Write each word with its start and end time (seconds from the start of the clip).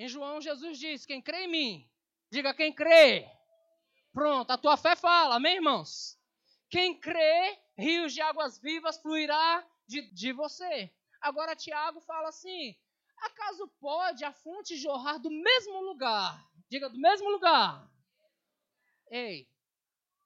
Em 0.00 0.08
João, 0.08 0.40
Jesus 0.40 0.78
diz: 0.78 1.04
Quem 1.04 1.20
crê 1.20 1.44
em 1.44 1.48
mim, 1.48 1.90
diga 2.30 2.54
quem 2.54 2.72
crê. 2.72 3.30
Pronto, 4.14 4.50
a 4.50 4.56
tua 4.56 4.74
fé 4.78 4.96
fala, 4.96 5.36
amém, 5.36 5.56
irmãos? 5.56 6.18
Quem 6.70 6.98
crê, 6.98 7.58
rios 7.76 8.14
de 8.14 8.22
águas 8.22 8.58
vivas 8.58 8.96
fluirá 8.96 9.62
de, 9.86 10.10
de 10.10 10.32
você. 10.32 10.90
Agora, 11.20 11.54
Tiago 11.54 12.00
fala 12.00 12.30
assim: 12.30 12.74
acaso 13.18 13.68
pode 13.78 14.24
a 14.24 14.32
fonte 14.32 14.74
jorrar 14.74 15.18
do 15.18 15.30
mesmo 15.30 15.82
lugar? 15.82 16.50
Diga, 16.70 16.88
do 16.88 16.98
mesmo 16.98 17.28
lugar. 17.28 17.86
Ei, 19.10 19.46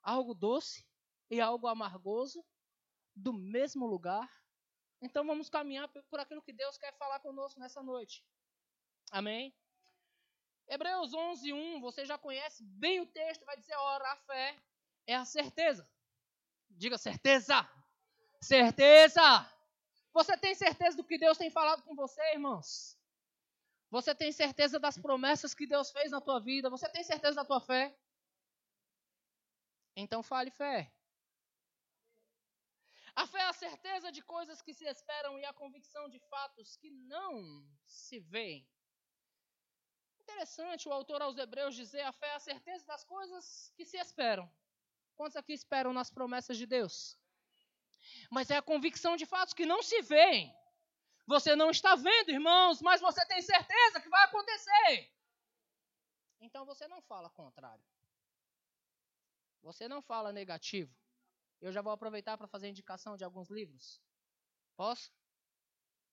algo 0.04 0.34
doce 0.34 0.86
e 1.28 1.40
algo 1.40 1.66
amargoso 1.66 2.44
do 3.12 3.32
mesmo 3.32 3.86
lugar? 3.88 4.30
Então 5.02 5.26
vamos 5.26 5.50
caminhar 5.50 5.88
por 5.88 6.20
aquilo 6.20 6.42
que 6.42 6.52
Deus 6.52 6.78
quer 6.78 6.96
falar 6.96 7.18
conosco 7.18 7.58
nessa 7.58 7.82
noite. 7.82 8.24
Amém? 9.10 9.52
Hebreus 10.68 11.12
11, 11.12 11.52
1, 11.52 11.80
você 11.80 12.04
já 12.04 12.16
conhece 12.16 12.64
bem 12.64 13.00
o 13.00 13.06
texto, 13.06 13.44
vai 13.44 13.56
dizer, 13.56 13.74
ora, 13.76 14.12
a 14.12 14.16
fé 14.16 14.56
é 15.06 15.14
a 15.14 15.24
certeza. 15.24 15.88
Diga 16.70 16.98
certeza. 16.98 17.68
Certeza. 18.40 19.22
Você 20.12 20.36
tem 20.38 20.54
certeza 20.54 20.96
do 20.96 21.04
que 21.04 21.18
Deus 21.18 21.38
tem 21.38 21.50
falado 21.50 21.82
com 21.82 21.94
você, 21.94 22.22
irmãos? 22.32 22.98
Você 23.90 24.14
tem 24.14 24.32
certeza 24.32 24.78
das 24.78 24.98
promessas 24.98 25.54
que 25.54 25.66
Deus 25.66 25.90
fez 25.90 26.10
na 26.10 26.20
tua 26.20 26.40
vida? 26.40 26.70
Você 26.70 26.88
tem 26.88 27.04
certeza 27.04 27.36
da 27.36 27.44
tua 27.44 27.60
fé? 27.60 27.96
Então 29.96 30.22
fale 30.22 30.50
fé. 30.50 30.92
A 33.14 33.26
fé 33.26 33.38
é 33.38 33.44
a 33.44 33.52
certeza 33.52 34.10
de 34.10 34.22
coisas 34.22 34.60
que 34.60 34.74
se 34.74 34.84
esperam 34.84 35.38
e 35.38 35.44
a 35.44 35.52
convicção 35.52 36.08
de 36.08 36.18
fatos 36.18 36.76
que 36.76 36.90
não 36.90 37.64
se 37.86 38.18
veem. 38.18 38.68
Interessante 40.24 40.88
o 40.88 40.92
autor 40.92 41.20
aos 41.20 41.36
Hebreus 41.36 41.74
dizer: 41.74 42.00
a 42.00 42.12
fé 42.12 42.28
é 42.28 42.34
a 42.34 42.40
certeza 42.40 42.84
das 42.86 43.04
coisas 43.04 43.70
que 43.76 43.84
se 43.84 43.98
esperam. 43.98 44.50
Quantos 45.14 45.36
aqui 45.36 45.52
esperam 45.52 45.92
nas 45.92 46.10
promessas 46.10 46.56
de 46.56 46.66
Deus? 46.66 47.18
Mas 48.30 48.50
é 48.50 48.56
a 48.56 48.62
convicção 48.62 49.16
de 49.16 49.26
fatos 49.26 49.54
que 49.54 49.66
não 49.66 49.82
se 49.82 50.00
veem. 50.02 50.52
Você 51.26 51.54
não 51.54 51.70
está 51.70 51.94
vendo, 51.94 52.30
irmãos, 52.30 52.80
mas 52.80 53.00
você 53.00 53.24
tem 53.26 53.40
certeza 53.42 54.00
que 54.00 54.08
vai 54.08 54.24
acontecer. 54.24 55.12
Então 56.40 56.64
você 56.64 56.88
não 56.88 57.02
fala 57.02 57.28
contrário. 57.30 57.84
Você 59.62 59.86
não 59.88 60.02
fala 60.02 60.32
negativo. 60.32 60.94
Eu 61.60 61.70
já 61.70 61.82
vou 61.82 61.92
aproveitar 61.92 62.36
para 62.36 62.48
fazer 62.48 62.68
indicação 62.68 63.16
de 63.16 63.24
alguns 63.24 63.50
livros. 63.50 64.00
Posso? 64.76 65.12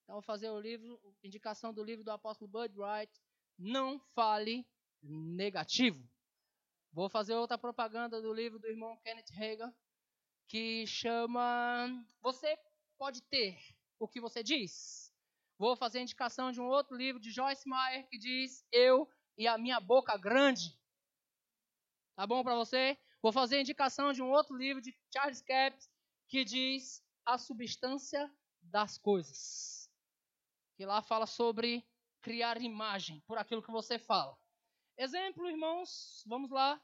Então 0.02 0.16
vou 0.16 0.22
fazer 0.22 0.50
o 0.50 0.60
livro, 0.60 1.00
indicação 1.22 1.72
do 1.72 1.82
livro 1.82 2.04
do 2.04 2.10
apóstolo 2.10 2.48
Bud 2.48 2.78
Wright, 2.78 3.12
Não 3.58 3.98
fale 4.14 4.66
negativo. 5.02 6.08
Vou 6.92 7.08
fazer 7.08 7.34
outra 7.34 7.56
propaganda 7.56 8.20
do 8.20 8.32
livro 8.32 8.58
do 8.58 8.66
irmão 8.66 8.96
Kenneth 8.98 9.32
Hagan, 9.34 9.74
que 10.46 10.86
chama 10.86 12.04
Você 12.20 12.58
pode 12.98 13.22
ter 13.22 13.58
o 13.98 14.06
que 14.06 14.20
você 14.20 14.42
diz. 14.42 15.12
Vou 15.58 15.76
fazer 15.76 16.00
indicação 16.00 16.52
de 16.52 16.60
um 16.60 16.66
outro 16.66 16.96
livro 16.96 17.20
de 17.20 17.30
Joyce 17.30 17.68
Meyer 17.68 18.08
que 18.08 18.18
diz 18.18 18.66
Eu 18.70 19.08
e 19.38 19.46
a 19.46 19.56
minha 19.56 19.80
boca 19.80 20.16
grande. 20.16 20.78
Tá 22.14 22.26
bom 22.26 22.42
para 22.42 22.54
você? 22.54 22.98
Vou 23.22 23.32
fazer 23.32 23.60
indicação 23.60 24.12
de 24.12 24.22
um 24.22 24.30
outro 24.30 24.56
livro 24.56 24.82
de 24.82 24.94
Charles 25.12 25.40
Capps 25.40 25.88
que 26.28 26.44
diz 26.44 27.02
A 27.24 27.38
substância 27.38 28.30
das 28.60 28.98
coisas. 28.98 29.88
Que 30.76 30.84
lá 30.84 31.00
fala 31.00 31.26
sobre 31.26 31.84
criar 32.22 32.62
imagem 32.62 33.20
por 33.26 33.36
aquilo 33.36 33.62
que 33.62 33.70
você 33.70 33.98
fala. 33.98 34.38
Exemplo, 34.96 35.50
irmãos, 35.50 36.22
vamos 36.26 36.50
lá. 36.50 36.80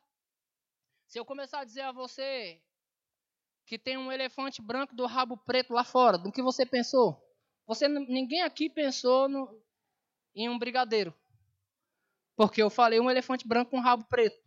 Se 1.06 1.18
eu 1.18 1.24
começar 1.24 1.60
a 1.60 1.64
dizer 1.64 1.82
a 1.82 1.92
você 1.92 2.60
que 3.64 3.78
tem 3.78 3.96
um 3.96 4.10
elefante 4.10 4.60
branco 4.60 4.94
do 4.94 5.06
rabo 5.06 5.36
preto 5.36 5.72
lá 5.72 5.84
fora, 5.84 6.18
do 6.18 6.32
que 6.32 6.42
você 6.42 6.66
pensou? 6.66 7.22
Você 7.66 7.86
ninguém 7.86 8.42
aqui 8.42 8.68
pensou 8.68 9.28
no, 9.28 9.62
em 10.34 10.48
um 10.48 10.58
brigadeiro. 10.58 11.14
Porque 12.34 12.62
eu 12.62 12.70
falei 12.70 12.98
um 12.98 13.10
elefante 13.10 13.46
branco 13.46 13.70
com 13.70 13.80
rabo 13.80 14.04
preto. 14.04 14.42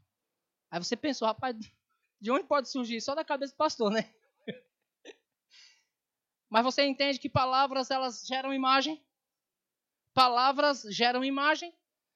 Aí 0.69 0.79
você 0.79 0.96
pensou, 0.96 1.28
rapaz, 1.28 1.56
de 2.19 2.31
onde 2.31 2.46
pode 2.46 2.69
surgir? 2.69 3.02
Só 3.02 3.13
da 3.13 3.25
cabeça 3.25 3.53
do 3.53 3.58
pastor, 3.58 3.91
né? 3.91 4.12
Mas 6.50 6.63
você 6.63 6.84
entende 6.84 7.19
que 7.19 7.29
palavras 7.29 7.91
elas 7.91 8.25
geram 8.25 8.53
imagem? 8.53 9.03
Palavras 10.13 10.83
geram 10.89 11.23
imagem. 11.23 11.73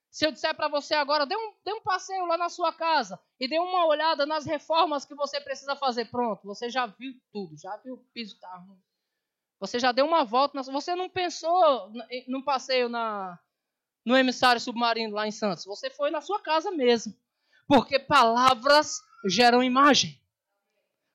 Se 0.09 0.25
eu 0.25 0.31
disser 0.31 0.55
para 0.55 0.69
você 0.69 0.93
agora, 0.93 1.25
dê 1.25 1.35
um, 1.35 1.53
dê 1.63 1.73
um 1.73 1.81
passeio 1.81 2.25
lá 2.25 2.37
na 2.37 2.47
sua 2.47 2.71
casa 2.71 3.19
e 3.39 3.47
dê 3.47 3.59
uma 3.59 3.85
olhada 3.85 4.25
nas 4.25 4.45
reformas 4.45 5.03
que 5.03 5.13
você 5.13 5.41
precisa 5.41 5.75
fazer, 5.75 6.05
pronto, 6.05 6.45
você 6.45 6.69
já 6.69 6.85
viu 6.85 7.13
tudo, 7.33 7.57
já 7.57 7.75
viu 7.77 7.95
o 7.95 8.05
piso 8.13 8.39
tá 8.39 8.55
ruim. 8.55 8.79
Você 9.59 9.77
já 9.77 9.91
deu 9.91 10.05
uma 10.05 10.23
volta, 10.23 10.61
você 10.63 10.95
não 10.95 11.09
pensou 11.09 11.91
num 12.27 12.41
passeio 12.41 12.87
na, 12.87 13.37
no 14.05 14.15
emissário 14.15 14.61
submarino 14.61 15.13
lá 15.13 15.27
em 15.27 15.31
Santos, 15.31 15.65
você 15.65 15.89
foi 15.89 16.11
na 16.11 16.21
sua 16.21 16.39
casa 16.39 16.71
mesmo. 16.71 17.13
Porque 17.67 17.99
palavras 17.99 19.01
geram 19.27 19.63
imagem. 19.63 20.21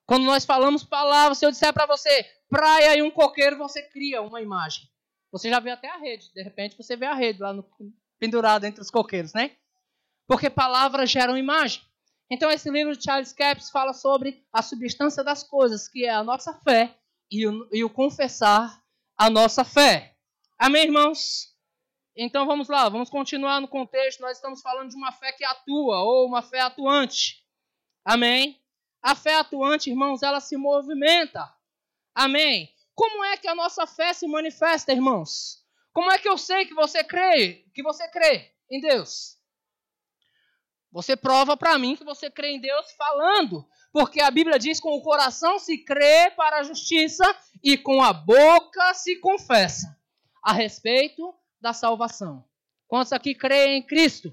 Quando 0.05 0.25
nós 0.25 0.45
falamos 0.45 0.83
palavras, 0.83 1.39
se 1.39 1.47
eu 1.47 1.51
disser 1.51 1.73
para 1.73 1.87
você 1.87 2.25
praia 2.49 2.97
e 2.97 3.03
um 3.03 3.11
coqueiro, 3.11 3.57
você 3.57 3.81
cria 3.81 4.21
uma 4.21 4.43
imagem. 4.43 4.91
Você 5.33 5.49
já 5.49 5.61
vê 5.61 5.71
até 5.71 5.89
a 5.89 5.97
rede, 5.97 6.33
de 6.33 6.43
repente 6.43 6.77
você 6.77 6.97
vê 6.97 7.07
a 7.07 7.15
rede 7.15 7.41
lá 7.41 7.53
no, 7.53 7.65
pendurado 8.19 8.65
entre 8.65 8.81
os 8.81 8.91
coqueiros, 8.91 9.33
né? 9.33 9.57
Porque 10.27 10.51
palavras 10.51 11.11
geram 11.11 11.37
imagem. 11.37 11.83
Então, 12.31 12.51
esse 12.51 12.71
livro 12.71 12.97
de 12.97 13.03
Charles 13.03 13.33
Capps 13.33 13.71
fala 13.71 13.93
sobre 13.93 14.45
a 14.53 14.63
substância 14.63 15.25
das 15.25 15.43
coisas, 15.43 15.89
que 15.89 16.05
é 16.05 16.11
a 16.11 16.23
nossa 16.23 16.55
fé 16.61 16.97
e 17.31 17.47
o, 17.47 17.69
e 17.73 17.83
o 17.83 17.91
confessar 17.91 18.81
a 19.17 19.29
nossa 19.29 19.65
fé. 19.65 20.17
Amém, 20.59 20.85
irmãos? 20.85 21.51
Então 22.17 22.47
vamos 22.47 22.69
lá, 22.69 22.89
vamos 22.89 23.09
continuar 23.09 23.61
no 23.61 23.69
contexto. 23.69 24.21
Nós 24.21 24.37
estamos 24.37 24.61
falando 24.61 24.91
de 24.91 24.97
uma 24.97 25.13
fé 25.13 25.33
que 25.33 25.45
atua 25.45 26.01
ou 26.01 26.27
uma 26.27 26.43
fé 26.43 26.61
atuante. 26.61 27.43
Amém? 28.05 28.61
A 29.03 29.15
fé 29.15 29.37
atuante, 29.37 29.91
irmãos, 29.91 30.23
ela 30.23 30.41
se 30.41 30.57
movimenta. 30.57 31.51
Amém? 32.15 32.69
Como 33.01 33.25
é 33.25 33.39
que 33.39 33.49
a 33.49 33.55
nossa 33.55 33.87
fé 33.87 34.13
se 34.13 34.29
manifesta, 34.29 34.93
irmãos? 34.93 35.65
Como 35.91 36.11
é 36.11 36.19
que 36.19 36.29
eu 36.29 36.37
sei 36.37 36.67
que 36.67 36.75
você 36.75 37.03
crê, 37.03 37.65
que 37.73 37.83
você 37.83 38.07
crê 38.09 38.53
em 38.71 38.79
Deus? 38.79 39.39
Você 40.93 41.17
prova 41.17 41.57
para 41.57 41.79
mim 41.79 41.97
que 41.97 42.05
você 42.05 42.31
crê 42.31 42.51
em 42.51 42.61
Deus 42.61 42.93
falando, 42.99 43.67
porque 43.91 44.21
a 44.21 44.31
Bíblia 44.31 44.59
diz 44.59 44.79
com 44.79 44.95
o 44.95 45.01
coração 45.01 45.59
se 45.59 45.79
crê 45.79 46.31
para 46.33 46.59
a 46.59 46.63
justiça 46.63 47.25
e 47.65 47.79
com 47.79 48.03
a 48.03 48.13
boca 48.13 48.93
se 48.93 49.17
confessa 49.17 49.99
a 50.45 50.53
respeito 50.53 51.35
da 51.59 51.73
salvação. 51.73 52.45
Quantos 52.87 53.15
aqui 53.15 53.35
creem 53.35 53.79
em 53.79 53.83
Cristo? 53.83 54.31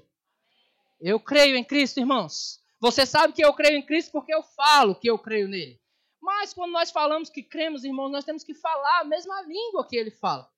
Eu 1.00 1.18
creio 1.18 1.56
em 1.56 1.64
Cristo, 1.64 2.00
irmãos. 2.00 2.60
Você 2.78 3.06
sabe 3.06 3.32
que 3.32 3.42
eu 3.42 3.54
creio 3.54 3.78
em 3.78 3.86
Cristo 3.86 4.12
porque 4.12 4.34
eu 4.34 4.42
falo 4.42 4.94
que 4.94 5.08
eu 5.08 5.18
creio 5.18 5.48
nele. 5.48 5.80
Mas 6.20 6.52
quando 6.52 6.72
nós 6.72 6.90
falamos 6.90 7.30
que 7.30 7.42
cremos, 7.42 7.84
irmãos, 7.84 8.10
nós 8.10 8.24
temos 8.24 8.44
que 8.44 8.54
falar 8.54 9.00
a 9.00 9.04
mesma 9.04 9.42
língua 9.42 9.86
que 9.86 9.96
ele 9.96 10.10
fala. 10.10 10.50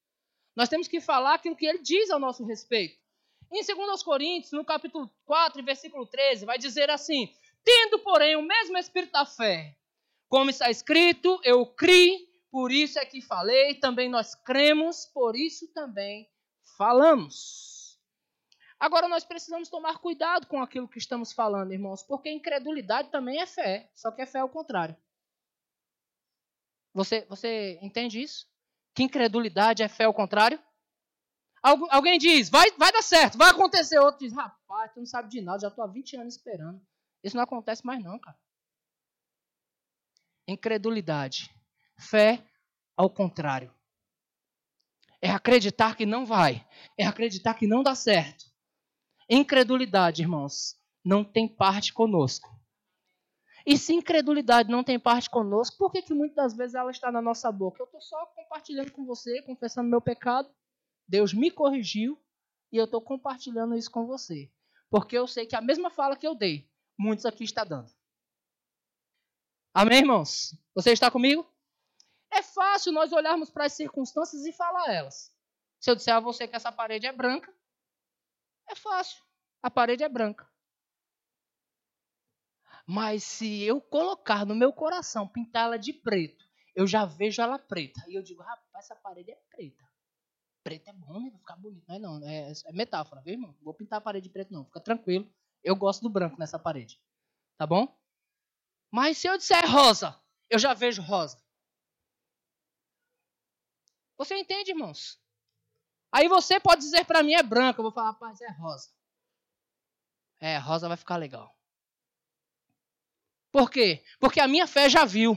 Nós 0.56 0.68
temos 0.68 0.88
que 0.88 1.00
falar 1.00 1.34
aquilo 1.34 1.56
que 1.56 1.66
ele 1.66 1.78
diz 1.78 2.10
ao 2.10 2.18
nosso 2.18 2.44
respeito. 2.44 2.98
Em 3.52 3.64
2 3.64 4.02
Coríntios, 4.02 4.52
no 4.52 4.64
capítulo 4.64 5.10
4, 5.24 5.62
versículo 5.62 6.06
13, 6.06 6.44
vai 6.44 6.58
dizer 6.58 6.90
assim: 6.90 7.32
Tendo, 7.64 7.98
porém, 7.98 8.36
o 8.36 8.42
mesmo 8.42 8.78
espírito 8.78 9.12
da 9.12 9.26
fé, 9.26 9.76
como 10.28 10.50
está 10.50 10.70
escrito, 10.70 11.40
eu 11.42 11.66
criei, 11.66 12.28
por 12.50 12.70
isso 12.70 12.98
é 12.98 13.04
que 13.04 13.20
falei, 13.20 13.74
também 13.74 14.08
nós 14.08 14.34
cremos, 14.34 15.06
por 15.06 15.36
isso 15.36 15.66
também 15.72 16.28
falamos. 16.76 17.98
Agora 18.78 19.08
nós 19.08 19.24
precisamos 19.24 19.68
tomar 19.68 19.98
cuidado 19.98 20.46
com 20.46 20.62
aquilo 20.62 20.88
que 20.88 20.98
estamos 20.98 21.32
falando, 21.32 21.72
irmãos, 21.72 22.02
porque 22.02 22.30
incredulidade 22.30 23.10
também 23.10 23.40
é 23.40 23.46
fé, 23.46 23.90
só 23.94 24.10
que 24.10 24.22
é 24.22 24.26
fé 24.26 24.38
ao 24.38 24.48
contrário. 24.48 24.96
Você, 26.92 27.26
você 27.28 27.78
entende 27.82 28.20
isso? 28.20 28.46
Que 28.94 29.02
incredulidade 29.02 29.82
é 29.82 29.88
fé 29.88 30.04
ao 30.04 30.14
contrário? 30.14 30.60
Algu 31.62 31.86
alguém 31.90 32.18
diz, 32.18 32.48
vai, 32.48 32.70
vai 32.72 32.90
dar 32.90 33.02
certo, 33.02 33.36
vai 33.36 33.50
acontecer. 33.50 33.98
Outro 33.98 34.20
diz, 34.20 34.34
rapaz, 34.34 34.92
tu 34.92 35.00
não 35.00 35.06
sabe 35.06 35.28
de 35.28 35.40
nada, 35.40 35.60
já 35.60 35.68
estou 35.68 35.84
há 35.84 35.86
20 35.86 36.16
anos 36.16 36.34
esperando. 36.34 36.80
Isso 37.22 37.36
não 37.36 37.44
acontece 37.44 37.84
mais 37.84 38.02
não, 38.02 38.18
cara. 38.18 38.36
Incredulidade. 40.48 41.54
Fé 41.98 42.42
ao 42.96 43.10
contrário. 43.10 43.72
É 45.20 45.30
acreditar 45.30 45.96
que 45.96 46.06
não 46.06 46.24
vai. 46.24 46.66
É 46.98 47.06
acreditar 47.06 47.54
que 47.54 47.66
não 47.66 47.82
dá 47.82 47.94
certo. 47.94 48.46
Incredulidade, 49.28 50.22
irmãos, 50.22 50.76
não 51.04 51.22
tem 51.22 51.46
parte 51.46 51.92
conosco. 51.92 52.48
E 53.66 53.76
se 53.76 53.92
incredulidade 53.92 54.70
não 54.70 54.82
tem 54.82 54.98
parte 54.98 55.28
conosco, 55.28 55.76
por 55.76 55.92
que, 55.92 56.02
que 56.02 56.14
muitas 56.14 56.56
vezes 56.56 56.74
ela 56.74 56.90
está 56.90 57.12
na 57.12 57.20
nossa 57.20 57.50
boca? 57.52 57.80
Eu 57.80 57.86
estou 57.86 58.00
só 58.00 58.26
compartilhando 58.26 58.92
com 58.92 59.04
você, 59.04 59.42
confessando 59.42 59.88
meu 59.88 60.00
pecado. 60.00 60.50
Deus 61.06 61.34
me 61.34 61.50
corrigiu. 61.50 62.18
E 62.72 62.76
eu 62.76 62.84
estou 62.84 63.00
compartilhando 63.00 63.76
isso 63.76 63.90
com 63.90 64.06
você. 64.06 64.50
Porque 64.88 65.16
eu 65.16 65.26
sei 65.26 65.46
que 65.46 65.56
a 65.56 65.60
mesma 65.60 65.90
fala 65.90 66.16
que 66.16 66.26
eu 66.26 66.34
dei, 66.34 66.68
muitos 66.98 67.26
aqui 67.26 67.44
estão 67.44 67.66
dando. 67.66 67.90
Amém, 69.74 69.98
irmãos? 69.98 70.54
Você 70.74 70.92
está 70.92 71.10
comigo? 71.10 71.46
É 72.30 72.42
fácil 72.42 72.92
nós 72.92 73.12
olharmos 73.12 73.50
para 73.50 73.66
as 73.66 73.72
circunstâncias 73.72 74.44
e 74.44 74.52
falar 74.52 74.92
elas. 74.92 75.32
Se 75.80 75.90
eu 75.90 75.94
disser 75.94 76.14
a 76.14 76.20
você 76.20 76.46
que 76.46 76.56
essa 76.56 76.72
parede 76.72 77.06
é 77.06 77.12
branca, 77.12 77.52
é 78.68 78.74
fácil. 78.74 79.22
A 79.62 79.70
parede 79.70 80.02
é 80.02 80.08
branca. 80.08 80.49
Mas 82.86 83.22
se 83.24 83.62
eu 83.62 83.80
colocar 83.80 84.44
no 84.44 84.54
meu 84.54 84.72
coração, 84.72 85.28
pintá-la 85.28 85.76
de 85.76 85.92
preto, 85.92 86.44
eu 86.74 86.86
já 86.86 87.04
vejo 87.04 87.42
ela 87.42 87.58
preta. 87.58 88.02
E 88.08 88.14
eu 88.14 88.22
digo, 88.22 88.42
rapaz, 88.42 88.84
essa 88.84 88.96
parede 88.96 89.30
é 89.30 89.38
preta. 89.50 89.84
Preto 90.62 90.88
é 90.88 90.92
bom, 90.92 91.20
né? 91.20 91.30
Vai 91.30 91.38
ficar 91.38 91.56
bonito. 91.56 91.84
Não 91.88 91.94
é 91.94 91.98
não, 91.98 92.28
é, 92.28 92.52
é 92.52 92.72
metáfora, 92.72 93.22
viu, 93.22 93.34
irmão? 93.34 93.54
Não 93.56 93.64
vou 93.64 93.74
pintar 93.74 93.98
a 93.98 94.02
parede 94.02 94.28
de 94.28 94.32
preto, 94.32 94.52
não. 94.52 94.64
Fica 94.64 94.80
tranquilo. 94.80 95.30
Eu 95.62 95.76
gosto 95.76 96.02
do 96.02 96.10
branco 96.10 96.38
nessa 96.38 96.58
parede. 96.58 97.00
Tá 97.56 97.66
bom? 97.66 97.94
Mas 98.90 99.18
se 99.18 99.28
eu 99.28 99.38
disser 99.38 99.64
rosa, 99.70 100.20
eu 100.48 100.58
já 100.58 100.74
vejo 100.74 101.02
rosa. 101.02 101.40
Você 104.18 104.36
entende, 104.36 104.70
irmãos? 104.70 105.18
Aí 106.12 106.28
você 106.28 106.58
pode 106.58 106.82
dizer 106.82 107.04
para 107.04 107.22
mim 107.22 107.34
é 107.34 107.42
branca, 107.42 107.80
eu 107.80 107.84
vou 107.84 107.92
falar, 107.92 108.10
rapaz, 108.10 108.40
é 108.40 108.50
rosa. 108.50 108.90
É, 110.40 110.58
rosa 110.58 110.88
vai 110.88 110.96
ficar 110.96 111.16
legal. 111.16 111.54
Por 113.52 113.70
quê? 113.70 114.04
Porque 114.18 114.40
a 114.40 114.48
minha 114.48 114.66
fé 114.66 114.88
já 114.88 115.04
viu. 115.04 115.36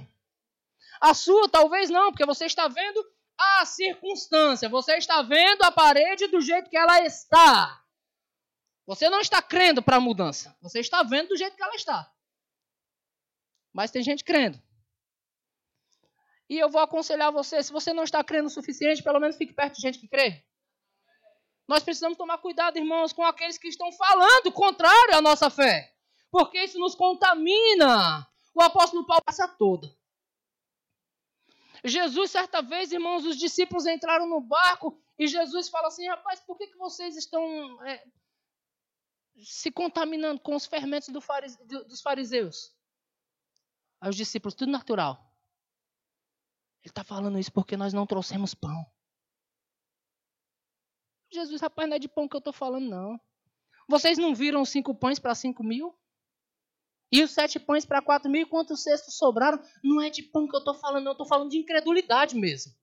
A 1.02 1.14
sua 1.14 1.50
talvez 1.50 1.90
não, 1.90 2.12
porque 2.12 2.26
você 2.26 2.46
está 2.46 2.68
vendo 2.68 3.06
a 3.38 3.66
circunstância, 3.66 4.70
você 4.70 4.98
está 4.98 5.22
vendo 5.22 5.64
a 5.64 5.72
parede 5.72 6.28
do 6.28 6.40
jeito 6.40 6.70
que 6.70 6.78
ela 6.78 7.00
está. 7.02 7.84
Você 8.86 9.10
não 9.10 9.20
está 9.20 9.42
crendo 9.42 9.82
para 9.82 9.98
a 9.98 10.02
mudança, 10.02 10.56
você 10.62 10.80
está 10.80 11.04
vendo 11.04 11.30
do 11.30 11.38
jeito 11.38 11.56
que 11.56 11.64
ela 11.64 11.76
está. 11.76 12.12
Mas 13.74 13.92
tem 13.92 14.04
gente 14.04 14.24
crendo. 14.24 14.62
E 16.50 16.60
eu 16.60 16.70
vou 16.70 16.82
aconselhar 16.82 17.32
você, 17.32 17.64
se 17.64 17.72
você 17.72 17.94
não 17.94 18.04
está 18.04 18.24
crendo 18.24 18.48
o 18.48 18.52
suficiente, 18.52 19.02
pelo 19.02 19.20
menos 19.20 19.38
fique 19.38 19.54
perto 19.54 19.76
de 19.76 19.82
gente 19.82 20.00
que 20.00 20.08
crê. 20.08 20.44
Nós 21.68 21.82
precisamos 21.82 22.18
tomar 22.18 22.38
cuidado, 22.40 22.78
irmãos, 22.78 23.14
com 23.14 23.24
aqueles 23.24 23.58
que 23.58 23.70
estão 23.70 23.92
falando 23.94 24.52
contrário 24.52 25.16
à 25.16 25.22
nossa 25.22 25.50
fé. 25.50 25.93
Porque 26.34 26.64
isso 26.64 26.80
nos 26.80 26.96
contamina. 26.96 28.28
O 28.56 28.62
apóstolo 28.64 29.06
Paulo 29.06 29.22
passa 29.24 29.48
toda. 29.48 29.96
Jesus, 31.86 32.32
certa 32.32 32.60
vez, 32.60 32.92
irmãos, 32.92 33.24
os 33.24 33.38
discípulos 33.38 33.86
entraram 33.86 34.28
no 34.28 34.42
barco 34.42 35.00
e 35.20 35.28
Jesus 35.28 35.70
fala 35.70 35.90
assim: 35.90 36.08
rapaz, 36.08 36.40
por 36.40 36.58
que, 36.58 36.66
que 36.66 36.78
vocês 36.78 37.16
estão 37.16 37.44
é, 37.86 38.04
se 39.44 39.72
contaminando 39.72 40.42
com 40.42 40.56
os 40.56 40.66
fermentos 40.66 41.10
do 41.10 41.22
farise, 41.22 41.64
dos 41.68 42.02
fariseus? 42.02 42.76
Aí 44.02 44.10
os 44.10 44.16
discípulos, 44.16 44.56
tudo 44.56 44.72
natural. 44.72 45.32
Ele 46.82 46.90
está 46.90 47.04
falando 47.04 47.38
isso 47.38 47.52
porque 47.52 47.78
nós 47.78 47.94
não 47.94 48.08
trouxemos 48.08 48.56
pão. 48.56 48.84
Jesus, 51.32 51.62
rapaz, 51.62 51.88
não 51.88 51.98
é 51.98 52.00
de 52.00 52.10
pão 52.10 52.28
que 52.28 52.36
eu 52.36 52.40
estou 52.40 52.54
falando, 52.54 52.90
não. 52.90 53.22
Vocês 53.88 54.18
não 54.18 54.34
viram 54.34 54.66
cinco 54.66 54.96
pães 54.96 55.20
para 55.20 55.36
cinco 55.36 55.64
mil? 55.64 55.96
E 57.14 57.22
os 57.22 57.30
sete 57.30 57.60
pães 57.60 57.86
para 57.86 58.02
quatro 58.02 58.28
mil, 58.28 58.48
quantos 58.48 58.82
cestos 58.82 59.20
sobraram? 59.20 59.64
Não 59.84 60.02
é 60.02 60.10
de 60.10 60.24
pão 60.24 60.48
que 60.48 60.56
eu 60.56 60.60
estou 60.60 60.74
falando, 60.74 61.04
não. 61.04 61.12
Eu 61.12 61.14
estou 61.14 61.28
falando 61.28 61.52
de 61.52 61.60
incredulidade 61.60 62.36
mesmo. 62.36 62.74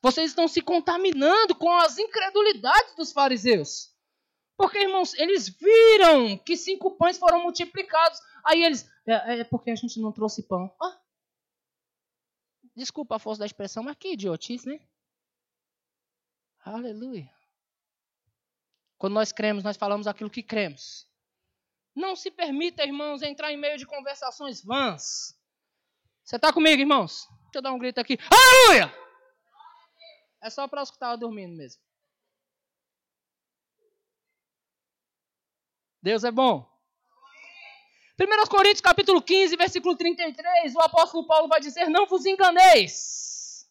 Vocês 0.00 0.30
estão 0.30 0.48
se 0.48 0.62
contaminando 0.62 1.54
com 1.54 1.70
as 1.70 1.98
incredulidades 1.98 2.96
dos 2.96 3.12
fariseus. 3.12 3.94
Porque, 4.56 4.78
irmãos, 4.78 5.12
eles 5.18 5.50
viram 5.50 6.38
que 6.38 6.56
cinco 6.56 6.96
pães 6.96 7.18
foram 7.18 7.42
multiplicados. 7.42 8.18
Aí 8.42 8.64
eles, 8.64 8.90
é, 9.06 9.40
é 9.40 9.44
porque 9.44 9.70
a 9.70 9.76
gente 9.76 10.00
não 10.00 10.12
trouxe 10.12 10.42
pão. 10.48 10.74
Ah, 10.82 10.98
desculpa 12.74 13.16
a 13.16 13.18
força 13.18 13.40
da 13.40 13.46
expressão, 13.46 13.82
mas 13.82 13.98
que 13.98 14.14
idiotice, 14.14 14.66
né? 14.66 14.80
Aleluia. 16.64 17.30
Quando 18.96 19.12
nós 19.12 19.30
cremos, 19.30 19.62
nós 19.62 19.76
falamos 19.76 20.06
aquilo 20.06 20.30
que 20.30 20.42
cremos. 20.42 21.06
Não 21.96 22.14
se 22.14 22.30
permita, 22.30 22.84
irmãos, 22.84 23.22
entrar 23.22 23.50
em 23.50 23.56
meio 23.56 23.78
de 23.78 23.86
conversações 23.86 24.62
vãs. 24.62 25.34
Você 26.22 26.36
está 26.36 26.52
comigo, 26.52 26.78
irmãos? 26.78 27.26
Deixa 27.44 27.56
eu 27.56 27.62
dar 27.62 27.72
um 27.72 27.78
grito 27.78 27.98
aqui. 27.98 28.18
Aleluia! 28.30 28.94
É 30.42 30.50
só 30.50 30.68
para 30.68 30.82
os 30.82 30.90
que 30.90 30.96
estavam 30.96 31.18
dormindo 31.18 31.56
mesmo. 31.56 31.80
Deus 36.02 36.22
é 36.22 36.30
bom. 36.30 36.70
1 38.20 38.46
Coríntios 38.48 38.80
capítulo 38.82 39.22
15, 39.22 39.56
versículo 39.56 39.96
33, 39.96 40.74
o 40.74 40.80
apóstolo 40.80 41.26
Paulo 41.26 41.48
vai 41.48 41.60
dizer: 41.60 41.88
Não 41.88 42.06
vos 42.06 42.26
enganeis. 42.26 43.66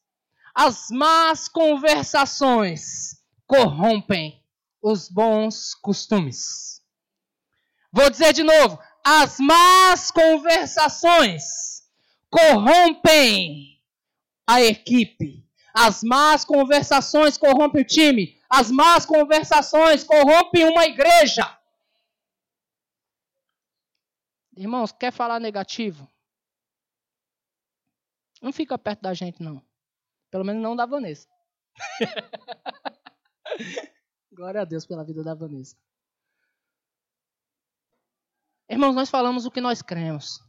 As 0.54 0.90
más 0.90 1.48
conversações 1.48 3.24
corrompem 3.46 4.44
os 4.82 5.10
bons 5.10 5.76
costumes. 5.76 6.82
Vou 7.96 8.10
dizer 8.10 8.34
de 8.34 8.44
novo: 8.44 8.78
as 9.02 9.40
más 9.40 10.12
conversações 10.12 11.90
corrompem 12.30 13.82
a 14.46 14.62
equipe. 14.62 15.50
As 15.74 16.04
más 16.04 16.44
conversações 16.44 17.38
corrompem 17.38 17.84
o 17.84 17.88
time. 17.88 18.38
As 18.50 18.70
más 18.70 19.06
conversações 19.06 20.04
corrompem 20.04 20.66
uma 20.66 20.86
igreja. 20.86 21.58
Irmãos, 24.58 24.92
quer 24.92 25.14
falar 25.14 25.40
negativo? 25.40 26.12
Não 28.42 28.52
fica 28.52 28.78
perto 28.78 29.04
da 29.04 29.14
gente, 29.14 29.42
não. 29.42 29.66
Pelo 30.30 30.44
menos 30.44 30.62
não 30.62 30.76
da 30.76 30.86
Vanessa. 30.86 31.30
Glória 34.32 34.62
a 34.62 34.66
Deus 34.66 34.86
pela 34.86 35.06
vida 35.06 35.24
da 35.24 35.34
Vanessa. 35.34 35.78
Irmãos, 38.70 38.96
nós 38.96 39.10
falamos 39.10 39.46
o 39.46 39.52
que 39.52 39.62
nós 39.62 39.82
cremos. 39.82 40.40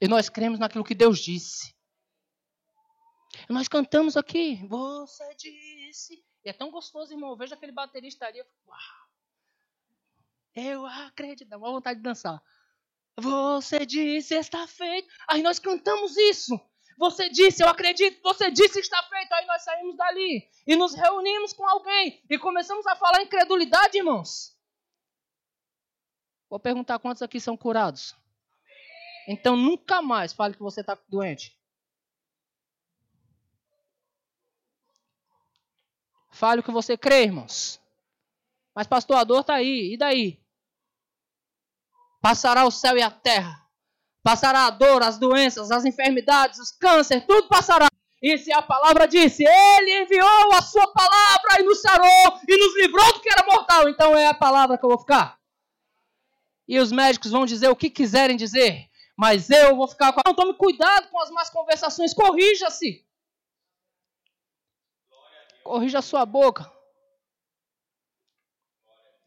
E 0.00 0.08
nós 0.08 0.28
cremos 0.28 0.58
naquilo 0.58 0.84
que 0.84 0.94
Deus 0.94 1.18
disse. 1.18 1.74
E 3.48 3.52
nós 3.52 3.68
cantamos 3.68 4.16
aqui, 4.16 4.64
você 4.66 5.34
disse. 5.34 6.24
E 6.44 6.48
é 6.50 6.52
tão 6.52 6.70
gostoso, 6.70 7.12
irmão. 7.12 7.30
Eu 7.30 7.36
vejo 7.36 7.54
aquele 7.54 7.72
baterista 7.72 8.26
ali. 8.26 8.38
Eu 8.38 8.46
uau. 8.66 8.78
Eu 10.54 10.86
acredito. 10.86 11.48
Dá 11.48 11.56
uma 11.56 11.70
vontade 11.70 11.98
de 11.98 12.02
dançar. 12.02 12.42
Você 13.16 13.84
disse, 13.84 14.34
está 14.34 14.66
feito. 14.66 15.12
Aí 15.28 15.42
nós 15.42 15.58
cantamos 15.58 16.16
isso. 16.16 16.58
Você 16.96 17.28
disse, 17.28 17.62
eu 17.62 17.68
acredito, 17.68 18.22
você 18.22 18.50
disse 18.50 18.78
está 18.78 19.02
feito. 19.04 19.32
Aí 19.32 19.46
nós 19.46 19.62
saímos 19.62 19.96
dali 19.96 20.48
e 20.66 20.76
nos 20.76 20.94
reunimos 20.94 21.52
com 21.52 21.66
alguém 21.66 22.22
e 22.30 22.38
começamos 22.38 22.86
a 22.86 22.96
falar 22.96 23.22
incredulidade, 23.22 23.98
irmãos. 23.98 24.53
Vou 26.48 26.58
perguntar 26.58 26.98
quantos 26.98 27.22
aqui 27.22 27.40
são 27.40 27.56
curados. 27.56 28.14
Então 29.26 29.56
nunca 29.56 30.02
mais 30.02 30.32
fale 30.32 30.54
que 30.54 30.62
você 30.62 30.80
está 30.80 30.98
doente. 31.08 31.58
Fale 36.30 36.60
o 36.60 36.64
que 36.64 36.70
você 36.70 36.96
crê, 36.96 37.24
irmãos. 37.24 37.80
Mas 38.74 38.86
pastor, 38.86 39.16
a 39.16 39.24
dor 39.24 39.40
está 39.40 39.54
aí. 39.54 39.94
E 39.94 39.96
daí? 39.96 40.42
Passará 42.20 42.64
o 42.64 42.70
céu 42.70 42.96
e 42.96 43.02
a 43.02 43.10
terra 43.10 43.64
Passará 44.24 44.64
a 44.64 44.70
dor, 44.70 45.02
as 45.02 45.18
doenças, 45.18 45.70
as 45.70 45.84
enfermidades, 45.84 46.58
os 46.58 46.72
cânceres, 46.72 47.26
tudo 47.26 47.46
passará. 47.46 47.88
E 48.22 48.38
se 48.38 48.50
a 48.50 48.62
palavra 48.62 49.06
disse, 49.06 49.44
Ele 49.46 50.02
enviou 50.02 50.54
a 50.54 50.62
sua 50.62 50.86
palavra 50.94 51.60
e 51.60 51.62
nos 51.62 51.82
sarou 51.82 52.40
e 52.48 52.56
nos 52.56 52.74
livrou 52.78 53.12
do 53.12 53.20
que 53.20 53.28
era 53.30 53.44
mortal, 53.44 53.86
então 53.86 54.16
é 54.16 54.28
a 54.28 54.32
palavra 54.32 54.78
que 54.78 54.84
eu 54.84 54.88
vou 54.88 54.98
ficar. 54.98 55.38
E 56.66 56.78
os 56.78 56.90
médicos 56.90 57.30
vão 57.30 57.44
dizer 57.44 57.68
o 57.68 57.76
que 57.76 57.90
quiserem 57.90 58.36
dizer, 58.36 58.88
mas 59.16 59.50
eu 59.50 59.76
vou 59.76 59.86
ficar 59.86 60.12
com. 60.12 60.20
Não, 60.26 60.34
tome 60.34 60.54
cuidado 60.54 61.08
com 61.10 61.20
as 61.20 61.30
más 61.30 61.50
conversações, 61.50 62.14
corrija-se. 62.14 63.06
Corrija 65.62 65.98
a 65.98 66.02
sua 66.02 66.24
boca. 66.26 66.70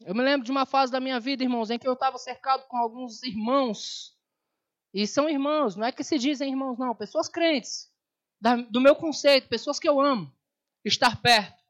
Eu 0.00 0.14
me 0.14 0.22
lembro 0.22 0.44
de 0.44 0.50
uma 0.50 0.64
fase 0.64 0.92
da 0.92 1.00
minha 1.00 1.18
vida, 1.18 1.42
irmãos, 1.42 1.70
em 1.70 1.78
que 1.78 1.86
eu 1.86 1.92
estava 1.92 2.18
cercado 2.18 2.66
com 2.68 2.76
alguns 2.76 3.22
irmãos 3.22 4.16
e 4.92 5.06
são 5.06 5.28
irmãos, 5.28 5.76
não 5.76 5.86
é 5.86 5.92
que 5.92 6.02
se 6.02 6.18
dizem 6.18 6.50
irmãos, 6.50 6.78
não, 6.78 6.94
pessoas 6.94 7.28
crentes, 7.28 7.92
do 8.70 8.80
meu 8.80 8.96
conceito, 8.96 9.48
pessoas 9.48 9.78
que 9.78 9.88
eu 9.88 10.00
amo, 10.00 10.32
estar 10.84 11.20
perto. 11.20 11.62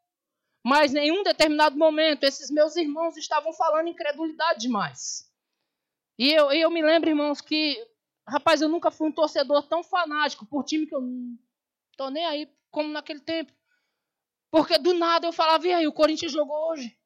Mas 0.65 0.95
em 0.95 1.11
um 1.11 1.23
determinado 1.23 1.77
momento, 1.77 2.25
esses 2.25 2.51
meus 2.51 2.77
irmãos 2.77 3.17
estavam 3.17 3.53
falando 3.53 3.89
incredulidade 3.89 4.61
demais. 4.61 5.28
E 6.19 6.33
eu, 6.33 6.51
eu 6.51 6.71
me 6.71 6.83
lembro, 6.83 7.09
irmãos, 7.09 7.41
que, 7.41 7.77
rapaz, 8.27 8.61
eu 8.61 8.69
nunca 8.69 8.91
fui 8.91 9.09
um 9.09 9.13
torcedor 9.13 9.63
tão 9.69 9.85
fanático 9.85 10.45
por 10.45 10.65
time 10.65 10.87
que 10.87 10.95
eu 10.95 11.01
não 11.01 11.39
tô 11.97 12.11
nem 12.11 12.27
aí 12.27 12.53
como 12.71 12.89
naquele 12.89 13.21
tempo. 13.21 13.53
Porque 14.51 14.79
do 14.79 14.95
nada 14.95 15.27
eu 15.29 15.33
falava, 15.33 15.67
e 15.67 15.73
aí, 15.73 15.87
o 15.87 15.93
Corinthians 15.93 16.33
jogou 16.33 16.71
hoje? 16.71 16.99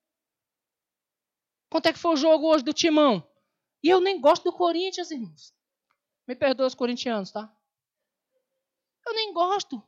Quanto 1.68 1.86
é 1.86 1.92
que 1.92 1.98
foi 1.98 2.12
o 2.12 2.16
jogo 2.16 2.46
hoje 2.46 2.64
do 2.64 2.72
Timão? 2.72 3.26
E 3.82 3.88
eu 3.88 4.00
nem 4.00 4.20
gosto 4.20 4.44
do 4.44 4.52
Corinthians, 4.52 5.10
irmãos. 5.10 5.54
Me 6.26 6.36
perdoa 6.36 6.66
os 6.66 6.74
corintianos, 6.74 7.32
tá? 7.32 7.52
Eu 9.06 9.14
nem 9.14 9.32
gosto. 9.32 9.82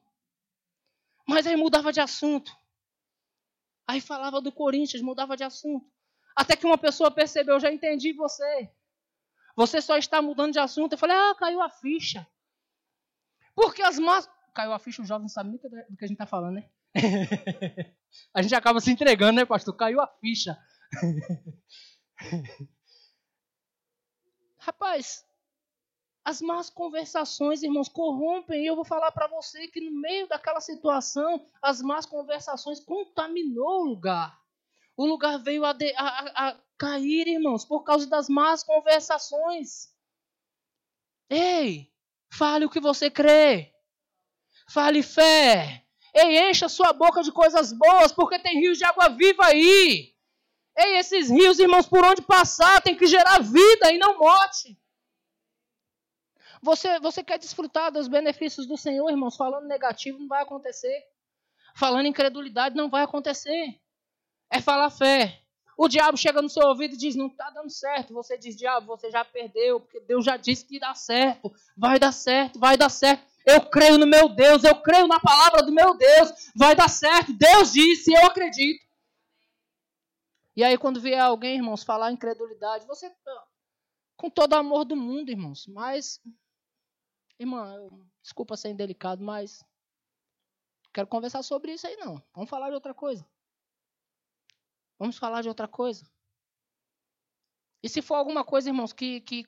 Mas 1.27 1.47
aí 1.47 1.57
mudava 1.57 1.93
de 1.93 2.01
assunto. 2.01 2.55
Aí 3.87 4.01
falava 4.01 4.41
do 4.41 4.51
Corinthians, 4.51 5.03
mudava 5.03 5.37
de 5.37 5.45
assunto. 5.45 5.87
Até 6.35 6.57
que 6.57 6.67
uma 6.67 6.77
pessoa 6.77 7.11
percebeu, 7.11 7.61
já 7.61 7.73
entendi 7.73 8.13
você. 8.13 8.71
Você 9.57 9.81
só 9.81 9.97
está 9.97 10.21
mudando 10.21 10.53
de 10.53 10.59
assunto. 10.59 10.93
Eu 10.93 10.99
falei, 10.99 11.17
ah, 11.17 11.35
caiu 11.39 11.61
a 11.63 11.71
ficha. 11.71 12.27
Porque 13.55 13.83
as 13.83 13.99
más. 13.99 14.29
Caiu 14.55 14.73
a 14.73 14.79
ficha, 14.79 15.03
o 15.03 15.05
jovem 15.05 15.23
não 15.23 15.29
sabe 15.29 15.51
nem 15.51 15.59
do 15.59 15.97
que 15.97 16.05
a 16.05 16.07
gente 16.07 16.15
está 16.15 16.27
falando, 16.27 16.55
né? 16.55 16.69
a 18.33 18.41
gente 18.43 18.55
acaba 18.55 18.81
se 18.81 18.91
entregando, 18.91 19.33
né, 19.41 19.45
pastor? 19.45 19.75
Caiu 19.77 20.01
a 20.01 20.07
ficha. 20.07 20.57
Rapaz, 24.59 25.25
as 26.25 26.41
más 26.41 26.71
conversações, 26.71 27.63
irmãos, 27.63 27.89
corrompem. 27.89 28.63
E 28.63 28.67
eu 28.67 28.75
vou 28.77 28.85
falar 28.85 29.13
para 29.13 29.27
você 29.27 29.69
que 29.69 29.81
no 29.81 30.01
meio 30.01 30.27
daquela 30.27 30.61
situação, 30.61 31.47
as 31.61 31.83
más 31.83 32.07
conversações 32.07 32.81
contaminou 32.81 33.83
o 33.83 33.85
lugar. 33.85 34.41
O 34.97 35.07
lugar 35.07 35.39
veio 35.39 35.65
a, 35.65 35.73
de, 35.73 35.93
a, 35.97 36.49
a 36.49 36.61
cair, 36.79 37.27
irmãos, 37.27 37.65
por 37.65 37.83
causa 37.83 38.07
das 38.09 38.29
más 38.29 38.63
conversações. 38.63 39.93
Ei, 41.29 41.93
fale 42.31 42.65
o 42.65 42.71
que 42.71 42.81
você 42.81 43.11
crê. 43.11 43.75
Fale 44.69 45.03
fé. 45.03 45.85
Ei, 46.15 46.49
encha 46.49 46.69
sua 46.69 46.93
boca 46.93 47.23
de 47.23 47.33
coisas 47.33 47.73
boas, 47.73 48.13
porque 48.13 48.39
tem 48.39 48.61
rios 48.61 48.79
de 48.79 48.85
água 48.85 49.09
viva 49.09 49.47
aí. 49.47 50.15
Ei, 50.77 50.97
esses 50.99 51.29
rios, 51.29 51.59
irmãos, 51.59 51.87
por 51.87 52.05
onde 52.05 52.23
passar, 52.23 52.81
tem 52.81 52.97
que 52.97 53.07
gerar 53.07 53.41
vida 53.41 53.93
e 53.93 53.99
não 53.99 54.19
morte. 54.19 54.79
Você, 56.63 56.99
você 57.01 57.23
quer 57.23 57.39
desfrutar 57.39 57.93
dos 57.93 58.09
benefícios 58.09 58.67
do 58.67 58.77
Senhor, 58.77 59.11
irmãos? 59.11 59.37
Falando 59.37 59.67
negativo 59.67 60.19
não 60.19 60.29
vai 60.29 60.43
acontecer. 60.43 61.05
Falando 61.77 62.07
incredulidade 62.07 62.77
não 62.77 62.89
vai 62.89 63.03
acontecer. 63.03 63.81
É 64.55 64.61
falar 64.61 64.91
fé. 64.91 65.41
O 65.77 65.89
diabo 65.89 66.17
chega 66.17 66.41
no 66.41 66.49
seu 66.49 66.67
ouvido 66.69 66.95
e 66.95 66.97
diz: 66.97 67.17
Não 67.17 67.27
está 67.27 67.51
dando 67.51 67.71
certo. 67.71 68.15
Você 68.15 68.39
diz: 68.39 68.57
Diabo, 68.57 68.87
você 68.87 69.11
já 69.11 69.25
perdeu, 69.25 69.81
porque 69.81 70.01
Deus 70.01 70.25
já 70.25 70.37
disse 70.37 70.65
que 70.65 70.79
dá 70.79 70.95
certo. 70.95 71.53
Vai 71.77 71.99
dar 71.99 72.13
certo, 72.13 72.59
vai 72.59 72.77
dar 72.77 72.89
certo. 72.89 73.25
Eu 73.45 73.69
creio 73.69 73.99
no 73.99 74.07
meu 74.07 74.29
Deus, 74.29 74.63
eu 74.65 74.81
creio 74.81 75.07
na 75.07 75.21
palavra 75.21 75.63
do 75.63 75.73
meu 75.73 75.95
Deus. 75.97 76.31
Vai 76.55 76.75
dar 76.75 76.89
certo. 76.89 77.33
Deus 77.33 77.73
disse, 77.73 78.13
eu 78.13 78.27
acredito. 78.27 78.85
E 80.57 80.63
aí, 80.63 80.79
quando 80.79 81.01
vier 81.01 81.21
alguém, 81.21 81.57
irmãos, 81.57 81.83
falar 81.83 82.13
incredulidade, 82.13 82.87
você, 82.87 83.13
com 84.17 84.31
todo 84.31 84.53
o 84.53 84.57
amor 84.57 84.85
do 84.85 84.97
mundo, 84.97 85.31
irmãos, 85.31 85.67
mas 85.67 86.23
Irmã, 87.39 87.75
eu, 87.75 88.07
desculpa 88.23 88.57
ser 88.57 88.71
indelicado, 88.71 89.23
mas 89.23 89.65
quero 90.93 91.09
conversar 91.09 91.43
sobre 91.43 91.73
isso 91.73 91.87
aí 91.87 91.97
não. 91.97 92.23
Vamos 92.33 92.49
falar 92.49 92.69
de 92.69 92.75
outra 92.75 92.95
coisa. 92.95 93.27
Vamos 94.99 95.19
falar 95.19 95.43
de 95.43 95.49
outra 95.49 95.69
coisa. 95.69 96.09
E 97.83 97.89
se 97.89 98.01
for 98.01 98.15
alguma 98.15 98.45
coisa, 98.45 98.71
irmãos, 98.71 98.93
que, 98.93 99.21
que 99.21 99.45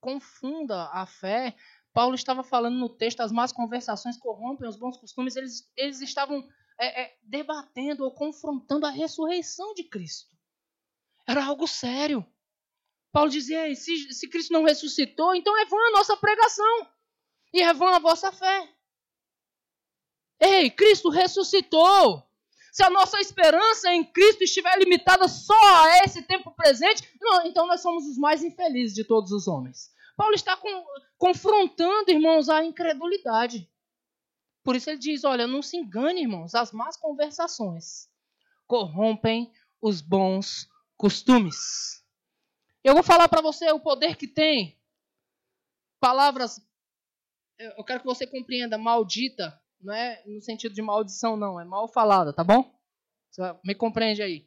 confunda 0.00 0.90
a 0.92 1.06
fé, 1.06 1.56
Paulo 1.92 2.14
estava 2.14 2.42
falando 2.44 2.76
no 2.76 2.88
texto, 2.88 3.20
as 3.20 3.32
más 3.32 3.52
conversações 3.52 4.18
corrompem 4.18 4.68
os 4.68 4.76
bons 4.76 4.96
costumes, 4.98 5.36
eles, 5.36 5.70
eles 5.76 6.00
estavam 6.00 6.46
é, 6.78 7.02
é, 7.02 7.18
debatendo 7.22 8.04
ou 8.04 8.14
confrontando 8.14 8.86
a 8.86 8.90
ressurreição 8.90 9.74
de 9.74 9.84
Cristo. 9.84 10.36
Era 11.26 11.44
algo 11.44 11.66
sério. 11.66 12.24
Paulo 13.10 13.30
dizia: 13.30 13.74
se, 13.74 14.12
se 14.12 14.28
Cristo 14.28 14.52
não 14.52 14.64
ressuscitou, 14.64 15.34
então 15.34 15.56
é 15.58 15.64
vã 15.64 15.76
a 15.76 15.92
nossa 15.92 16.16
pregação 16.16 16.88
e 17.52 17.62
é 17.62 17.72
vã 17.72 17.96
a 17.96 17.98
vossa 17.98 18.30
fé. 18.30 18.74
Ei, 20.40 20.70
Cristo 20.70 21.08
ressuscitou. 21.08 22.27
Se 22.72 22.82
a 22.82 22.90
nossa 22.90 23.18
esperança 23.20 23.92
em 23.92 24.04
Cristo 24.04 24.44
estiver 24.44 24.76
limitada 24.78 25.26
só 25.28 25.54
a 25.54 26.04
esse 26.04 26.22
tempo 26.22 26.50
presente, 26.52 27.08
não, 27.20 27.46
então 27.46 27.66
nós 27.66 27.80
somos 27.80 28.04
os 28.06 28.18
mais 28.18 28.42
infelizes 28.42 28.94
de 28.94 29.04
todos 29.04 29.32
os 29.32 29.48
homens. 29.48 29.90
Paulo 30.16 30.34
está 30.34 30.56
com, 30.56 30.84
confrontando, 31.16 32.10
irmãos, 32.10 32.48
a 32.48 32.64
incredulidade. 32.64 33.68
Por 34.62 34.76
isso 34.76 34.90
ele 34.90 34.98
diz: 34.98 35.24
olha, 35.24 35.46
não 35.46 35.62
se 35.62 35.76
engane, 35.76 36.22
irmãos, 36.22 36.54
as 36.54 36.72
más 36.72 36.96
conversações 36.96 38.08
corrompem 38.66 39.50
os 39.80 40.00
bons 40.00 40.68
costumes. 40.96 42.04
Eu 42.84 42.94
vou 42.94 43.02
falar 43.02 43.28
para 43.28 43.40
você 43.40 43.70
o 43.72 43.80
poder 43.80 44.16
que 44.16 44.26
tem 44.26 44.78
palavras 46.00 46.60
eu 47.58 47.84
quero 47.84 48.00
que 48.00 48.06
você 48.06 48.26
compreenda, 48.26 48.78
maldita 48.78 49.60
não 49.80 49.94
é 49.94 50.22
no 50.26 50.40
sentido 50.42 50.74
de 50.74 50.82
maldição, 50.82 51.36
não, 51.36 51.60
é 51.60 51.64
mal 51.64 51.88
falada, 51.88 52.32
tá 52.32 52.42
bom? 52.42 52.74
Você 53.30 53.42
me 53.64 53.74
compreende 53.74 54.22
aí. 54.22 54.46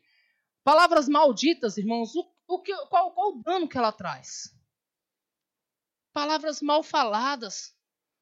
Palavras 0.64 1.08
malditas, 1.08 1.78
irmãos, 1.78 2.16
o, 2.16 2.32
o 2.48 2.62
que, 2.62 2.76
qual, 2.88 3.12
qual 3.14 3.30
o 3.30 3.42
dano 3.44 3.68
que 3.68 3.78
ela 3.78 3.92
traz? 3.92 4.54
Palavras 6.14 6.62
mal 6.62 6.84
faladas, 6.84 7.76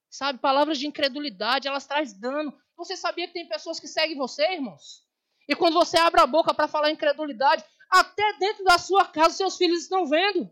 sabe? 0.09 0.39
Palavras 0.39 0.77
de 0.77 0.87
incredulidade, 0.87 1.67
elas 1.67 1.85
trazem 1.87 2.19
dano. 2.19 2.57
Você 2.77 2.95
sabia 2.95 3.27
que 3.27 3.33
tem 3.33 3.47
pessoas 3.47 3.79
que 3.79 3.87
seguem 3.87 4.15
você, 4.15 4.53
irmãos? 4.53 5.03
E 5.47 5.55
quando 5.55 5.73
você 5.73 5.97
abre 5.97 6.21
a 6.21 6.27
boca 6.27 6.53
para 6.53 6.67
falar 6.67 6.91
incredulidade, 6.91 7.63
até 7.89 8.33
dentro 8.33 8.63
da 8.63 8.77
sua 8.77 9.05
casa 9.05 9.35
seus 9.35 9.57
filhos 9.57 9.81
estão 9.81 10.05
vendo. 10.05 10.49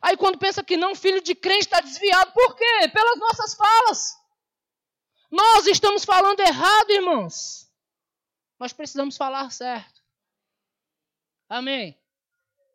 Aí 0.00 0.16
quando 0.16 0.38
pensa 0.38 0.64
que 0.64 0.76
não, 0.76 0.94
filho 0.94 1.22
de 1.22 1.34
crente 1.34 1.66
está 1.66 1.80
desviado. 1.80 2.32
Por 2.32 2.56
quê? 2.56 2.88
Pelas 2.88 3.18
nossas 3.18 3.54
falas. 3.54 4.19
Nós 5.30 5.66
estamos 5.66 6.04
falando 6.04 6.40
errado, 6.40 6.90
irmãos. 6.90 7.70
Nós 8.58 8.72
precisamos 8.72 9.16
falar 9.16 9.50
certo. 9.50 10.02
Amém. 11.48 11.98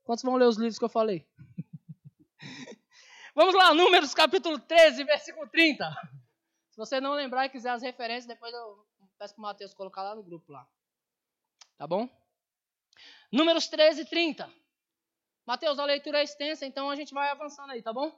Quantos 0.03 0.23
vão 0.23 0.35
ler 0.35 0.45
os 0.45 0.57
livros 0.57 0.79
que 0.79 0.85
eu 0.85 0.89
falei? 0.89 1.27
Vamos 3.35 3.53
lá, 3.53 3.73
Números 3.73 4.13
capítulo 4.13 4.57
13, 4.59 5.03
versículo 5.03 5.49
30. 5.49 5.89
Se 6.71 6.77
você 6.77 7.01
não 7.01 7.13
lembrar 7.13 7.45
e 7.45 7.49
quiser 7.49 7.71
as 7.71 7.81
referências, 7.81 8.25
depois 8.25 8.53
eu 8.53 8.87
peço 9.17 9.33
para 9.33 9.41
o 9.41 9.43
Mateus 9.43 9.73
colocar 9.73 10.03
lá 10.03 10.15
no 10.15 10.23
grupo 10.23 10.51
lá. 10.51 10.67
Tá 11.77 11.85
bom? 11.85 12.09
Números 13.31 13.67
13, 13.67 14.05
30. 14.05 14.49
Mateus, 15.45 15.77
a 15.77 15.85
leitura 15.85 16.19
é 16.19 16.23
extensa, 16.23 16.65
então 16.65 16.89
a 16.89 16.95
gente 16.95 17.13
vai 17.13 17.29
avançando 17.29 17.71
aí, 17.71 17.81
tá 17.81 17.91
bom? 17.91 18.17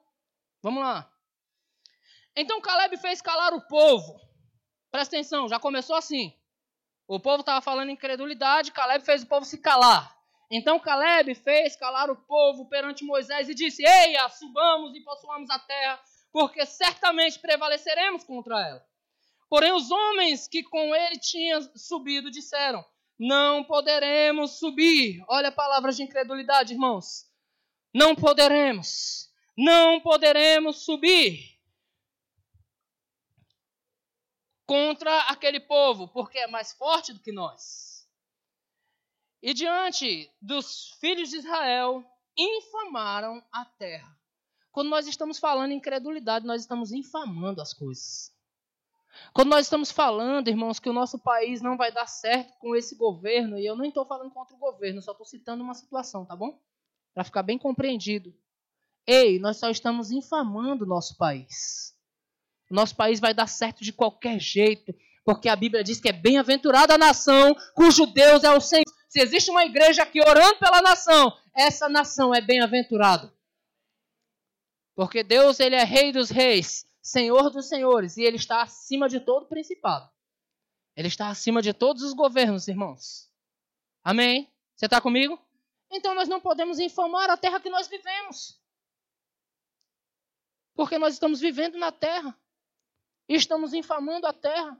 Vamos 0.62 0.84
lá. 0.84 1.12
Então 2.36 2.62
Caleb 2.62 2.98
fez 2.98 3.22
calar 3.22 3.54
o 3.54 3.62
povo. 3.68 4.27
Presta 4.98 5.16
atenção, 5.16 5.48
já 5.48 5.60
começou 5.60 5.96
assim. 5.96 6.34
O 7.08 7.20
povo 7.20 7.42
estava 7.42 7.62
falando 7.62 7.92
incredulidade, 7.92 8.72
Caleb 8.72 9.06
fez 9.06 9.22
o 9.22 9.28
povo 9.28 9.46
se 9.46 9.60
calar. 9.60 10.12
Então 10.50 10.80
Caleb 10.80 11.36
fez 11.36 11.76
calar 11.76 12.10
o 12.10 12.16
povo 12.16 12.68
perante 12.68 13.06
Moisés 13.06 13.48
e 13.48 13.54
disse: 13.54 13.86
Eia, 13.86 14.28
subamos 14.30 14.96
e 14.96 15.02
possuamos 15.02 15.52
a 15.52 15.60
terra, 15.60 16.00
porque 16.32 16.66
certamente 16.66 17.38
prevaleceremos 17.38 18.24
contra 18.24 18.60
ela. 18.60 18.84
Porém, 19.48 19.72
os 19.72 19.92
homens 19.92 20.48
que 20.48 20.64
com 20.64 20.96
ele 20.96 21.20
tinham 21.20 21.62
subido 21.76 22.32
disseram: 22.32 22.84
não 23.20 23.64
poderemos 23.64 24.58
subir. 24.58 25.24
Olha 25.28 25.50
a 25.50 25.52
palavra 25.52 25.92
de 25.92 26.02
incredulidade, 26.02 26.74
irmãos. 26.74 27.28
Não 27.94 28.16
poderemos. 28.16 29.30
Não 29.56 30.00
poderemos 30.00 30.84
subir 30.84 31.57
contra 34.68 35.22
aquele 35.30 35.62
povo, 35.62 36.10
porque 36.10 36.38
é 36.38 36.48
mais 36.48 36.74
forte 36.74 37.14
do 37.14 37.22
que 37.22 37.32
nós. 37.32 38.06
E 39.42 39.54
diante 39.54 40.30
dos 40.42 40.92
filhos 41.00 41.30
de 41.30 41.38
Israel, 41.38 42.04
infamaram 42.38 43.42
a 43.52 43.64
terra. 43.66 44.16
Quando 44.72 44.90
nós 44.90 45.08
estamos 45.08 45.40
falando 45.40 45.72
em 45.72 45.78
incredulidade, 45.78 46.46
nós 46.46 46.62
estamos 46.62 46.92
infamando 46.92 47.62
as 47.62 47.74
coisas. 47.74 48.36
Quando 49.34 49.50
nós 49.50 49.66
estamos 49.66 49.90
falando, 49.90 50.50
irmãos, 50.50 50.80
que 50.80 50.90
o 50.90 50.94
nosso 50.94 51.18
país 51.18 51.62
não 51.62 51.78
vai 51.78 51.92
dar 51.92 52.06
certo 52.06 52.56
com 52.60 52.76
esse 52.76 52.96
governo, 52.96 53.58
e 53.58 53.66
eu 53.66 53.76
não 53.76 53.86
estou 53.86 54.06
falando 54.06 54.32
contra 54.32 54.56
o 54.56 54.60
governo, 54.60 55.02
só 55.02 55.12
estou 55.12 55.26
citando 55.26 55.64
uma 55.64 55.74
situação, 55.74 56.26
tá 56.26 56.36
bom? 56.36 56.62
Para 57.14 57.24
ficar 57.24 57.42
bem 57.42 57.58
compreendido. 57.58 58.36
Ei, 59.08 59.40
nós 59.40 59.58
só 59.58 59.70
estamos 59.70 60.12
infamando 60.12 60.84
o 60.84 60.88
nosso 60.88 61.18
país. 61.18 61.97
O 62.70 62.76
nosso 62.76 62.96
país 62.96 63.20
vai 63.20 63.34
dar 63.34 63.48
certo 63.48 63.84
de 63.84 63.94
qualquer 63.94 64.40
jeito, 64.40 64.94
porque 65.24 65.50
a 65.50 65.56
Bíblia 65.56 65.84
diz 65.84 66.00
que 66.00 66.10
é 66.10 66.14
bem-aventurada 66.14 66.96
a 66.96 66.98
nação 66.98 67.56
cujo 67.76 68.06
Deus 68.06 68.44
é 68.44 68.52
o 68.52 68.62
Senhor. 68.62 68.86
Se 69.08 69.22
existe 69.22 69.50
uma 69.50 69.66
igreja 69.66 70.04
aqui 70.04 70.20
orando 70.22 70.58
pela 70.60 70.82
nação, 70.82 71.32
essa 71.56 71.88
nação 71.88 72.34
é 72.34 72.42
bem-aventurada. 72.42 73.34
Porque 74.96 75.24
Deus, 75.24 75.60
ele 75.60 75.76
é 75.76 75.84
rei 75.84 76.12
dos 76.12 76.30
reis 76.30 76.88
Senhor 77.08 77.50
dos 77.50 77.70
senhores, 77.70 78.18
e 78.18 78.24
ele 78.24 78.36
está 78.36 78.62
acima 78.62 79.08
de 79.08 79.22
todo 79.22 79.46
principado. 79.46 80.12
Ele 80.94 81.08
está 81.08 81.30
acima 81.30 81.62
de 81.62 81.74
todos 81.74 82.04
os 82.04 82.14
governos, 82.14 82.68
irmãos. 82.68 83.32
Amém? 84.04 84.52
Você 84.76 84.88
está 84.88 85.00
comigo? 85.00 85.40
Então 85.90 86.14
nós 86.14 86.28
não 86.28 86.42
podemos 86.42 86.80
infamar 86.80 87.30
a 87.30 87.38
terra 87.38 87.62
que 87.62 87.70
nós 87.70 87.88
vivemos. 87.88 88.62
Porque 90.76 90.98
nós 90.98 91.14
estamos 91.14 91.40
vivendo 91.40 91.78
na 91.78 91.94
terra. 91.94 92.38
E 93.28 93.36
estamos 93.36 93.74
infamando 93.74 94.26
a 94.28 94.34
terra. 94.34 94.80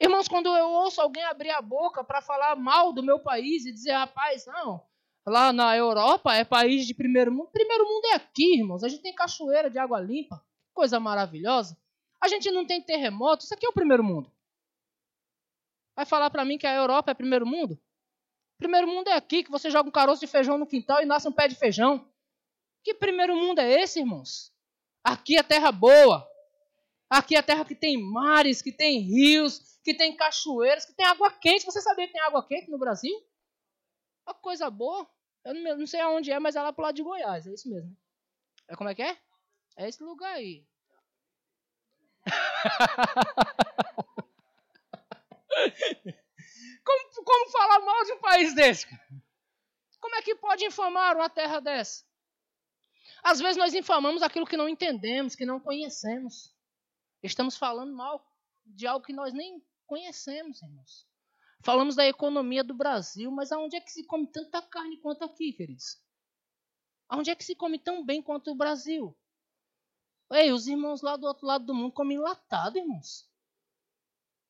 Irmãos, 0.00 0.28
quando 0.28 0.54
eu 0.54 0.68
ouço 0.68 1.00
alguém 1.00 1.24
abrir 1.24 1.50
a 1.50 1.62
boca 1.62 2.04
para 2.04 2.20
falar 2.20 2.56
mal 2.56 2.92
do 2.92 3.02
meu 3.02 3.20
país 3.20 3.64
e 3.64 3.72
dizer, 3.72 3.92
rapaz, 3.92 4.44
não, 4.46 4.84
lá 5.26 5.52
na 5.52 5.76
Europa 5.76 6.34
é 6.34 6.44
país 6.44 6.86
de 6.86 6.94
primeiro 6.94 7.32
mundo. 7.32 7.50
Primeiro 7.50 7.84
mundo 7.84 8.04
é 8.06 8.14
aqui, 8.14 8.58
irmãos. 8.58 8.82
A 8.84 8.88
gente 8.88 9.02
tem 9.02 9.14
cachoeira 9.14 9.70
de 9.70 9.78
água 9.78 10.00
limpa. 10.00 10.44
Coisa 10.74 11.00
maravilhosa. 11.00 11.78
A 12.20 12.28
gente 12.28 12.50
não 12.50 12.66
tem 12.66 12.82
terremoto. 12.82 13.44
Isso 13.44 13.54
aqui 13.54 13.66
é 13.66 13.68
o 13.68 13.74
primeiro 13.74 14.04
mundo. 14.04 14.30
Vai 15.94 16.04
falar 16.04 16.28
para 16.30 16.44
mim 16.44 16.58
que 16.58 16.66
a 16.66 16.74
Europa 16.74 17.10
é 17.10 17.14
primeiro 17.14 17.46
mundo? 17.46 17.80
Primeiro 18.58 18.86
mundo 18.86 19.08
é 19.08 19.14
aqui, 19.14 19.42
que 19.42 19.50
você 19.50 19.70
joga 19.70 19.88
um 19.88 19.92
caroço 19.92 20.20
de 20.20 20.26
feijão 20.26 20.58
no 20.58 20.66
quintal 20.66 21.02
e 21.02 21.06
nasce 21.06 21.28
um 21.28 21.32
pé 21.32 21.48
de 21.48 21.54
feijão. 21.54 22.10
Que 22.82 22.94
primeiro 22.94 23.34
mundo 23.34 23.58
é 23.58 23.82
esse, 23.82 24.00
irmãos? 24.00 24.52
Aqui 25.02 25.38
é 25.38 25.42
terra 25.42 25.72
boa. 25.72 26.26
Aqui 27.08 27.36
é 27.36 27.42
terra 27.42 27.64
que 27.64 27.74
tem 27.74 27.96
mares, 28.02 28.60
que 28.60 28.72
tem 28.72 29.00
rios, 29.00 29.78
que 29.84 29.94
tem 29.94 30.16
cachoeiras, 30.16 30.84
que 30.84 30.92
tem 30.92 31.06
água 31.06 31.30
quente. 31.30 31.64
Você 31.64 31.80
sabia 31.80 32.06
que 32.06 32.12
tem 32.12 32.22
água 32.22 32.46
quente 32.46 32.70
no 32.70 32.78
Brasil? 32.78 33.14
Uma 34.26 34.34
coisa 34.34 34.68
boa. 34.68 35.08
Eu 35.44 35.54
não 35.76 35.86
sei 35.86 36.00
aonde 36.00 36.32
é, 36.32 36.40
mas 36.40 36.56
é 36.56 36.62
lá 36.62 36.72
pro 36.72 36.82
lado 36.82 36.96
de 36.96 37.04
Goiás. 37.04 37.46
É 37.46 37.52
isso 37.52 37.70
mesmo. 37.70 37.96
É 38.66 38.74
como 38.74 38.90
é 38.90 38.94
que 38.94 39.02
é? 39.02 39.16
É 39.76 39.88
esse 39.88 40.02
lugar 40.02 40.34
aí. 40.34 40.66
como, 46.84 47.24
como 47.24 47.50
falar 47.52 47.78
mal 47.78 48.04
de 48.04 48.12
um 48.14 48.20
país 48.20 48.52
desse? 48.54 48.88
Como 50.00 50.16
é 50.16 50.22
que 50.22 50.34
pode 50.34 50.64
infamar 50.64 51.14
uma 51.14 51.30
terra 51.30 51.60
dessa? 51.60 52.04
Às 53.22 53.38
vezes 53.38 53.56
nós 53.56 53.72
infamamos 53.74 54.22
aquilo 54.22 54.46
que 54.46 54.56
não 54.56 54.68
entendemos, 54.68 55.36
que 55.36 55.46
não 55.46 55.60
conhecemos. 55.60 56.55
Estamos 57.26 57.56
falando 57.56 57.92
mal 57.92 58.24
de 58.64 58.86
algo 58.86 59.04
que 59.04 59.12
nós 59.12 59.34
nem 59.34 59.62
conhecemos, 59.86 60.62
irmãos. 60.62 61.06
Falamos 61.62 61.96
da 61.96 62.06
economia 62.06 62.62
do 62.62 62.74
Brasil, 62.74 63.30
mas 63.30 63.50
aonde 63.50 63.76
é 63.76 63.80
que 63.80 63.90
se 63.90 64.04
come 64.04 64.26
tanta 64.26 64.62
carne 64.62 64.98
quanto 64.98 65.24
aqui, 65.24 65.52
queridos? 65.52 66.00
Aonde 67.08 67.30
é 67.30 67.34
que 67.34 67.44
se 67.44 67.54
come 67.54 67.78
tão 67.78 68.04
bem 68.04 68.22
quanto 68.22 68.50
o 68.50 68.54
Brasil? 68.54 69.16
Ei, 70.32 70.52
os 70.52 70.66
irmãos 70.66 71.02
lá 71.02 71.16
do 71.16 71.26
outro 71.26 71.46
lado 71.46 71.64
do 71.64 71.74
mundo 71.74 71.92
comem 71.92 72.18
latado, 72.18 72.78
irmãos. 72.78 73.28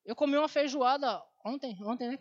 Eu 0.04 0.14
comi 0.14 0.36
uma 0.36 0.48
feijoada 0.48 1.22
ontem, 1.44 1.82
ontem, 1.82 2.08
né? 2.08 2.18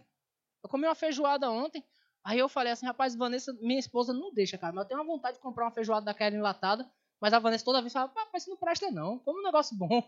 Eu 0.64 0.70
comi 0.70 0.86
uma 0.86 0.96
feijoada 0.96 1.50
ontem. 1.50 1.84
Aí 2.24 2.40
eu 2.40 2.50
falei 2.50 2.74
assim, 2.74 2.86
rapaz, 2.86 3.16
Vanessa, 3.16 3.54
minha 3.62 3.80
esposa 3.80 4.14
não 4.14 4.34
deixa, 4.34 4.58
cara. 4.58 4.74
Mas 4.74 4.84
eu 4.84 4.88
tenho 4.88 5.00
uma 5.00 5.06
vontade 5.06 5.38
de 5.38 5.44
comprar 5.44 5.66
uma 5.66 5.72
feijoada 5.72 6.06
daquela 6.06 6.36
enlatada. 6.36 6.90
Mas 7.20 7.34
a 7.34 7.40
Vanessa 7.40 7.64
toda 7.64 7.82
vez 7.82 7.94
fala, 7.94 8.12
mas 8.34 8.44
isso 8.44 8.50
não 8.50 8.58
presta 8.58 8.90
não. 8.92 9.20
Como 9.20 9.40
um 9.40 9.44
negócio 9.44 9.76
bom. 9.78 10.02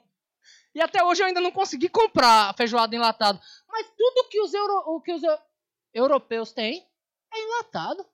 E 0.78 0.82
até 0.82 1.04
hoje 1.04 1.24
eu 1.24 1.28
ainda 1.28 1.42
não 1.42 1.52
consegui 1.52 1.90
comprar 1.90 2.54
feijoada 2.56 2.96
enlatada. 2.96 3.42
Mas 3.68 3.88
tudo 3.98 4.30
que 4.30 4.40
os, 4.40 4.54
euro, 4.54 4.74
o 4.88 5.02
que 5.02 5.12
os 5.12 5.22
europeus 5.94 6.52
têm 6.52 6.88
é 7.34 7.40
enlatado. 7.40 8.06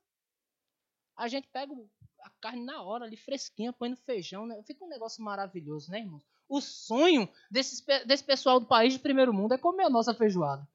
A 1.18 1.28
gente 1.28 1.48
pega 1.50 1.74
a 2.22 2.30
carne 2.42 2.64
na 2.64 2.82
hora 2.82 3.06
ali, 3.06 3.18
fresquinha, 3.18 3.74
põe 3.74 3.90
no 3.90 3.98
feijão. 3.98 4.46
Né? 4.46 4.64
Fica 4.64 4.86
um 4.86 4.88
negócio 4.88 5.22
maravilhoso, 5.22 5.92
né, 5.92 6.00
irmãos? 6.00 6.24
O 6.48 6.62
sonho 6.62 7.28
desse, 7.52 7.84
desse 8.06 8.24
pessoal 8.24 8.60
do 8.60 8.66
país 8.66 8.94
de 8.94 9.00
primeiro 9.00 9.34
mundo 9.34 9.54
é 9.54 9.58
comer 9.58 9.84
a 9.84 9.90
nossa 9.90 10.14
feijoada. 10.14 10.66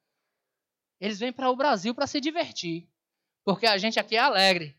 Eles 1.01 1.19
vêm 1.19 1.33
para 1.33 1.51
o 1.51 1.57
Brasil 1.57 1.95
para 1.95 2.07
se 2.07 2.21
divertir. 2.21 2.87
Porque 3.45 3.67
a 3.67 3.79
gente 3.79 3.99
aqui 3.99 4.15
é 4.17 4.19
alegre. 4.19 4.77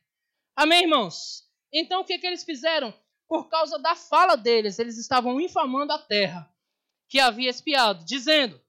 Amém, 0.55 0.83
irmãos? 0.83 1.49
Então 1.73 2.01
o 2.01 2.05
que, 2.05 2.19
que 2.19 2.27
eles 2.27 2.43
fizeram? 2.43 2.93
Por 3.27 3.49
causa 3.49 3.79
da 3.79 3.95
fala 3.95 4.35
deles, 4.35 4.77
eles 4.77 4.97
estavam 4.97 5.41
infamando 5.41 5.93
a 5.93 5.97
terra 5.97 6.53
que 7.09 7.19
havia 7.19 7.49
espiado, 7.49 8.05
dizendo: 8.05 8.61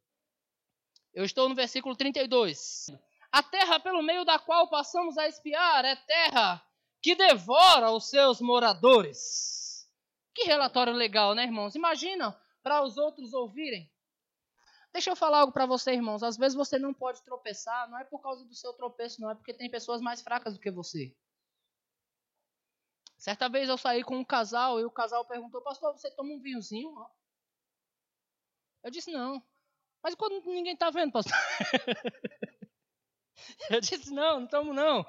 Eu 1.15 1.25
estou 1.25 1.49
no 1.49 1.55
versículo 1.55 1.95
32. 1.95 2.87
A 3.31 3.43
terra 3.43 3.79
pelo 3.79 4.03
meio 4.03 4.25
da 4.25 4.39
qual 4.39 4.69
passamos 4.69 5.17
a 5.17 5.29
espiar 5.29 5.85
é 5.85 5.95
terra 5.95 6.61
que 7.01 7.15
devora 7.15 7.91
os 7.93 8.09
seus 8.09 8.41
moradores. 8.41 9.89
Que 10.35 10.45
relatório 10.45 10.93
legal, 10.93 11.35
né, 11.35 11.45
irmãos? 11.45 11.75
Imagina 11.75 12.37
para 12.63 12.83
os 12.83 12.97
outros 12.97 13.33
ouvirem. 13.33 13.91
Deixa 14.93 15.11
eu 15.11 15.17
falar 15.17 15.41
algo 15.41 15.53
para 15.53 15.67
você, 15.67 15.93
irmãos. 15.93 16.23
Às 16.23 16.37
vezes 16.37 16.57
você 16.57 16.79
não 16.79 16.93
pode 16.93 17.23
tropeçar, 17.23 17.89
não 17.89 17.99
é 17.99 18.05
por 18.05 18.21
causa 18.21 18.45
do 18.45 18.55
seu 18.55 18.73
tropeço, 18.73 19.21
não 19.21 19.31
é 19.31 19.35
porque 19.35 19.55
tem 19.55 19.71
pessoas 19.71 20.01
mais 20.01 20.21
fracas 20.21 20.55
do 20.55 20.61
que 20.61 20.71
você. 20.71 21.15
Certa 23.17 23.49
vez 23.49 23.69
eu 23.69 23.77
saí 23.77 24.03
com 24.03 24.17
um 24.17 24.25
casal 24.25 24.81
e 24.81 24.85
o 24.85 24.91
casal 24.91 25.25
perguntou: 25.27 25.63
Pastor, 25.63 25.93
você 25.93 26.11
toma 26.11 26.33
um 26.33 26.41
vinhozinho? 26.41 26.93
Eu 28.83 28.91
disse: 28.91 29.11
Não. 29.11 29.43
Mas 30.03 30.15
quando 30.15 30.45
ninguém 30.47 30.75
está 30.75 30.91
vendo, 30.91 31.13
pastor? 31.13 31.33
eu 33.71 33.81
disse: 33.81 34.13
Não, 34.13 34.41
não 34.41 34.47
tomo 34.47 34.73
não. 34.73 35.05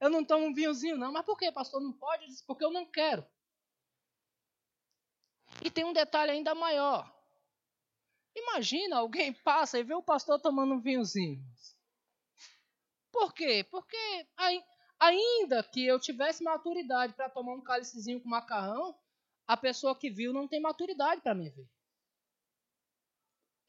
Eu 0.00 0.10
não 0.10 0.24
tomo 0.24 0.46
um 0.46 0.54
vinhozinho, 0.54 0.96
não. 0.96 1.12
Mas 1.12 1.24
por 1.24 1.38
que, 1.38 1.50
pastor? 1.52 1.80
Não 1.80 1.92
pode? 1.92 2.24
Eu 2.24 2.28
disse: 2.28 2.44
Porque 2.44 2.64
eu 2.64 2.70
não 2.70 2.84
quero. 2.84 3.24
E 5.64 5.70
tem 5.70 5.84
um 5.84 5.92
detalhe 5.92 6.32
ainda 6.32 6.54
maior. 6.54 7.10
Imagina 8.34 8.96
alguém 8.96 9.32
passa 9.32 9.78
e 9.78 9.84
vê 9.84 9.94
o 9.94 10.02
pastor 10.02 10.40
tomando 10.40 10.74
um 10.74 10.80
vinhozinho. 10.80 11.44
Por 13.12 13.34
quê? 13.34 13.64
Porque 13.70 14.26
ainda 14.98 15.62
que 15.62 15.86
eu 15.86 16.00
tivesse 16.00 16.42
maturidade 16.42 17.12
para 17.12 17.28
tomar 17.28 17.54
um 17.54 17.62
cálicezinho 17.62 18.22
com 18.22 18.28
macarrão, 18.28 18.98
a 19.46 19.56
pessoa 19.56 19.96
que 19.96 20.10
viu 20.10 20.32
não 20.32 20.48
tem 20.48 20.60
maturidade 20.60 21.20
para 21.20 21.34
me 21.34 21.50
ver. 21.50 21.68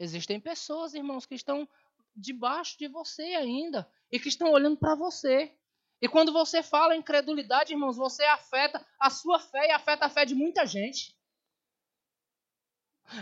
Existem 0.04 0.38
pessoas, 0.38 0.94
irmãos, 0.94 1.26
que 1.26 1.34
estão 1.34 1.68
debaixo 2.14 2.78
de 2.78 2.90
você 2.90 3.24
ainda 3.36 3.90
e 4.12 4.20
que 4.20 4.28
estão 4.28 4.52
olhando 4.52 4.78
para 4.78 4.96
você. 4.96 5.58
E 6.02 6.10
quando 6.10 6.34
você 6.34 6.62
fala 6.62 6.94
incredulidade, 6.94 7.72
irmãos, 7.72 7.96
você 7.96 8.22
afeta 8.26 8.86
a 9.00 9.10
sua 9.10 9.40
fé 9.40 9.68
e 9.68 9.72
afeta 9.72 10.06
a 10.06 10.10
fé 10.10 10.26
de 10.26 10.36
muita 10.36 10.66
gente. 10.66 11.18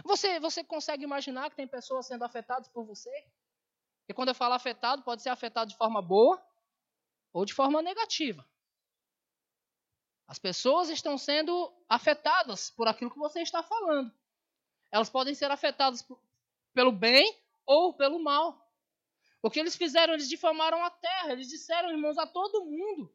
Você, 0.03 0.39
você 0.39 0.63
consegue 0.63 1.03
imaginar 1.03 1.51
que 1.51 1.55
tem 1.55 1.67
pessoas 1.67 2.07
sendo 2.07 2.23
afetadas 2.23 2.67
por 2.67 2.83
você? 2.83 3.11
E 4.09 4.13
quando 4.13 4.29
eu 4.29 4.35
falo 4.35 4.55
afetado, 4.55 5.03
pode 5.03 5.21
ser 5.21 5.29
afetado 5.29 5.69
de 5.69 5.77
forma 5.77 6.01
boa 6.01 6.43
ou 7.31 7.45
de 7.45 7.53
forma 7.53 7.79
negativa. 7.83 8.43
As 10.27 10.39
pessoas 10.39 10.89
estão 10.89 11.15
sendo 11.15 11.71
afetadas 11.87 12.71
por 12.71 12.87
aquilo 12.87 13.11
que 13.11 13.19
você 13.19 13.43
está 13.43 13.61
falando. 13.61 14.11
Elas 14.91 15.11
podem 15.11 15.35
ser 15.35 15.51
afetadas 15.51 16.03
pelo 16.73 16.91
bem 16.91 17.37
ou 17.65 17.93
pelo 17.93 18.23
mal. 18.23 18.59
O 19.41 19.49
que 19.49 19.59
eles 19.59 19.75
fizeram? 19.75 20.13
Eles 20.13 20.29
difamaram 20.29 20.83
a 20.83 20.89
terra. 20.89 21.31
Eles 21.31 21.47
disseram, 21.47 21.89
irmãos, 21.89 22.17
a 22.17 22.27
todo 22.27 22.65
mundo 22.65 23.11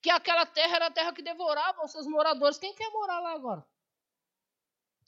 que 0.00 0.10
aquela 0.10 0.46
terra 0.46 0.76
era 0.76 0.86
a 0.86 0.90
terra 0.90 1.12
que 1.12 1.22
devorava 1.22 1.84
os 1.84 1.92
seus 1.92 2.06
moradores. 2.06 2.58
Quem 2.58 2.74
quer 2.74 2.90
morar 2.90 3.20
lá 3.20 3.32
agora? 3.32 3.66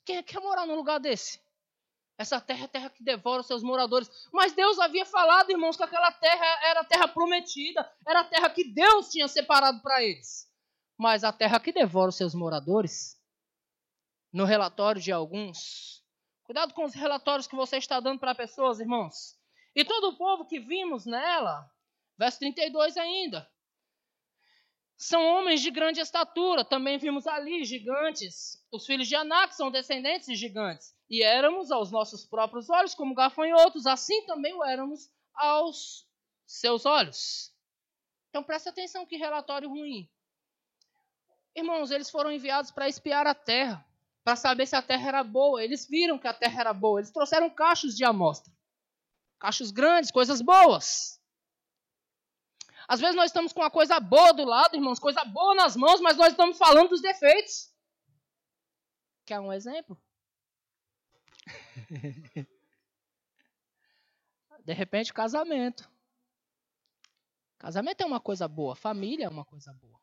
Quem 0.03 0.21
quer 0.23 0.41
morar 0.41 0.65
num 0.65 0.75
lugar 0.75 0.99
desse? 0.99 1.39
Essa 2.17 2.39
terra 2.39 2.65
é 2.65 2.67
terra 2.67 2.89
que 2.89 3.03
devora 3.03 3.41
os 3.41 3.47
seus 3.47 3.63
moradores. 3.63 4.09
Mas 4.31 4.53
Deus 4.53 4.77
havia 4.79 5.05
falado, 5.05 5.49
irmãos, 5.49 5.77
que 5.77 5.83
aquela 5.83 6.11
terra 6.11 6.45
era 6.67 6.81
a 6.81 6.85
terra 6.85 7.07
prometida, 7.07 7.89
era 8.05 8.19
a 8.19 8.23
terra 8.23 8.49
que 8.49 8.63
Deus 8.63 9.09
tinha 9.09 9.27
separado 9.27 9.81
para 9.81 10.03
eles. 10.03 10.49
Mas 10.97 11.23
a 11.23 11.31
terra 11.31 11.59
que 11.59 11.71
devora 11.71 12.09
os 12.09 12.15
seus 12.15 12.35
moradores, 12.35 13.19
no 14.31 14.45
relatório 14.45 15.01
de 15.01 15.11
alguns, 15.11 16.00
cuidado 16.51 16.73
com 16.73 16.83
os 16.83 16.93
relatórios 16.93 17.47
que 17.47 17.55
você 17.55 17.77
está 17.77 18.01
dando 18.01 18.19
para 18.19 18.35
pessoas, 18.35 18.81
irmãos. 18.81 19.39
E 19.73 19.85
todo 19.85 20.09
o 20.09 20.17
povo 20.17 20.45
que 20.45 20.59
vimos 20.59 21.05
nela, 21.05 21.65
verso 22.17 22.39
32 22.39 22.97
ainda, 22.97 23.49
são 24.97 25.25
homens 25.25 25.61
de 25.61 25.71
grande 25.71 26.01
estatura. 26.01 26.65
Também 26.65 26.97
vimos 26.97 27.25
ali 27.25 27.63
gigantes. 27.63 28.61
Os 28.69 28.85
filhos 28.85 29.07
de 29.07 29.15
Anak 29.15 29.55
são 29.55 29.71
descendentes 29.71 30.27
de 30.27 30.35
gigantes. 30.35 30.93
E 31.09 31.23
éramos 31.23 31.71
aos 31.71 31.89
nossos 31.89 32.25
próprios 32.25 32.69
olhos 32.69 32.93
como 32.93 33.15
gafanhotos, 33.15 33.87
assim 33.87 34.25
também 34.25 34.53
o 34.53 34.61
éramos 34.61 35.09
aos 35.33 36.05
seus 36.45 36.85
olhos. 36.85 37.55
Então 38.27 38.43
presta 38.43 38.71
atenção 38.71 39.05
que 39.05 39.15
relatório 39.15 39.69
ruim. 39.69 40.05
Irmãos, 41.55 41.91
eles 41.91 42.09
foram 42.09 42.29
enviados 42.29 42.71
para 42.71 42.89
espiar 42.89 43.25
a 43.25 43.33
terra, 43.33 43.85
para 44.23 44.35
saber 44.35 44.67
se 44.67 44.75
a 44.75 44.81
terra 44.81 45.07
era 45.07 45.23
boa. 45.23 45.63
Eles 45.63 45.87
viram 45.87 46.19
que 46.19 46.27
a 46.27 46.33
terra 46.33 46.61
era 46.61 46.73
boa. 46.73 46.99
Eles 46.99 47.11
trouxeram 47.11 47.49
cachos 47.49 47.95
de 47.95 48.03
amostra. 48.03 48.51
Cachos 49.39 49.71
grandes, 49.71 50.11
coisas 50.11 50.41
boas. 50.41 51.19
Às 52.87 52.99
vezes 52.99 53.15
nós 53.15 53.27
estamos 53.27 53.53
com 53.53 53.61
uma 53.61 53.71
coisa 53.71 53.99
boa 53.99 54.33
do 54.33 54.43
lado, 54.43 54.75
irmãos, 54.75 54.99
coisa 54.99 55.23
boa 55.23 55.55
nas 55.55 55.75
mãos, 55.75 56.01
mas 56.01 56.17
nós 56.17 56.31
estamos 56.31 56.57
falando 56.57 56.89
dos 56.89 57.01
defeitos. 57.01 57.71
Quer 59.25 59.39
um 59.39 59.53
exemplo? 59.53 59.97
De 64.65 64.73
repente, 64.73 65.13
casamento. 65.13 65.89
Casamento 67.57 68.01
é 68.01 68.05
uma 68.05 68.19
coisa 68.19 68.47
boa, 68.47 68.75
família 68.75 69.25
é 69.25 69.29
uma 69.29 69.45
coisa 69.45 69.71
boa. 69.73 70.00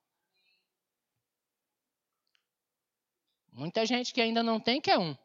Muita 3.59 3.85
gente 3.85 4.14
que 4.14 4.21
ainda 4.21 4.40
não 4.40 4.61
tem 4.61 4.81
quer 4.81 4.99
um. 4.99 5.16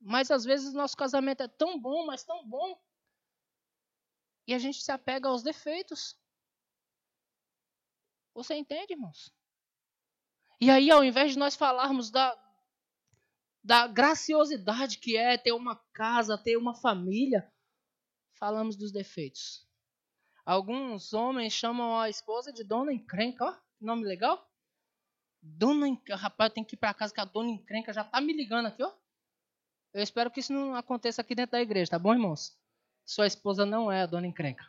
Mas 0.00 0.30
às 0.30 0.42
vezes 0.42 0.72
nosso 0.72 0.96
casamento 0.96 1.42
é 1.42 1.48
tão 1.48 1.78
bom, 1.78 2.06
mas 2.06 2.24
tão 2.24 2.48
bom, 2.48 2.80
e 4.46 4.54
a 4.54 4.58
gente 4.58 4.82
se 4.82 4.90
apega 4.90 5.28
aos 5.28 5.42
defeitos. 5.42 6.18
Você 8.34 8.54
entende, 8.54 8.94
irmãos? 8.94 9.30
E 10.60 10.70
aí, 10.70 10.90
ao 10.90 11.04
invés 11.04 11.32
de 11.32 11.38
nós 11.38 11.54
falarmos 11.54 12.10
da, 12.10 12.34
da 13.62 13.86
graciosidade 13.86 14.98
que 14.98 15.14
é 15.14 15.36
ter 15.36 15.52
uma 15.52 15.76
casa, 15.92 16.38
ter 16.38 16.56
uma 16.56 16.74
família, 16.74 17.52
falamos 18.38 18.76
dos 18.76 18.90
defeitos. 18.90 19.68
Alguns 20.44 21.12
homens 21.12 21.52
chamam 21.52 22.00
a 22.00 22.08
esposa 22.08 22.50
de 22.50 22.64
dona 22.64 22.92
encrenca, 22.92 23.44
ó, 23.44 23.60
nome 23.80 24.04
legal. 24.04 24.51
Dona 25.42 25.86
rapaz, 26.10 26.52
tem 26.52 26.62
que 26.62 26.76
ir 26.76 26.78
para 26.78 26.94
casa 26.94 27.12
que 27.12 27.20
a 27.20 27.24
dona 27.24 27.50
encrenca 27.50 27.92
já 27.92 28.04
tá 28.04 28.20
me 28.20 28.32
ligando 28.32 28.66
aqui, 28.66 28.82
ó. 28.82 28.92
Eu 29.92 30.02
espero 30.02 30.30
que 30.30 30.40
isso 30.40 30.52
não 30.52 30.74
aconteça 30.74 31.20
aqui 31.20 31.34
dentro 31.34 31.52
da 31.52 31.60
igreja, 31.60 31.90
tá 31.90 31.98
bom, 31.98 32.12
irmãos? 32.12 32.56
Sua 33.04 33.26
esposa 33.26 33.66
não 33.66 33.90
é 33.90 34.02
a 34.02 34.06
dona 34.06 34.26
encrenca. 34.26 34.64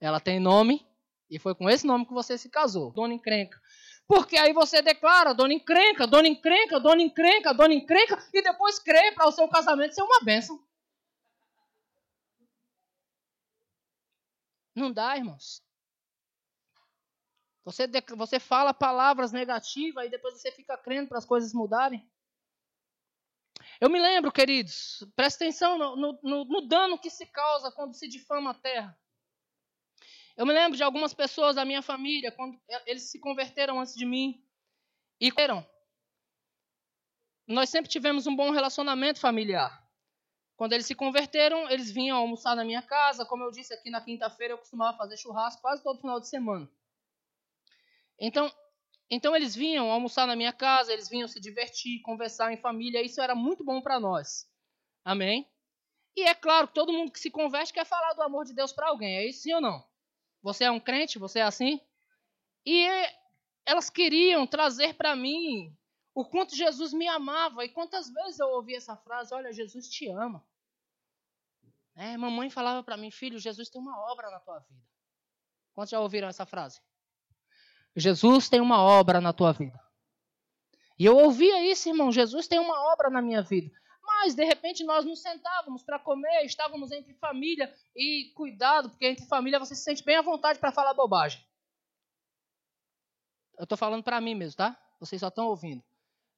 Ela 0.00 0.18
tem 0.18 0.40
nome 0.40 0.84
e 1.28 1.38
foi 1.38 1.54
com 1.54 1.68
esse 1.68 1.86
nome 1.86 2.06
que 2.06 2.12
você 2.12 2.38
se 2.38 2.48
casou, 2.48 2.90
dona 2.90 3.12
encrenca. 3.12 3.60
Porque 4.06 4.36
aí 4.38 4.52
você 4.52 4.80
declara 4.82 5.34
dona 5.34 5.52
encrenca, 5.52 6.06
dona 6.06 6.26
encrenca, 6.26 6.80
dona 6.80 7.02
encrenca, 7.02 7.54
dona 7.54 7.74
encrenca 7.74 8.18
e 8.32 8.42
depois 8.42 8.78
crê 8.78 9.12
para 9.12 9.28
o 9.28 9.32
seu 9.32 9.46
casamento 9.46 9.94
ser 9.94 10.02
uma 10.02 10.24
bênção. 10.24 10.58
Não 14.74 14.90
dá, 14.90 15.16
irmãos. 15.16 15.62
Você, 17.64 17.86
você 18.16 18.40
fala 18.40 18.72
palavras 18.72 19.32
negativas 19.32 20.06
e 20.06 20.10
depois 20.10 20.34
você 20.34 20.50
fica 20.50 20.76
crendo 20.78 21.08
para 21.08 21.18
as 21.18 21.26
coisas 21.26 21.52
mudarem. 21.52 22.08
Eu 23.80 23.90
me 23.90 24.00
lembro, 24.00 24.32
queridos, 24.32 25.06
presta 25.14 25.44
atenção 25.44 25.78
no, 25.78 25.96
no, 26.22 26.44
no, 26.44 26.66
dano 26.66 26.98
que 26.98 27.10
se 27.10 27.26
causa 27.26 27.70
quando 27.72 27.94
se 27.94 28.08
difama 28.08 28.50
a 28.50 28.54
terra. 28.54 28.98
Eu 30.36 30.46
me 30.46 30.52
lembro 30.52 30.76
de 30.76 30.82
algumas 30.82 31.12
pessoas 31.12 31.56
da 31.56 31.64
minha 31.64 31.82
família, 31.82 32.32
quando 32.32 32.58
eles 32.86 33.10
se 33.10 33.18
converteram 33.18 33.78
antes 33.78 33.94
de 33.94 34.06
mim, 34.06 34.42
e 35.20 35.30
eram. 35.36 35.66
Nós 37.46 37.68
sempre 37.68 37.90
tivemos 37.90 38.26
um 38.26 38.34
bom 38.34 38.50
relacionamento 38.50 39.20
familiar. 39.20 39.86
Quando 40.56 40.72
eles 40.72 40.86
se 40.86 40.94
converteram, 40.94 41.68
eles 41.70 41.90
vinham 41.90 42.16
almoçar 42.16 42.54
na 42.54 42.64
minha 42.64 42.82
casa. 42.82 43.24
Como 43.24 43.42
eu 43.42 43.50
disse 43.50 43.72
aqui 43.74 43.90
na 43.90 44.00
quinta-feira, 44.00 44.54
eu 44.54 44.58
costumava 44.58 44.96
fazer 44.96 45.16
churrasco 45.16 45.60
quase 45.60 45.82
todo 45.82 46.00
final 46.00 46.20
de 46.20 46.28
semana. 46.28 46.70
Então, 48.20 48.52
então 49.10 49.34
eles 49.34 49.54
vinham 49.54 49.90
almoçar 49.90 50.26
na 50.26 50.36
minha 50.36 50.52
casa, 50.52 50.92
eles 50.92 51.08
vinham 51.08 51.26
se 51.26 51.40
divertir, 51.40 52.02
conversar 52.02 52.52
em 52.52 52.56
família, 52.56 53.02
isso 53.02 53.20
era 53.20 53.34
muito 53.34 53.64
bom 53.64 53.80
para 53.80 53.98
nós. 53.98 54.48
Amém? 55.04 55.50
E 56.14 56.22
é 56.22 56.34
claro 56.34 56.68
que 56.68 56.74
todo 56.74 56.92
mundo 56.92 57.10
que 57.10 57.18
se 57.18 57.30
converte 57.30 57.72
quer 57.72 57.86
falar 57.86 58.12
do 58.12 58.22
amor 58.22 58.44
de 58.44 58.52
Deus 58.52 58.72
para 58.72 58.88
alguém, 58.88 59.16
é 59.16 59.26
isso 59.26 59.42
sim 59.42 59.54
ou 59.54 59.60
não? 59.60 59.82
Você 60.42 60.64
é 60.64 60.70
um 60.70 60.80
crente? 60.80 61.18
Você 61.18 61.38
é 61.38 61.42
assim? 61.42 61.80
E 62.64 62.86
elas 63.64 63.88
queriam 63.88 64.46
trazer 64.46 64.94
para 64.94 65.16
mim 65.16 65.76
o 66.14 66.24
quanto 66.24 66.56
Jesus 66.56 66.92
me 66.92 67.06
amava. 67.08 67.64
E 67.64 67.68
quantas 67.68 68.10
vezes 68.10 68.38
eu 68.38 68.48
ouvi 68.48 68.74
essa 68.74 68.96
frase: 68.96 69.34
Olha, 69.34 69.52
Jesus 69.52 69.88
te 69.88 70.08
ama. 70.08 70.44
É, 71.94 72.16
mamãe 72.16 72.50
falava 72.50 72.82
para 72.82 72.96
mim: 72.96 73.10
Filho, 73.10 73.38
Jesus 73.38 73.68
tem 73.68 73.80
uma 73.80 73.98
obra 74.10 74.30
na 74.30 74.40
tua 74.40 74.58
vida. 74.60 74.82
Quantos 75.72 75.90
já 75.90 76.00
ouviram 76.00 76.28
essa 76.28 76.46
frase? 76.46 76.80
Jesus 77.96 78.48
tem 78.48 78.60
uma 78.60 78.80
obra 78.82 79.20
na 79.20 79.32
tua 79.32 79.52
vida. 79.52 79.78
E 80.98 81.04
eu 81.04 81.16
ouvia 81.16 81.64
isso, 81.64 81.88
irmão. 81.88 82.12
Jesus 82.12 82.46
tem 82.46 82.58
uma 82.58 82.92
obra 82.92 83.10
na 83.10 83.22
minha 83.22 83.42
vida. 83.42 83.70
Mas, 84.02 84.34
de 84.34 84.44
repente, 84.44 84.84
nós 84.84 85.04
nos 85.04 85.22
sentávamos 85.22 85.82
para 85.82 85.98
comer, 85.98 86.44
estávamos 86.44 86.92
entre 86.92 87.14
família 87.14 87.72
e 87.96 88.32
cuidado, 88.34 88.90
porque 88.90 89.06
entre 89.06 89.26
família 89.26 89.58
você 89.58 89.74
se 89.74 89.82
sente 89.82 90.04
bem 90.04 90.16
à 90.16 90.22
vontade 90.22 90.58
para 90.58 90.72
falar 90.72 90.92
bobagem. 90.94 91.42
Eu 93.56 93.64
estou 93.64 93.78
falando 93.78 94.02
para 94.02 94.20
mim 94.20 94.34
mesmo, 94.34 94.56
tá? 94.56 94.76
Vocês 94.98 95.20
só 95.20 95.28
estão 95.28 95.46
ouvindo. 95.46 95.82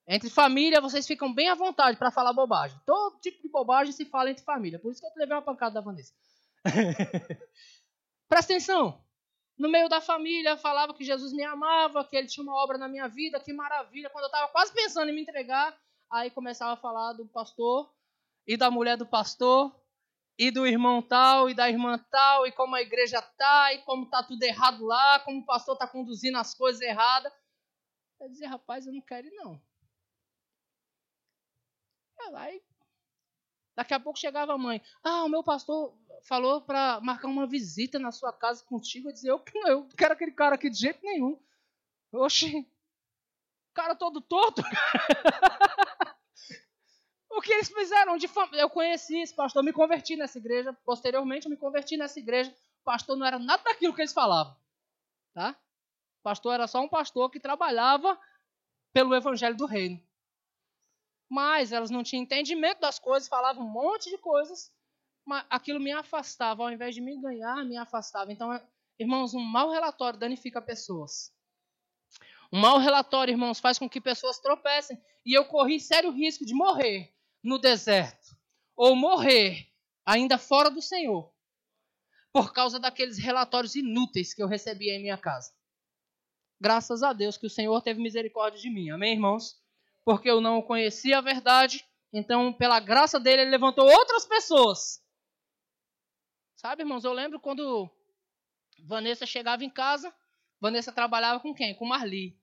Entre 0.06 0.30
família, 0.30 0.80
vocês 0.80 1.06
ficam 1.06 1.32
bem 1.32 1.48
à 1.48 1.54
vontade 1.54 1.96
para 1.96 2.10
falar 2.10 2.32
bobagem. 2.32 2.80
Todo 2.84 3.20
tipo 3.20 3.40
de 3.42 3.48
bobagem 3.48 3.92
se 3.92 4.04
fala 4.04 4.30
entre 4.30 4.44
família. 4.44 4.78
Por 4.78 4.90
isso 4.90 5.00
que 5.00 5.06
eu 5.06 5.12
levei 5.16 5.36
uma 5.36 5.42
pancada 5.42 5.74
da 5.74 5.80
Vanessa. 5.80 6.12
Presta 8.28 8.52
atenção 8.52 9.01
no 9.62 9.68
meio 9.68 9.88
da 9.88 10.00
família, 10.00 10.56
falava 10.56 10.92
que 10.92 11.04
Jesus 11.04 11.32
me 11.32 11.44
amava, 11.44 12.04
que 12.04 12.16
ele 12.16 12.26
tinha 12.26 12.42
uma 12.42 12.60
obra 12.64 12.76
na 12.76 12.88
minha 12.88 13.06
vida, 13.06 13.38
que 13.38 13.52
maravilha. 13.52 14.10
Quando 14.10 14.24
eu 14.24 14.26
estava 14.26 14.48
quase 14.48 14.74
pensando 14.74 15.08
em 15.08 15.14
me 15.14 15.22
entregar, 15.22 15.78
aí 16.10 16.32
começava 16.32 16.72
a 16.72 16.76
falar 16.76 17.12
do 17.12 17.24
pastor 17.28 17.88
e 18.44 18.56
da 18.56 18.72
mulher 18.72 18.96
do 18.96 19.06
pastor 19.06 19.72
e 20.36 20.50
do 20.50 20.66
irmão 20.66 21.00
tal 21.00 21.48
e 21.48 21.54
da 21.54 21.70
irmã 21.70 21.96
tal 22.10 22.44
e 22.44 22.50
como 22.50 22.74
a 22.74 22.82
igreja 22.82 23.22
tá 23.22 23.72
e 23.72 23.78
como 23.82 24.10
tá 24.10 24.20
tudo 24.24 24.42
errado 24.42 24.84
lá, 24.84 25.20
como 25.20 25.38
o 25.38 25.46
pastor 25.46 25.78
tá 25.78 25.86
conduzindo 25.86 26.38
as 26.38 26.52
coisas 26.54 26.82
erradas. 26.82 27.32
Eu 28.18 28.28
dizia, 28.28 28.48
rapaz, 28.48 28.84
eu 28.84 28.92
não 28.92 29.00
quero 29.00 29.28
ir 29.28 29.34
não. 29.34 29.62
Aí, 32.34 32.60
daqui 33.74 33.94
a 33.94 34.00
pouco 34.00 34.18
chegava 34.18 34.52
a 34.52 34.58
mãe. 34.58 34.82
Ah, 35.02 35.24
o 35.24 35.28
meu 35.28 35.42
pastor 35.42 35.96
falou 36.22 36.60
para 36.60 37.00
marcar 37.00 37.28
uma 37.28 37.46
visita 37.46 37.98
na 37.98 38.12
sua 38.12 38.32
casa 38.32 38.64
contigo. 38.64 39.08
Eu 39.08 39.12
dizia, 39.12 39.30
eu 39.30 39.42
eu 39.66 39.88
quero 39.96 40.14
aquele 40.14 40.32
cara 40.32 40.54
aqui 40.54 40.70
de 40.70 40.78
jeito 40.78 41.00
nenhum. 41.02 41.38
Oxi, 42.12 42.68
cara 43.72 43.94
todo 43.94 44.20
torto. 44.20 44.62
o 47.30 47.40
que 47.40 47.52
eles 47.52 47.68
fizeram 47.68 48.16
de 48.16 48.28
fam... 48.28 48.48
Eu 48.52 48.68
conheci 48.68 49.18
esse 49.20 49.34
pastor, 49.34 49.62
me 49.62 49.72
converti 49.72 50.16
nessa 50.16 50.38
igreja. 50.38 50.72
Posteriormente, 50.84 51.46
eu 51.46 51.50
me 51.50 51.56
converti 51.56 51.96
nessa 51.96 52.18
igreja. 52.18 52.54
O 52.80 52.84
pastor 52.84 53.16
não 53.16 53.26
era 53.26 53.38
nada 53.38 53.62
daquilo 53.62 53.94
que 53.94 54.02
eles 54.02 54.12
falavam. 54.12 54.54
Tá? 55.32 55.56
O 56.20 56.22
pastor 56.22 56.54
era 56.54 56.66
só 56.66 56.80
um 56.80 56.88
pastor 56.88 57.30
que 57.30 57.40
trabalhava 57.40 58.18
pelo 58.92 59.14
evangelho 59.14 59.56
do 59.56 59.66
reino. 59.66 60.00
Mas 61.32 61.72
elas 61.72 61.90
não 61.90 62.02
tinham 62.02 62.22
entendimento 62.22 62.80
das 62.80 62.98
coisas, 62.98 63.28
falavam 63.28 63.64
um 63.64 63.70
monte 63.70 64.10
de 64.10 64.18
coisas 64.18 64.70
aquilo 65.48 65.80
me 65.80 65.92
afastava, 65.92 66.62
ao 66.62 66.72
invés 66.72 66.94
de 66.94 67.00
me 67.00 67.20
ganhar, 67.20 67.64
me 67.64 67.76
afastava. 67.76 68.32
Então, 68.32 68.52
é, 68.52 68.62
irmãos, 68.98 69.34
um 69.34 69.40
mau 69.40 69.70
relatório 69.70 70.18
danifica 70.18 70.60
pessoas. 70.60 71.32
Um 72.52 72.60
mau 72.60 72.78
relatório, 72.78 73.32
irmãos, 73.32 73.60
faz 73.60 73.78
com 73.78 73.88
que 73.88 74.00
pessoas 74.00 74.38
tropecem. 74.38 75.00
E 75.24 75.36
eu 75.36 75.44
corri 75.44 75.80
sério 75.80 76.10
risco 76.10 76.44
de 76.44 76.54
morrer 76.54 77.14
no 77.42 77.58
deserto. 77.58 78.36
Ou 78.76 78.96
morrer 78.96 79.68
ainda 80.04 80.36
fora 80.36 80.70
do 80.70 80.82
Senhor. 80.82 81.32
Por 82.32 82.52
causa 82.52 82.78
daqueles 82.78 83.18
relatórios 83.18 83.74
inúteis 83.74 84.34
que 84.34 84.42
eu 84.42 84.48
recebia 84.48 84.94
em 84.94 85.02
minha 85.02 85.18
casa. 85.18 85.52
Graças 86.60 87.02
a 87.02 87.12
Deus 87.12 87.36
que 87.36 87.46
o 87.46 87.50
Senhor 87.50 87.80
teve 87.82 88.02
misericórdia 88.02 88.60
de 88.60 88.70
mim. 88.70 88.90
Amém, 88.90 89.14
irmãos? 89.14 89.61
Porque 90.04 90.30
eu 90.30 90.40
não 90.40 90.62
conhecia 90.62 91.18
a 91.18 91.22
verdade. 91.22 91.84
Então, 92.12 92.52
pela 92.52 92.80
graça 92.80 93.18
dele, 93.18 93.42
ele 93.42 93.50
levantou 93.50 93.86
outras 93.86 94.26
pessoas 94.26 95.02
Sabe, 96.62 96.84
irmãos, 96.84 97.02
eu 97.02 97.12
lembro 97.12 97.40
quando 97.40 97.90
Vanessa 98.84 99.26
chegava 99.26 99.64
em 99.64 99.68
casa, 99.68 100.14
Vanessa 100.60 100.92
trabalhava 100.92 101.40
com 101.40 101.52
quem? 101.52 101.74
Com 101.74 101.84
Marli. 101.84 102.40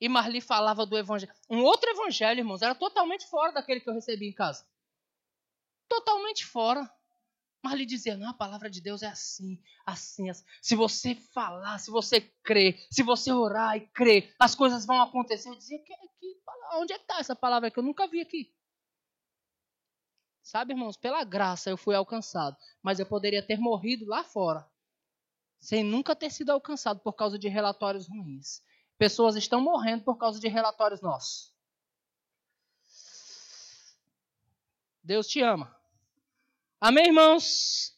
E 0.00 0.08
Marli 0.08 0.40
falava 0.40 0.86
do 0.86 0.96
evangelho. 0.96 1.34
Um 1.50 1.62
outro 1.62 1.90
evangelho, 1.90 2.40
irmãos, 2.40 2.62
era 2.62 2.74
totalmente 2.74 3.28
fora 3.28 3.52
daquele 3.52 3.80
que 3.80 3.90
eu 3.90 3.92
recebi 3.92 4.26
em 4.26 4.32
casa. 4.32 4.66
Totalmente 5.86 6.46
fora. 6.46 6.90
Marli 7.62 7.86
dizia: 7.86 8.16
não, 8.16 8.30
a 8.30 8.34
palavra 8.34 8.68
de 8.68 8.80
Deus 8.80 9.02
é 9.02 9.06
assim, 9.06 9.62
assim, 9.86 10.28
assim. 10.28 10.44
Se 10.60 10.74
você 10.74 11.14
falar, 11.14 11.78
se 11.78 11.90
você 11.90 12.20
crer, 12.20 12.84
se 12.90 13.02
você 13.02 13.32
orar 13.32 13.76
e 13.76 13.86
crer, 13.88 14.34
as 14.38 14.54
coisas 14.54 14.84
vão 14.84 15.00
acontecer. 15.00 15.48
Eu 15.48 15.56
dizia: 15.56 15.78
que, 15.78 15.94
que, 16.18 16.40
onde 16.74 16.92
é 16.92 16.98
que 16.98 17.04
está 17.04 17.20
essa 17.20 17.36
palavra 17.36 17.70
que 17.70 17.78
eu 17.78 17.82
nunca 17.82 18.08
vi 18.08 18.20
aqui? 18.20 18.52
Sabe, 20.42 20.72
irmãos, 20.72 20.96
pela 20.96 21.22
graça 21.22 21.70
eu 21.70 21.76
fui 21.76 21.94
alcançado, 21.94 22.56
mas 22.82 22.98
eu 22.98 23.06
poderia 23.06 23.46
ter 23.46 23.58
morrido 23.58 24.06
lá 24.06 24.24
fora, 24.24 24.68
sem 25.60 25.84
nunca 25.84 26.16
ter 26.16 26.30
sido 26.30 26.50
alcançado 26.50 26.98
por 26.98 27.12
causa 27.12 27.38
de 27.38 27.48
relatórios 27.48 28.08
ruins. 28.08 28.60
Pessoas 28.98 29.36
estão 29.36 29.60
morrendo 29.60 30.02
por 30.02 30.16
causa 30.16 30.40
de 30.40 30.48
relatórios 30.48 31.00
nossos. 31.00 31.54
Deus 35.02 35.28
te 35.28 35.40
ama. 35.40 35.81
Amém, 36.84 37.06
irmãos? 37.06 37.96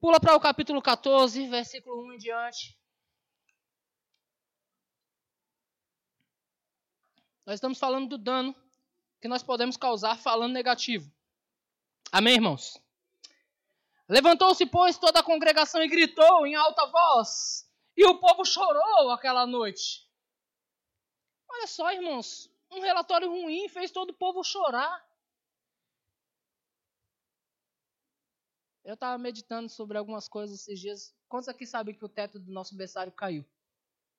Pula 0.00 0.18
para 0.18 0.34
o 0.34 0.40
capítulo 0.40 0.82
14, 0.82 1.46
versículo 1.46 2.04
1 2.08 2.14
em 2.14 2.18
diante. 2.18 2.76
Nós 7.46 7.54
estamos 7.54 7.78
falando 7.78 8.08
do 8.08 8.18
dano 8.18 8.56
que 9.20 9.28
nós 9.28 9.40
podemos 9.40 9.76
causar 9.76 10.18
falando 10.18 10.52
negativo. 10.52 11.08
Amém, 12.10 12.34
irmãos? 12.34 12.76
Levantou-se, 14.08 14.66
pois, 14.66 14.98
toda 14.98 15.20
a 15.20 15.22
congregação 15.22 15.80
e 15.84 15.88
gritou 15.88 16.44
em 16.44 16.56
alta 16.56 16.86
voz. 16.86 17.70
E 17.96 18.04
o 18.04 18.18
povo 18.18 18.44
chorou 18.44 19.12
aquela 19.12 19.46
noite. 19.46 20.10
Olha 21.48 21.68
só, 21.68 21.92
irmãos, 21.92 22.50
um 22.68 22.80
relatório 22.80 23.30
ruim 23.30 23.68
fez 23.68 23.92
todo 23.92 24.10
o 24.10 24.14
povo 24.14 24.42
chorar. 24.42 25.08
Eu 28.84 28.94
estava 28.94 29.18
meditando 29.18 29.68
sobre 29.68 29.98
algumas 29.98 30.28
coisas 30.28 30.60
esses 30.60 30.80
dias. 30.80 31.14
Quantos 31.28 31.48
aqui 31.48 31.66
sabem 31.66 31.94
que 31.94 32.04
o 32.04 32.08
teto 32.08 32.38
do 32.38 32.50
nosso 32.50 32.76
berçário 32.76 33.12
caiu? 33.12 33.44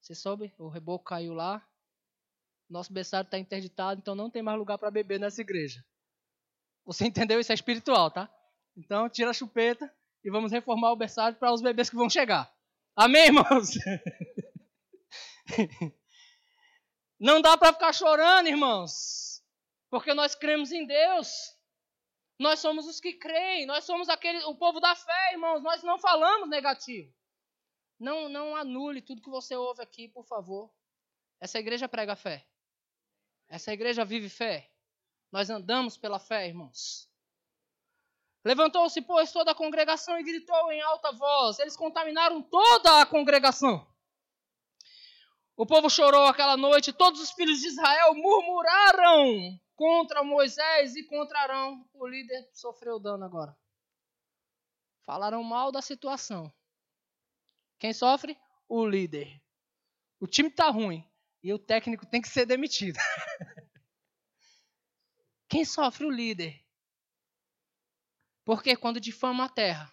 Você 0.01 0.15
soube? 0.15 0.53
O 0.57 0.69
reboco 0.69 1.05
caiu 1.05 1.33
lá. 1.33 1.65
Nosso 2.69 2.93
berçário 2.93 3.25
está 3.27 3.37
interditado, 3.37 3.99
então 3.99 4.15
não 4.15 4.29
tem 4.29 4.41
mais 4.41 4.57
lugar 4.57 4.77
para 4.77 4.89
beber 4.89 5.19
nessa 5.19 5.41
igreja. 5.41 5.83
Você 6.85 7.05
entendeu? 7.07 7.39
Isso 7.39 7.51
é 7.51 7.55
espiritual, 7.55 8.09
tá? 8.09 8.33
Então, 8.77 9.09
tira 9.09 9.31
a 9.31 9.33
chupeta 9.33 9.93
e 10.23 10.29
vamos 10.29 10.51
reformar 10.51 10.91
o 10.91 10.95
berçário 10.95 11.37
para 11.37 11.51
os 11.51 11.61
bebês 11.61 11.89
que 11.89 11.95
vão 11.95 12.09
chegar. 12.09 12.51
Amém, 12.95 13.25
irmãos? 13.27 13.71
Não 17.19 17.41
dá 17.41 17.57
para 17.57 17.73
ficar 17.73 17.93
chorando, 17.93 18.47
irmãos, 18.47 19.43
porque 19.89 20.13
nós 20.13 20.33
cremos 20.33 20.71
em 20.71 20.85
Deus. 20.85 21.29
Nós 22.41 22.59
somos 22.59 22.87
os 22.87 22.99
que 22.99 23.13
creem, 23.13 23.67
nós 23.67 23.83
somos 23.83 24.09
aquele, 24.09 24.43
o 24.45 24.55
povo 24.55 24.79
da 24.79 24.95
fé, 24.95 25.33
irmãos. 25.33 25.61
Nós 25.61 25.83
não 25.83 25.99
falamos 25.99 26.49
negativo. 26.49 27.13
Não, 27.99 28.27
não 28.29 28.55
anule 28.55 28.99
tudo 28.99 29.21
que 29.21 29.29
você 29.29 29.55
ouve 29.55 29.83
aqui, 29.83 30.07
por 30.07 30.25
favor. 30.25 30.73
Essa 31.39 31.59
igreja 31.59 31.87
prega 31.87 32.15
fé. 32.15 32.43
Essa 33.47 33.71
igreja 33.71 34.03
vive 34.03 34.27
fé. 34.27 34.71
Nós 35.31 35.51
andamos 35.51 35.97
pela 35.97 36.17
fé, 36.17 36.47
irmãos. 36.47 37.07
Levantou-se, 38.43 38.99
pois, 39.03 39.31
toda 39.31 39.51
a 39.51 39.55
congregação 39.55 40.19
e 40.19 40.23
gritou 40.23 40.71
em 40.71 40.81
alta 40.81 41.11
voz. 41.11 41.59
Eles 41.59 41.77
contaminaram 41.77 42.41
toda 42.41 43.01
a 43.01 43.05
congregação. 43.05 43.87
O 45.55 45.63
povo 45.67 45.91
chorou 45.91 46.25
aquela 46.25 46.57
noite, 46.57 46.91
todos 46.91 47.21
os 47.21 47.29
filhos 47.29 47.59
de 47.59 47.67
Israel 47.67 48.15
murmuraram 48.15 49.59
contra 49.81 50.23
Moisés 50.23 50.95
e 50.95 51.03
contra 51.03 51.39
Arão. 51.39 51.83
O 51.91 52.05
líder 52.05 52.47
sofreu 52.53 52.99
dano 52.99 53.25
agora. 53.25 53.57
Falaram 55.01 55.43
mal 55.43 55.71
da 55.71 55.81
situação. 55.81 56.53
Quem 57.79 57.91
sofre? 57.91 58.39
O 58.69 58.85
líder. 58.85 59.41
O 60.19 60.27
time 60.27 60.49
está 60.49 60.69
ruim 60.69 61.03
e 61.41 61.51
o 61.51 61.57
técnico 61.57 62.05
tem 62.05 62.21
que 62.21 62.29
ser 62.29 62.45
demitido. 62.45 62.99
Quem 65.49 65.65
sofre? 65.65 66.05
O 66.05 66.11
líder. 66.11 66.63
Porque 68.45 68.75
quando 68.75 68.99
difama 68.99 69.45
a 69.45 69.49
terra, 69.49 69.91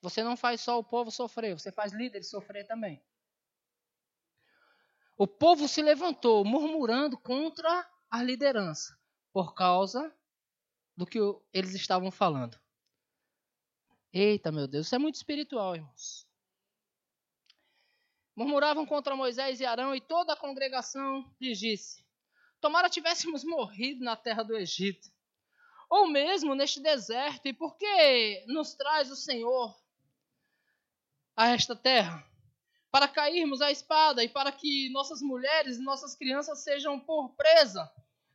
você 0.00 0.24
não 0.24 0.34
faz 0.34 0.62
só 0.62 0.78
o 0.78 0.84
povo 0.84 1.10
sofrer, 1.10 1.52
você 1.52 1.70
faz 1.70 1.92
líderes 1.92 2.30
sofrer 2.30 2.66
também. 2.66 3.04
O 5.20 5.26
povo 5.26 5.68
se 5.68 5.82
levantou 5.82 6.42
murmurando 6.46 7.18
contra 7.18 7.86
a 8.10 8.22
liderança 8.22 8.98
por 9.34 9.52
causa 9.52 10.10
do 10.96 11.04
que 11.04 11.18
eles 11.52 11.74
estavam 11.74 12.10
falando. 12.10 12.58
Eita, 14.10 14.50
meu 14.50 14.66
Deus, 14.66 14.86
isso 14.86 14.94
é 14.94 14.98
muito 14.98 15.16
espiritual, 15.16 15.76
irmãos. 15.76 16.26
Murmuravam 18.34 18.86
contra 18.86 19.14
Moisés 19.14 19.60
e 19.60 19.66
Arão 19.66 19.94
e 19.94 20.00
toda 20.00 20.32
a 20.32 20.38
congregação 20.38 21.30
lhes 21.38 21.58
disse: 21.58 22.02
Tomara 22.58 22.88
tivéssemos 22.88 23.44
morrido 23.44 24.02
na 24.02 24.16
terra 24.16 24.42
do 24.42 24.56
Egito, 24.56 25.12
ou 25.90 26.08
mesmo 26.08 26.54
neste 26.54 26.80
deserto, 26.80 27.46
e 27.46 27.52
por 27.52 27.76
que 27.76 28.42
nos 28.46 28.74
traz 28.74 29.10
o 29.10 29.16
Senhor 29.16 29.78
a 31.36 31.48
esta 31.48 31.76
terra? 31.76 32.29
Para 32.90 33.06
cairmos 33.06 33.60
à 33.60 33.70
espada 33.70 34.24
e 34.24 34.28
para 34.28 34.50
que 34.50 34.90
nossas 34.90 35.22
mulheres 35.22 35.78
e 35.78 35.82
nossas 35.82 36.16
crianças 36.16 36.60
sejam 36.64 36.98
por 36.98 37.30
presa. 37.36 37.90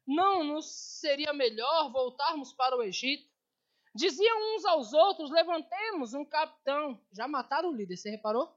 Não 0.07 0.43
nos 0.43 0.65
seria 0.65 1.33
melhor 1.33 1.91
voltarmos 1.91 2.53
para 2.53 2.77
o 2.77 2.83
Egito? 2.83 3.27
Diziam 3.93 4.55
uns 4.55 4.65
aos 4.65 4.93
outros: 4.93 5.31
levantemos 5.31 6.13
um 6.13 6.23
capitão. 6.23 7.01
Já 7.11 7.27
mataram 7.27 7.69
o 7.69 7.75
líder, 7.75 7.97
você 7.97 8.09
reparou? 8.09 8.55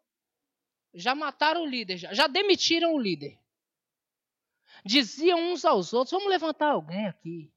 Já 0.95 1.15
mataram 1.15 1.63
o 1.63 1.67
líder, 1.67 1.97
já, 1.97 2.13
já 2.13 2.27
demitiram 2.27 2.95
o 2.95 2.99
líder 2.99 3.39
diziam 4.85 5.53
uns 5.53 5.65
aos 5.65 5.93
outros: 5.93 6.13
vamos 6.13 6.29
levantar 6.29 6.73
alguém 6.73 7.07
aqui. 7.07 7.53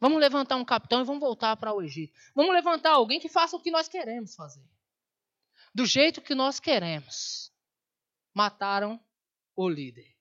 Vamos 0.00 0.18
levantar 0.18 0.56
um 0.56 0.64
capitão 0.64 1.00
e 1.00 1.04
vamos 1.04 1.20
voltar 1.20 1.56
para 1.56 1.72
o 1.72 1.80
Egito. 1.80 2.12
Vamos 2.34 2.52
levantar 2.52 2.92
alguém 2.92 3.18
que 3.18 3.28
faça 3.28 3.56
o 3.56 3.60
que 3.60 3.70
nós 3.70 3.88
queremos 3.88 4.34
fazer. 4.34 4.62
Do 5.74 5.84
jeito 5.84 6.22
que 6.22 6.34
nós 6.34 6.60
queremos. 6.60 7.52
Mataram 8.32 9.02
o 9.56 9.68
líder. 9.68 10.14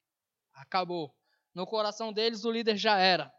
Acabou. 0.53 1.15
No 1.53 1.67
coração 1.67 2.11
deles, 2.11 2.43
o 2.43 2.51
líder 2.51 2.77
já 2.77 2.97
era. 2.97 3.33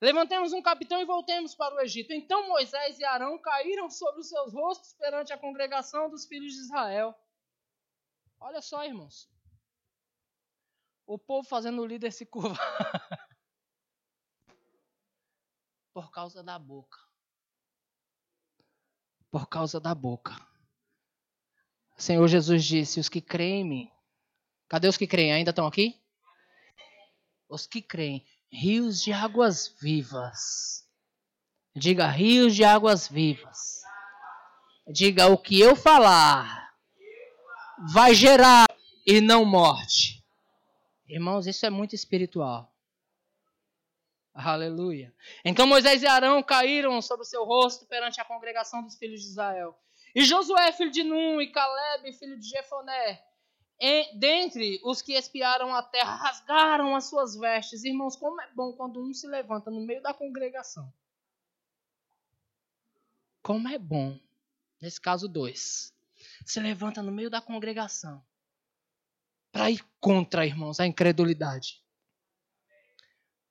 Levantemos 0.00 0.52
um 0.52 0.62
capitão 0.62 1.00
e 1.00 1.04
voltemos 1.04 1.54
para 1.54 1.74
o 1.74 1.80
Egito. 1.80 2.12
Então 2.12 2.48
Moisés 2.48 2.98
e 2.98 3.04
Arão 3.04 3.40
caíram 3.40 3.88
sobre 3.90 4.20
os 4.20 4.28
seus 4.28 4.52
rostos 4.52 4.92
perante 4.94 5.32
a 5.32 5.38
congregação 5.38 6.10
dos 6.10 6.26
filhos 6.26 6.52
de 6.52 6.60
Israel. 6.60 7.14
Olha 8.40 8.60
só, 8.60 8.84
irmãos 8.84 9.28
o 11.08 11.18
povo 11.18 11.48
fazendo 11.48 11.80
o 11.80 11.86
líder 11.86 12.12
se 12.12 12.26
curvar. 12.26 12.58
Por 15.94 16.10
causa 16.10 16.42
da 16.42 16.58
boca. 16.58 16.98
Por 19.30 19.48
causa 19.48 19.80
da 19.80 19.94
boca. 19.94 20.34
O 21.98 22.02
Senhor 22.02 22.26
Jesus 22.28 22.64
disse: 22.64 23.00
Os 23.00 23.08
que 23.08 23.20
creem 23.20 23.62
em 23.62 23.64
mim. 23.64 23.90
Cadê 24.68 24.86
os 24.86 24.96
que 24.96 25.06
creem? 25.06 25.32
Ainda 25.32 25.50
estão 25.50 25.66
aqui? 25.66 26.00
Os 27.48 27.66
que 27.66 27.82
creem. 27.82 28.24
Rios 28.50 29.02
de 29.02 29.12
águas 29.12 29.74
vivas. 29.80 30.86
Diga 31.74 32.06
rios 32.06 32.54
de 32.54 32.64
águas 32.64 33.08
vivas. 33.08 33.82
Diga 34.90 35.26
o 35.26 35.36
que 35.36 35.60
eu 35.60 35.76
falar 35.76 36.68
vai 37.92 38.14
gerar 38.14 38.66
e 39.06 39.20
não 39.20 39.44
morte. 39.44 40.24
Irmãos, 41.06 41.46
isso 41.46 41.64
é 41.64 41.70
muito 41.70 41.94
espiritual. 41.94 42.72
Aleluia. 44.34 45.14
Então 45.44 45.66
Moisés 45.66 46.02
e 46.02 46.06
Arão 46.06 46.42
caíram 46.42 47.00
sobre 47.02 47.22
o 47.22 47.28
seu 47.28 47.44
rosto 47.44 47.86
perante 47.86 48.20
a 48.20 48.24
congregação 48.24 48.82
dos 48.82 48.96
filhos 48.96 49.20
de 49.20 49.28
Israel. 49.28 49.76
E 50.18 50.24
Josué, 50.24 50.72
filho 50.72 50.90
de 50.90 51.04
Num, 51.04 51.40
e 51.40 51.46
Caleb, 51.46 52.12
filho 52.12 52.36
de 52.36 52.48
Jefoné, 52.48 53.24
dentre 54.16 54.80
os 54.82 55.00
que 55.00 55.12
espiaram 55.12 55.72
a 55.72 55.80
terra, 55.80 56.16
rasgaram 56.16 56.96
as 56.96 57.04
suas 57.04 57.36
vestes. 57.36 57.84
Irmãos, 57.84 58.16
como 58.16 58.42
é 58.42 58.52
bom 58.52 58.72
quando 58.72 59.00
um 59.00 59.14
se 59.14 59.28
levanta 59.28 59.70
no 59.70 59.80
meio 59.80 60.02
da 60.02 60.12
congregação. 60.12 60.92
Como 63.40 63.68
é 63.68 63.78
bom, 63.78 64.18
nesse 64.82 65.00
caso 65.00 65.28
dois, 65.28 65.94
se 66.44 66.58
levanta 66.58 67.00
no 67.00 67.12
meio 67.12 67.30
da 67.30 67.40
congregação 67.40 68.20
para 69.52 69.70
ir 69.70 69.84
contra, 70.00 70.44
irmãos, 70.44 70.80
a 70.80 70.86
incredulidade. 70.88 71.80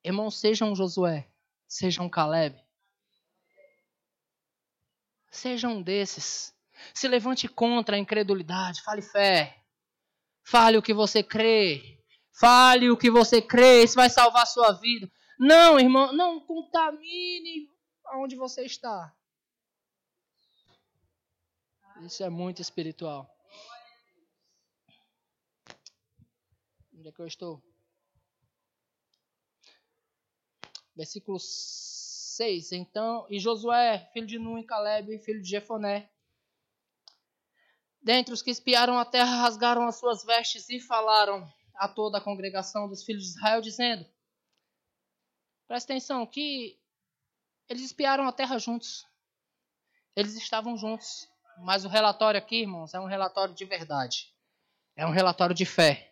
Irmãos, 0.03 0.38
sejam 0.38 0.75
Josué, 0.75 1.32
sejam 1.65 2.10
Caleb. 2.10 2.62
Sejam 5.32 5.82
desses. 5.82 6.56
Se 6.93 7.07
levante 7.07 7.47
contra 7.47 7.95
a 7.95 7.99
incredulidade, 7.99 8.81
fale 8.81 9.01
fé. 9.01 9.63
Fale 10.43 10.77
o 10.77 10.81
que 10.81 10.93
você 10.93 11.21
crê. 11.23 11.97
Fale 12.39 12.91
o 12.91 12.97
que 12.97 13.09
você 13.09 13.41
crê, 13.41 13.83
isso 13.83 13.95
vai 13.95 14.09
salvar 14.09 14.43
a 14.43 14.45
sua 14.45 14.71
vida. 14.73 15.11
Não, 15.39 15.79
irmão, 15.79 16.13
não 16.13 16.39
contamine 16.39 17.69
aonde 18.05 18.35
você 18.35 18.63
está. 18.63 19.13
Isso 22.03 22.23
é 22.23 22.29
muito 22.29 22.61
espiritual. 22.61 23.27
Onde 26.93 27.07
é 27.09 27.11
que 27.11 27.21
eu 27.21 27.27
estou? 27.27 27.63
Versículo 30.95 31.39
6. 31.39 32.71
Então, 32.71 33.25
e 33.29 33.39
Josué, 33.39 34.09
filho 34.13 34.27
de 34.27 34.37
Nun 34.37 34.59
e 34.59 34.65
Caleb, 34.65 35.17
filho 35.19 35.41
de 35.41 35.49
Jefoné, 35.49 36.09
dentre 38.07 38.33
os 38.33 38.41
que 38.41 38.49
espiaram 38.49 38.97
a 38.97 39.03
terra, 39.03 39.41
rasgaram 39.41 39.85
as 39.85 39.99
suas 39.99 40.23
vestes 40.23 40.69
e 40.69 40.79
falaram 40.79 41.45
a 41.75 41.89
toda 41.89 42.17
a 42.17 42.21
congregação 42.21 42.87
dos 42.87 43.03
filhos 43.03 43.23
de 43.23 43.29
Israel, 43.31 43.59
dizendo: 43.59 44.05
Presta 45.67 45.91
atenção, 45.91 46.25
que 46.25 46.79
eles 47.67 47.83
espiaram 47.83 48.25
a 48.25 48.31
terra 48.31 48.57
juntos. 48.57 49.05
Eles 50.15 50.37
estavam 50.37 50.77
juntos. 50.77 51.27
Mas 51.59 51.83
o 51.83 51.89
relatório 51.89 52.37
aqui, 52.37 52.61
irmãos, 52.61 52.93
é 52.93 52.99
um 52.99 53.07
relatório 53.07 53.53
de 53.53 53.65
verdade. 53.65 54.33
É 54.95 55.05
um 55.05 55.11
relatório 55.11 55.53
de 55.53 55.65
fé. 55.65 56.09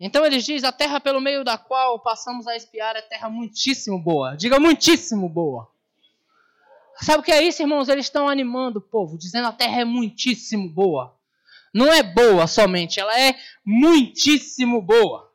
Então 0.00 0.26
ele 0.26 0.38
diz: 0.38 0.64
a 0.64 0.72
terra 0.72 0.98
pelo 0.98 1.20
meio 1.20 1.44
da 1.44 1.56
qual 1.56 2.00
passamos 2.00 2.48
a 2.48 2.56
espiar 2.56 2.96
é 2.96 3.02
terra 3.02 3.30
muitíssimo 3.30 4.02
boa. 4.02 4.34
Diga 4.34 4.58
muitíssimo 4.58 5.28
boa. 5.28 5.72
Sabe 7.02 7.20
o 7.20 7.22
que 7.22 7.32
é 7.32 7.42
isso, 7.42 7.62
irmãos? 7.62 7.88
Eles 7.88 8.06
estão 8.06 8.28
animando 8.28 8.78
o 8.78 8.82
povo, 8.82 9.16
dizendo 9.16 9.48
a 9.48 9.52
terra 9.52 9.80
é 9.80 9.84
muitíssimo 9.84 10.68
boa. 10.68 11.18
Não 11.72 11.90
é 11.92 12.02
boa 12.02 12.46
somente, 12.46 13.00
ela 13.00 13.18
é 13.18 13.34
muitíssimo 13.64 14.82
boa. 14.82 15.30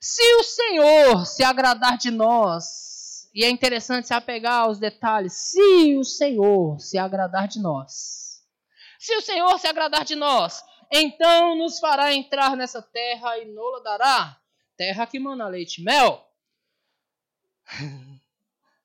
Se 0.00 0.22
o 0.36 0.42
Senhor 0.42 1.26
se 1.26 1.42
agradar 1.44 1.98
de 1.98 2.10
nós, 2.10 3.28
e 3.34 3.44
é 3.44 3.50
interessante 3.50 4.06
se 4.06 4.14
apegar 4.14 4.62
aos 4.62 4.78
detalhes, 4.78 5.34
se 5.34 5.96
o 5.96 6.04
Senhor 6.04 6.80
se 6.80 6.96
agradar 6.96 7.48
de 7.48 7.60
nós, 7.60 8.42
se 8.98 9.14
o 9.16 9.20
Senhor 9.20 9.58
se 9.58 9.66
agradar 9.66 10.04
de 10.04 10.14
nós, 10.14 10.64
então 10.90 11.54
nos 11.56 11.78
fará 11.78 12.14
entrar 12.14 12.56
nessa 12.56 12.80
terra 12.80 13.38
e 13.38 13.52
nola 13.52 13.82
dará, 13.82 14.40
terra 14.76 15.06
que 15.06 15.18
mana 15.18 15.48
leite 15.48 15.80
e 15.80 15.84
mel. 15.84 16.26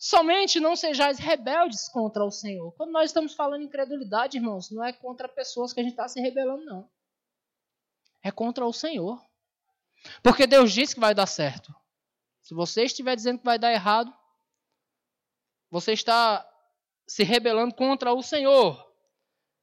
Somente 0.07 0.59
não 0.59 0.75
sejais 0.75 1.17
rebeldes 1.17 1.89
contra 1.89 2.23
o 2.23 2.29
Senhor. 2.29 2.71
Quando 2.73 2.91
nós 2.91 3.09
estamos 3.09 3.33
falando 3.33 3.63
incredulidade, 3.63 4.37
irmãos, 4.37 4.69
não 4.69 4.83
é 4.83 4.93
contra 4.93 5.27
pessoas 5.27 5.73
que 5.73 5.79
a 5.79 5.83
gente 5.83 5.93
está 5.93 6.07
se 6.07 6.21
rebelando, 6.21 6.63
não. 6.63 6.87
É 8.21 8.29
contra 8.29 8.63
o 8.67 8.71
Senhor. 8.71 9.19
Porque 10.21 10.45
Deus 10.45 10.71
disse 10.71 10.93
que 10.93 11.01
vai 11.01 11.15
dar 11.15 11.25
certo. 11.25 11.73
Se 12.39 12.53
você 12.53 12.83
estiver 12.83 13.15
dizendo 13.15 13.39
que 13.39 13.45
vai 13.45 13.57
dar 13.57 13.73
errado, 13.73 14.15
você 15.71 15.93
está 15.93 16.47
se 17.07 17.23
rebelando 17.23 17.73
contra 17.73 18.13
o 18.13 18.21
Senhor. 18.21 18.87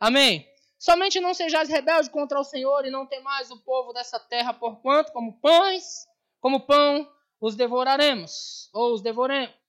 Amém? 0.00 0.44
Somente 0.76 1.20
não 1.20 1.34
sejais 1.34 1.68
rebeldes 1.68 2.08
contra 2.08 2.40
o 2.40 2.44
Senhor 2.44 2.84
e 2.84 2.90
não 2.90 3.06
temais 3.06 3.48
o 3.52 3.62
povo 3.62 3.92
dessa 3.92 4.18
terra, 4.18 4.52
porquanto, 4.52 5.12
como 5.12 5.38
pães, 5.38 6.04
como 6.40 6.66
pão, 6.66 7.08
os 7.40 7.54
devoraremos, 7.54 8.68
ou 8.74 8.92
os 8.92 9.02
devoremos, 9.02 9.61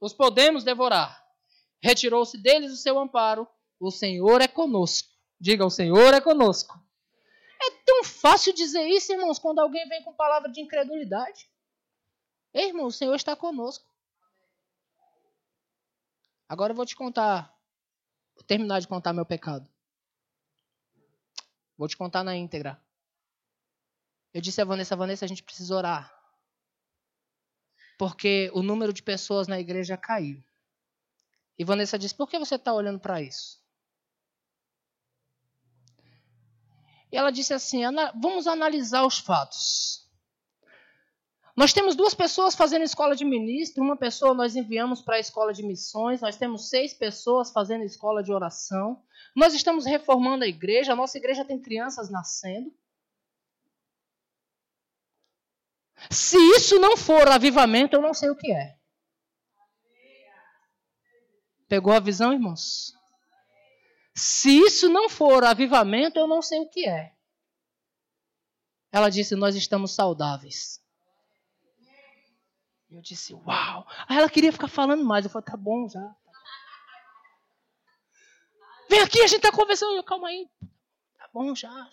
os 0.00 0.12
podemos 0.12 0.64
devorar. 0.64 1.24
Retirou-se 1.82 2.36
deles 2.38 2.72
o 2.72 2.76
seu 2.76 2.98
amparo, 2.98 3.46
o 3.78 3.90
Senhor 3.90 4.40
é 4.40 4.48
conosco. 4.48 5.08
Diga, 5.38 5.64
o 5.64 5.70
Senhor 5.70 6.14
é 6.14 6.20
conosco. 6.20 6.78
É 7.62 7.70
tão 7.84 8.04
fácil 8.04 8.52
dizer 8.54 8.86
isso, 8.86 9.12
irmãos, 9.12 9.38
quando 9.38 9.58
alguém 9.58 9.88
vem 9.88 10.02
com 10.02 10.14
palavra 10.14 10.50
de 10.50 10.60
incredulidade. 10.60 11.50
Ei, 12.52 12.68
irmão, 12.68 12.86
o 12.86 12.92
Senhor 12.92 13.14
está 13.14 13.36
conosco. 13.36 13.86
Agora 16.48 16.72
eu 16.72 16.76
vou 16.76 16.86
te 16.86 16.94
contar, 16.94 17.54
vou 18.34 18.44
terminar 18.44 18.80
de 18.80 18.88
contar 18.88 19.12
meu 19.12 19.26
pecado. 19.26 19.68
Vou 21.76 21.88
te 21.88 21.96
contar 21.96 22.24
na 22.24 22.34
íntegra. 22.34 22.80
Eu 24.32 24.40
disse 24.40 24.60
a 24.60 24.64
Vanessa, 24.64 24.96
Vanessa, 24.96 25.24
a 25.24 25.28
gente 25.28 25.42
precisa 25.42 25.74
orar. 25.74 26.15
Porque 27.96 28.50
o 28.52 28.62
número 28.62 28.92
de 28.92 29.02
pessoas 29.02 29.48
na 29.48 29.58
igreja 29.58 29.96
caiu. 29.96 30.42
E 31.58 31.64
Vanessa 31.64 31.98
disse, 31.98 32.14
por 32.14 32.28
que 32.28 32.38
você 32.38 32.56
está 32.56 32.72
olhando 32.72 33.00
para 33.00 33.22
isso? 33.22 33.64
E 37.10 37.16
ela 37.16 37.30
disse 37.30 37.54
assim, 37.54 37.82
vamos 38.20 38.46
analisar 38.46 39.06
os 39.06 39.18
fatos. 39.18 40.06
Nós 41.56 41.72
temos 41.72 41.94
duas 41.94 42.12
pessoas 42.12 42.54
fazendo 42.54 42.82
escola 42.82 43.16
de 43.16 43.24
ministro, 43.24 43.82
uma 43.82 43.96
pessoa 43.96 44.34
nós 44.34 44.54
enviamos 44.54 45.00
para 45.00 45.16
a 45.16 45.20
escola 45.20 45.54
de 45.54 45.62
missões, 45.62 46.20
nós 46.20 46.36
temos 46.36 46.68
seis 46.68 46.92
pessoas 46.92 47.50
fazendo 47.50 47.82
escola 47.82 48.22
de 48.22 48.30
oração, 48.30 49.02
nós 49.34 49.54
estamos 49.54 49.86
reformando 49.86 50.44
a 50.44 50.46
igreja, 50.46 50.92
a 50.92 50.96
nossa 50.96 51.16
igreja 51.16 51.46
tem 51.46 51.58
crianças 51.58 52.10
nascendo. 52.10 52.70
Se 56.10 56.36
isso 56.56 56.78
não 56.78 56.96
for 56.96 57.28
avivamento, 57.28 57.96
eu 57.96 58.02
não 58.02 58.14
sei 58.14 58.30
o 58.30 58.36
que 58.36 58.52
é. 58.52 58.76
Pegou 61.68 61.92
a 61.92 62.00
visão, 62.00 62.32
irmãos? 62.32 62.94
Se 64.14 64.50
isso 64.50 64.88
não 64.88 65.08
for 65.08 65.44
avivamento, 65.44 66.18
eu 66.18 66.26
não 66.26 66.40
sei 66.40 66.60
o 66.60 66.68
que 66.68 66.88
é. 66.88 67.12
Ela 68.92 69.10
disse: 69.10 69.34
Nós 69.34 69.56
estamos 69.56 69.92
saudáveis. 69.92 70.80
Eu 72.90 73.02
disse, 73.02 73.34
uau. 73.34 73.86
Aí 74.08 74.16
ela 74.16 74.30
queria 74.30 74.52
ficar 74.52 74.68
falando 74.68 75.04
mais. 75.04 75.24
Eu 75.24 75.30
falei, 75.30 75.44
tá 75.44 75.56
bom 75.56 75.88
já. 75.88 76.16
Vem 78.88 79.00
aqui, 79.00 79.20
a 79.20 79.26
gente 79.26 79.42
tá 79.42 79.52
conversando. 79.52 79.96
Eu, 79.96 80.04
Calma 80.04 80.28
aí. 80.28 80.48
Tá 81.18 81.28
bom 81.32 81.54
já. 81.54 81.90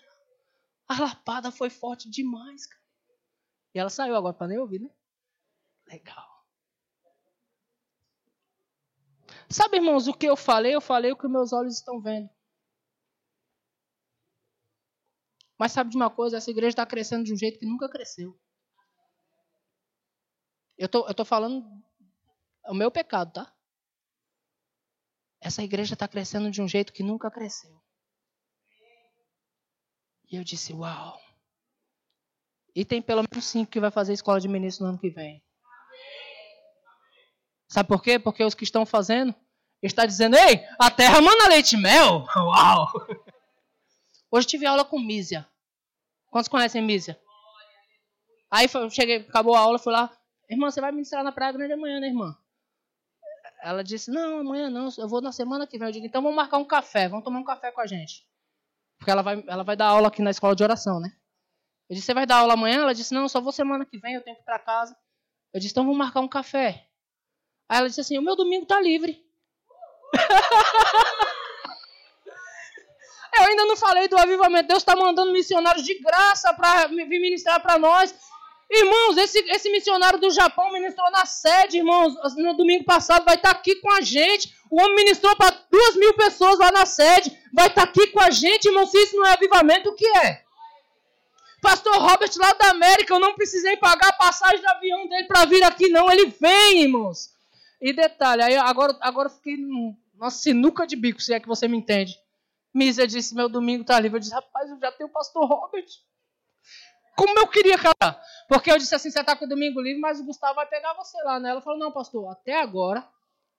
A 0.88 1.00
lapada 1.00 1.52
foi 1.52 1.70
forte 1.70 2.10
demais, 2.10 2.66
cara. 2.68 2.83
E 3.74 3.80
ela 3.80 3.90
saiu 3.90 4.16
agora 4.16 4.34
para 4.34 4.48
nem 4.48 4.60
ouvir, 4.60 4.80
né? 4.80 4.90
Legal. 5.88 6.34
Sabe, 9.50 9.78
irmãos, 9.78 10.08
o 10.08 10.14
que 10.14 10.26
eu 10.26 10.36
falei? 10.36 10.76
Eu 10.76 10.82
falei 10.82 11.12
o 11.12 11.18
que 11.18 11.28
meus 11.28 11.54
olhos 11.54 11.76
estão 11.76 12.02
vendo. 12.02 12.30
Mas 15.58 15.72
sabe 15.72 15.90
de 15.92 15.96
uma 15.96 16.10
coisa? 16.10 16.38
Essa 16.38 16.52
igreja 16.52 16.70
está 16.70 16.86
crescendo 16.86 17.24
de 17.24 17.34
um 17.34 17.38
jeito 17.38 17.60
que 17.60 17.66
nunca 17.66 17.90
cresceu. 17.90 18.38
Eu 20.78 20.90
tô, 20.90 21.08
eu 21.08 21.14
tô 21.14 21.24
falando 21.24 21.64
o 22.66 22.74
meu 22.74 22.92
pecado, 22.92 23.32
tá? 23.32 23.54
Essa 25.40 25.64
igreja 25.64 25.94
está 25.94 26.08
crescendo 26.08 26.50
de 26.50 26.62
um 26.62 26.68
jeito 26.68 26.92
que 26.92 27.04
nunca 27.04 27.30
cresceu. 27.30 27.82
E 30.32 30.36
eu 30.36 30.44
disse, 30.44 30.74
uau. 30.74 31.23
E 32.76 32.84
tem 32.84 33.02
pelo 33.02 33.24
menos 33.30 33.46
cinco 33.46 33.72
que 33.72 33.80
vai 33.80 33.92
fazer 33.92 34.14
escola 34.14 34.40
de 34.40 34.48
ministro 34.48 34.86
no 34.86 34.92
ano 34.92 35.00
que 35.00 35.10
vem. 35.10 35.44
Sabe 37.70 37.88
por 37.88 38.02
quê? 38.02 38.20
Porque 38.20 38.44
os 38.44 38.54
que 38.54 38.64
estão 38.64 38.86
fazendo 38.86 39.34
está 39.82 40.06
dizendo, 40.06 40.36
ei, 40.36 40.66
a 40.80 40.90
terra 40.90 41.22
manda 41.22 41.48
leite 41.50 41.74
e 41.74 41.78
mel. 41.78 42.26
Uau! 42.36 42.88
Hoje 44.32 44.48
tive 44.48 44.66
aula 44.66 44.86
com 44.86 45.00
Mísia. 45.00 45.48
Quantos 46.32 46.48
conhecem 46.48 46.82
Mísia? 46.82 47.20
Aí 48.50 48.68
eu 48.74 48.90
cheguei, 48.90 49.18
acabou 49.18 49.56
a 49.56 49.60
aula, 49.60 49.80
fui 49.80 49.92
lá, 49.92 50.16
Irmã, 50.50 50.70
você 50.70 50.82
vai 50.82 50.92
ministrar 50.92 51.24
na 51.24 51.32
Praia 51.32 51.52
Grande 51.52 51.74
amanhã, 51.74 52.00
né, 52.00 52.08
irmã? 52.08 52.38
Ela 53.64 53.84
disse, 53.84 54.12
não, 54.12 54.40
amanhã 54.40 54.70
não, 54.70 54.90
eu 54.98 55.08
vou 55.08 55.22
na 55.22 55.32
semana 55.32 55.66
que 55.66 55.78
vem. 55.78 55.88
Eu 55.88 55.92
digo, 55.92 56.06
então 56.06 56.22
vamos 56.22 56.36
marcar 56.36 56.58
um 56.58 56.66
café, 56.66 57.08
vamos 57.08 57.24
tomar 57.24 57.40
um 57.40 57.46
café 57.46 57.72
com 57.72 57.82
a 57.82 57.88
gente. 57.88 58.28
Porque 58.98 59.10
ela 59.10 59.22
vai, 59.22 59.44
ela 59.48 59.64
vai 59.64 59.76
dar 59.76 59.88
aula 59.88 60.10
aqui 60.10 60.22
na 60.22 60.32
escola 60.32 60.56
de 60.56 60.64
oração, 60.64 61.00
né? 61.00 61.16
Eu 61.94 61.96
disse, 61.96 62.08
você 62.08 62.14
vai 62.16 62.26
dar 62.26 62.38
aula 62.38 62.54
amanhã? 62.54 62.82
Ela 62.82 62.96
disse, 62.96 63.14
não, 63.14 63.30
só 63.30 63.40
vou 63.40 63.52
semana 63.52 63.86
que 63.86 64.00
vem, 64.00 64.16
eu 64.16 64.24
tenho 64.24 64.36
que 64.36 64.42
ir 64.42 64.46
para 64.46 64.58
casa. 64.58 64.98
Eu 65.54 65.60
disse, 65.60 65.74
então 65.74 65.84
vamos 65.84 66.00
marcar 66.00 66.22
um 66.22 66.28
café. 66.28 66.88
Aí 67.70 67.78
ela 67.78 67.88
disse 67.88 68.02
assim, 68.02 68.18
o 68.18 68.22
meu 68.24 68.36
domingo 68.36 68.66
tá 68.66 68.82
livre. 68.82 69.24
eu 73.38 73.44
ainda 73.44 73.68
não 73.68 73.78
falei 73.78 74.08
do 74.08 74.18
avivamento. 74.18 74.70
Deus 74.70 74.82
está 74.82 74.96
mandando 74.96 75.32
missionários 75.32 75.86
de 75.86 75.94
graça 76.00 76.52
para 76.56 76.88
vir 76.88 77.06
ministrar 77.06 77.62
para 77.62 77.78
nós. 77.78 78.12
Irmãos, 78.72 79.18
esse, 79.18 79.38
esse 79.52 79.70
missionário 79.70 80.20
do 80.20 80.32
Japão 80.32 80.72
ministrou 80.72 81.12
na 81.12 81.28
sede, 81.28 81.78
irmãos. 81.78 82.16
No 82.38 82.58
domingo 82.58 82.86
passado 82.86 83.24
vai 83.24 83.36
estar 83.36 83.52
aqui 83.52 83.76
com 83.76 83.92
a 83.92 84.02
gente. 84.02 84.52
O 84.72 84.82
homem 84.82 84.96
ministrou 84.96 85.36
para 85.36 85.56
duas 85.70 85.96
mil 85.96 86.16
pessoas 86.16 86.58
lá 86.58 86.72
na 86.72 86.88
sede. 86.88 87.40
Vai 87.54 87.68
estar 87.68 87.84
aqui 87.84 88.08
com 88.08 88.20
a 88.20 88.32
gente, 88.32 88.66
irmãos. 88.66 88.90
Se 88.90 88.98
isso 88.98 89.16
não 89.16 89.28
é 89.28 89.34
avivamento, 89.34 89.90
o 89.90 89.96
que 89.96 90.08
é? 90.18 90.44
Pastor 91.64 91.96
Robert 91.96 92.30
lá 92.38 92.52
da 92.54 92.72
América, 92.72 93.14
eu 93.14 93.20
não 93.20 93.34
precisei 93.34 93.78
pagar 93.78 94.10
a 94.10 94.14
passagem 94.14 94.60
de 94.60 94.68
avião 94.68 95.08
dele 95.08 95.28
para 95.28 95.46
vir 95.46 95.64
aqui, 95.64 95.88
não. 95.88 96.12
Ele 96.12 96.26
vem, 96.26 96.82
irmãos. 96.82 97.34
E 97.82 97.94
detalhe, 97.94 98.44
aí 98.44 98.56
agora, 98.58 98.98
agora 99.02 99.30
eu 99.30 99.34
fiquei 99.34 99.58
numa 99.58 100.30
sinuca 100.30 100.86
de 100.86 100.96
bico, 100.96 101.22
se 101.22 101.34
é 101.34 101.40
que 101.40 101.48
você 101.48 101.68
me 101.68 101.78
entende. 101.78 102.20
Misa 102.74 103.08
disse: 103.08 103.34
Meu 103.34 103.48
domingo 103.48 103.82
está 103.82 104.00
livre. 104.00 104.18
Eu 104.18 104.20
disse: 104.20 104.34
Rapaz, 104.34 104.70
eu 104.70 104.78
já 104.78 104.92
tenho 104.92 105.10
o 105.10 105.14
pastor 105.14 105.48
Robert. 105.48 105.88
Como 107.16 107.40
eu 107.40 107.48
queria, 107.48 107.78
cara. 107.78 108.22
Porque 108.50 108.70
eu 108.72 108.78
disse 108.78 108.94
assim: 108.94 109.10
você 109.10 109.22
está 109.22 109.36
com 109.36 109.46
o 109.46 109.50
domingo 109.50 109.82
livre, 109.82 110.02
mas 110.02 110.20
o 110.20 110.26
Gustavo 110.26 110.56
vai 110.56 110.66
pegar 110.66 110.94
você 110.94 111.18
lá, 111.24 111.40
né? 111.40 111.52
Ela 111.52 111.62
falou: 111.62 111.80
não, 111.80 111.92
pastor, 111.92 112.30
até 112.30 112.60
agora 112.60 113.08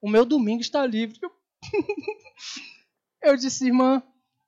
o 0.05 0.11
meu 0.11 0.27
domingo 0.27 0.61
está 0.61 0.85
livre. 0.85 1.19
Eu 3.23 3.37
disse, 3.37 3.65
irmã, 3.65 4.03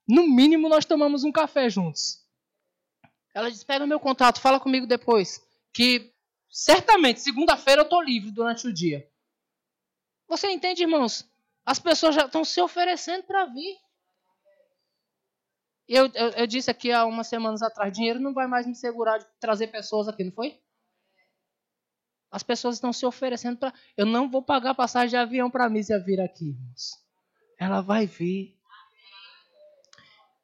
no 0.06 0.28
mínimo 0.28 0.68
nós 0.68 0.84
tomamos 0.84 1.24
um 1.24 1.32
café 1.32 1.70
juntos. 1.70 2.25
Ela 3.36 3.50
disse: 3.50 3.66
pega 3.66 3.86
meu 3.86 4.00
contato, 4.00 4.40
fala 4.40 4.58
comigo 4.58 4.86
depois. 4.86 5.46
Que 5.70 6.10
certamente, 6.48 7.20
segunda-feira 7.20 7.82
eu 7.82 7.84
estou 7.84 8.00
livre 8.00 8.30
durante 8.30 8.66
o 8.66 8.72
dia. 8.72 9.06
Você 10.26 10.50
entende, 10.50 10.80
irmãos? 10.80 11.28
As 11.62 11.78
pessoas 11.78 12.14
já 12.14 12.24
estão 12.24 12.42
se 12.46 12.58
oferecendo 12.62 13.24
para 13.24 13.44
vir. 13.44 13.76
Eu, 15.86 16.06
eu, 16.14 16.28
eu, 16.30 16.46
disse 16.46 16.70
aqui 16.70 16.90
há 16.90 17.04
umas 17.04 17.26
semanas 17.26 17.60
atrás, 17.60 17.92
dinheiro 17.92 18.18
não 18.18 18.32
vai 18.32 18.46
mais 18.46 18.66
me 18.66 18.74
segurar 18.74 19.18
de 19.18 19.26
trazer 19.38 19.66
pessoas 19.66 20.08
aqui, 20.08 20.24
não 20.24 20.32
foi? 20.32 20.58
As 22.30 22.42
pessoas 22.42 22.76
estão 22.76 22.90
se 22.90 23.04
oferecendo 23.04 23.58
para. 23.58 23.74
Eu 23.98 24.06
não 24.06 24.30
vou 24.30 24.42
pagar 24.42 24.74
passagem 24.74 25.10
de 25.10 25.16
avião 25.16 25.50
para 25.50 25.66
a 25.66 25.68
Mísia 25.68 25.98
vir 25.98 26.22
aqui, 26.22 26.48
irmãos. 26.48 26.92
Ela 27.58 27.82
vai 27.82 28.06
vir. 28.06 28.55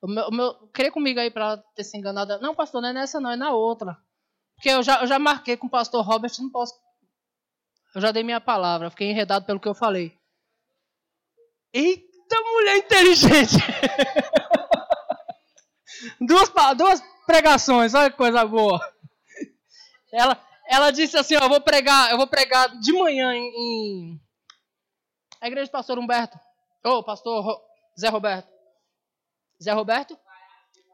O 0.02 0.08
meu, 0.08 0.26
o 0.26 0.34
meu, 0.34 0.68
queria 0.74 0.90
comigo 0.90 1.20
aí 1.20 1.30
para 1.30 1.58
ter 1.76 1.84
se 1.84 1.96
enganado. 1.96 2.40
Não, 2.40 2.56
pastor, 2.56 2.82
não 2.82 2.88
é 2.88 2.92
nessa, 2.92 3.20
não, 3.20 3.30
é 3.30 3.36
na 3.36 3.52
outra. 3.52 3.96
Porque 4.56 4.68
eu 4.68 4.82
já, 4.82 5.00
eu 5.00 5.06
já 5.06 5.18
marquei 5.18 5.56
com 5.56 5.68
o 5.68 5.70
pastor 5.70 6.04
Robert, 6.04 6.32
não 6.40 6.50
posso. 6.50 6.74
Eu 7.94 8.00
já 8.00 8.10
dei 8.10 8.24
minha 8.24 8.40
palavra, 8.40 8.90
fiquei 8.90 9.10
enredado 9.10 9.46
pelo 9.46 9.60
que 9.60 9.68
eu 9.68 9.74
falei. 9.74 10.18
Eita 11.72 12.36
mulher 12.52 12.78
inteligente! 12.78 13.56
duas, 16.20 16.50
duas 16.76 17.02
pregações, 17.24 17.94
olha 17.94 18.10
que 18.10 18.16
coisa 18.16 18.44
boa. 18.44 18.80
Ela, 20.12 20.38
ela 20.66 20.90
disse 20.90 21.16
assim, 21.16 21.36
ó, 21.36 21.44
eu 21.44 21.48
vou 21.48 21.60
pregar, 21.60 22.10
eu 22.10 22.16
vou 22.16 22.26
pregar 22.26 22.68
de 22.78 22.92
manhã 22.92 23.34
em, 23.34 23.48
em 23.48 24.20
a 25.40 25.46
igreja 25.46 25.68
do 25.68 25.72
pastor 25.72 25.98
Humberto. 25.98 26.38
Ô, 26.84 26.98
oh, 26.98 27.04
pastor 27.04 27.42
Ro, 27.42 27.60
Zé 27.98 28.08
Roberto. 28.08 28.51
Zé 29.62 29.72
Roberto? 29.72 30.18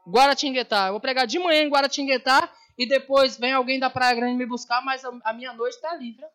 Guaratinguetá. 0.07 0.87
Eu 0.87 0.93
vou 0.93 1.01
pregar 1.01 1.27
de 1.27 1.39
manhã 1.39 1.63
em 1.63 1.69
Guaratinguetá 1.69 2.51
e 2.77 2.87
depois 2.87 3.37
vem 3.37 3.53
alguém 3.53 3.79
da 3.79 3.89
Praia 3.89 4.15
Grande 4.15 4.37
me 4.37 4.45
buscar, 4.45 4.81
mas 4.83 5.03
a, 5.05 5.33
minha 5.33 5.53
noite 5.53 5.75
está 5.75 5.95
livre. 5.95 6.25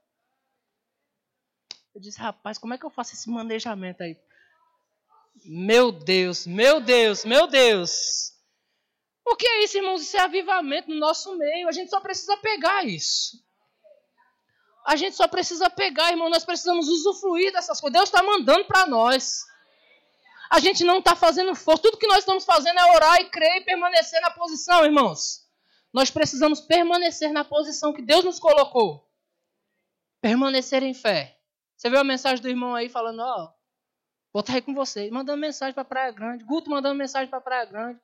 Eu 1.94 2.00
disse, 2.00 2.18
rapaz, 2.18 2.58
como 2.58 2.74
é 2.74 2.78
que 2.78 2.84
eu 2.84 2.90
faço 2.90 3.14
esse 3.14 3.30
manejamento 3.30 4.02
aí? 4.02 4.16
Meu 5.44 5.90
Deus, 5.90 6.46
meu 6.46 6.80
Deus, 6.80 7.24
meu 7.24 7.46
Deus. 7.46 8.32
O 9.26 9.36
que 9.36 9.46
é 9.46 9.64
isso, 9.64 9.78
irmãos? 9.78 10.02
Isso 10.02 10.16
é 10.16 10.20
avivamento 10.20 10.90
no 10.90 10.96
nosso 10.96 11.36
meio. 11.36 11.68
A 11.68 11.72
gente 11.72 11.90
só 11.90 12.00
precisa 12.00 12.36
pegar 12.36 12.84
isso. 12.84 13.42
A 14.86 14.96
gente 14.96 15.16
só 15.16 15.26
precisa 15.26 15.70
pegar, 15.70 16.10
irmão. 16.10 16.28
Nós 16.28 16.44
precisamos 16.44 16.88
usufruir 16.88 17.52
dessas 17.52 17.80
coisas. 17.80 17.98
Deus 17.98 18.08
está 18.10 18.22
mandando 18.22 18.66
para 18.66 18.86
nós. 18.86 19.44
A 20.50 20.60
gente 20.60 20.84
não 20.84 20.98
está 20.98 21.16
fazendo 21.16 21.54
força. 21.54 21.82
Tudo 21.82 21.98
que 21.98 22.06
nós 22.06 22.18
estamos 22.18 22.44
fazendo 22.44 22.78
é 22.78 22.92
orar 22.94 23.20
e 23.20 23.30
crer 23.30 23.62
e 23.62 23.64
permanecer 23.64 24.20
na 24.20 24.30
posição, 24.30 24.84
irmãos. 24.84 25.44
Nós 25.92 26.10
precisamos 26.10 26.60
permanecer 26.60 27.32
na 27.32 27.44
posição 27.44 27.92
que 27.92 28.02
Deus 28.02 28.24
nos 28.24 28.38
colocou. 28.38 29.08
Permanecer 30.20 30.82
em 30.82 30.94
fé. 30.94 31.38
Você 31.76 31.88
viu 31.88 32.00
a 32.00 32.04
mensagem 32.04 32.42
do 32.42 32.48
irmão 32.48 32.74
aí 32.74 32.88
falando, 32.88 33.20
ó, 33.20 33.44
oh, 33.44 33.48
vou 34.32 34.40
estar 34.40 34.54
aí 34.54 34.62
com 34.62 34.74
você. 34.74 35.10
Mandando 35.10 35.40
mensagem 35.40 35.74
para 35.74 35.84
Praia 35.84 36.10
Grande. 36.10 36.44
Guto 36.44 36.70
mandando 36.70 36.94
mensagem 36.94 37.28
para 37.28 37.40
Praia 37.40 37.64
Grande. 37.64 38.00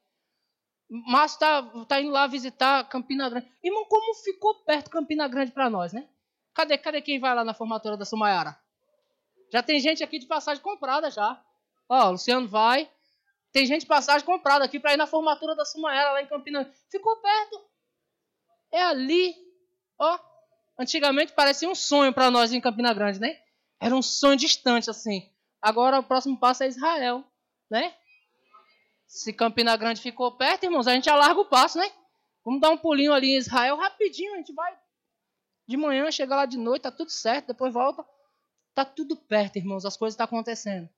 Márcio 0.88 1.36
está 1.36 1.62
tá 1.86 2.00
indo 2.00 2.10
lá 2.10 2.26
visitar 2.26 2.88
Campina 2.88 3.28
Grande. 3.28 3.48
Irmão, 3.62 3.84
como 3.86 4.14
ficou 4.14 4.54
perto 4.64 4.90
Campina 4.90 5.28
Grande 5.28 5.52
para 5.52 5.70
nós, 5.70 5.92
né? 5.92 6.08
Cadê, 6.52 6.76
cadê 6.76 7.00
quem 7.00 7.20
vai 7.20 7.34
lá 7.34 7.44
na 7.44 7.54
formatura 7.54 7.96
da 7.96 8.04
Sumayara? 8.04 8.58
Já 9.52 9.62
tem 9.62 9.80
gente 9.80 10.02
aqui 10.02 10.18
de 10.18 10.26
passagem 10.26 10.62
comprada 10.62 11.10
já. 11.10 11.40
Ó, 11.90 12.08
o 12.08 12.12
Luciano 12.12 12.46
vai. 12.46 12.88
Tem 13.52 13.66
gente 13.66 13.84
passagem 13.84 14.24
comprada 14.24 14.64
aqui 14.64 14.78
para 14.78 14.94
ir 14.94 14.96
na 14.96 15.08
formatura 15.08 15.56
da 15.56 15.64
Sumayara 15.64 16.12
lá 16.12 16.22
em 16.22 16.26
Campina. 16.26 16.72
Ficou 16.88 17.16
perto. 17.16 17.60
É 18.70 18.82
ali. 18.82 19.34
Ó, 19.98 20.18
antigamente 20.78 21.32
parecia 21.32 21.68
um 21.68 21.74
sonho 21.74 22.14
para 22.14 22.30
nós 22.30 22.52
em 22.52 22.60
Campina 22.60 22.94
Grande, 22.94 23.18
né? 23.18 23.36
Era 23.80 23.94
um 23.94 24.02
sonho 24.02 24.36
distante 24.36 24.88
assim. 24.88 25.28
Agora 25.60 25.98
o 25.98 26.04
próximo 26.04 26.38
passo 26.38 26.62
é 26.62 26.68
Israel, 26.68 27.24
né? 27.68 27.94
Se 29.06 29.32
Campina 29.32 29.76
Grande 29.76 30.00
ficou 30.00 30.30
perto, 30.36 30.64
irmãos, 30.64 30.86
a 30.86 30.94
gente 30.94 31.10
alarga 31.10 31.40
o 31.40 31.48
passo, 31.48 31.76
né? 31.76 31.90
Vamos 32.44 32.60
dar 32.60 32.70
um 32.70 32.78
pulinho 32.78 33.12
ali 33.12 33.34
em 33.34 33.36
Israel 33.36 33.76
rapidinho, 33.76 34.34
a 34.34 34.36
gente 34.36 34.54
vai 34.54 34.78
de 35.66 35.76
manhã, 35.76 36.10
chega 36.10 36.34
lá 36.34 36.46
de 36.46 36.58
noite, 36.58 36.82
tá 36.82 36.90
tudo 36.90 37.10
certo, 37.10 37.48
depois 37.48 37.72
volta. 37.72 38.04
Tá 38.74 38.84
tudo 38.84 39.16
perto, 39.16 39.56
irmãos, 39.56 39.84
as 39.84 39.96
coisas 39.96 40.14
estão 40.14 40.26
tá 40.26 40.28
acontecendo. 40.28 40.88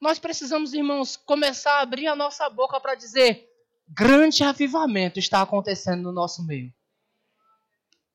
Nós 0.00 0.18
precisamos, 0.18 0.74
irmãos, 0.74 1.16
começar 1.16 1.78
a 1.78 1.80
abrir 1.80 2.06
a 2.06 2.16
nossa 2.16 2.48
boca 2.50 2.78
para 2.78 2.94
dizer: 2.94 3.48
grande 3.88 4.44
avivamento 4.44 5.18
está 5.18 5.40
acontecendo 5.40 6.02
no 6.02 6.12
nosso 6.12 6.44
meio. 6.46 6.72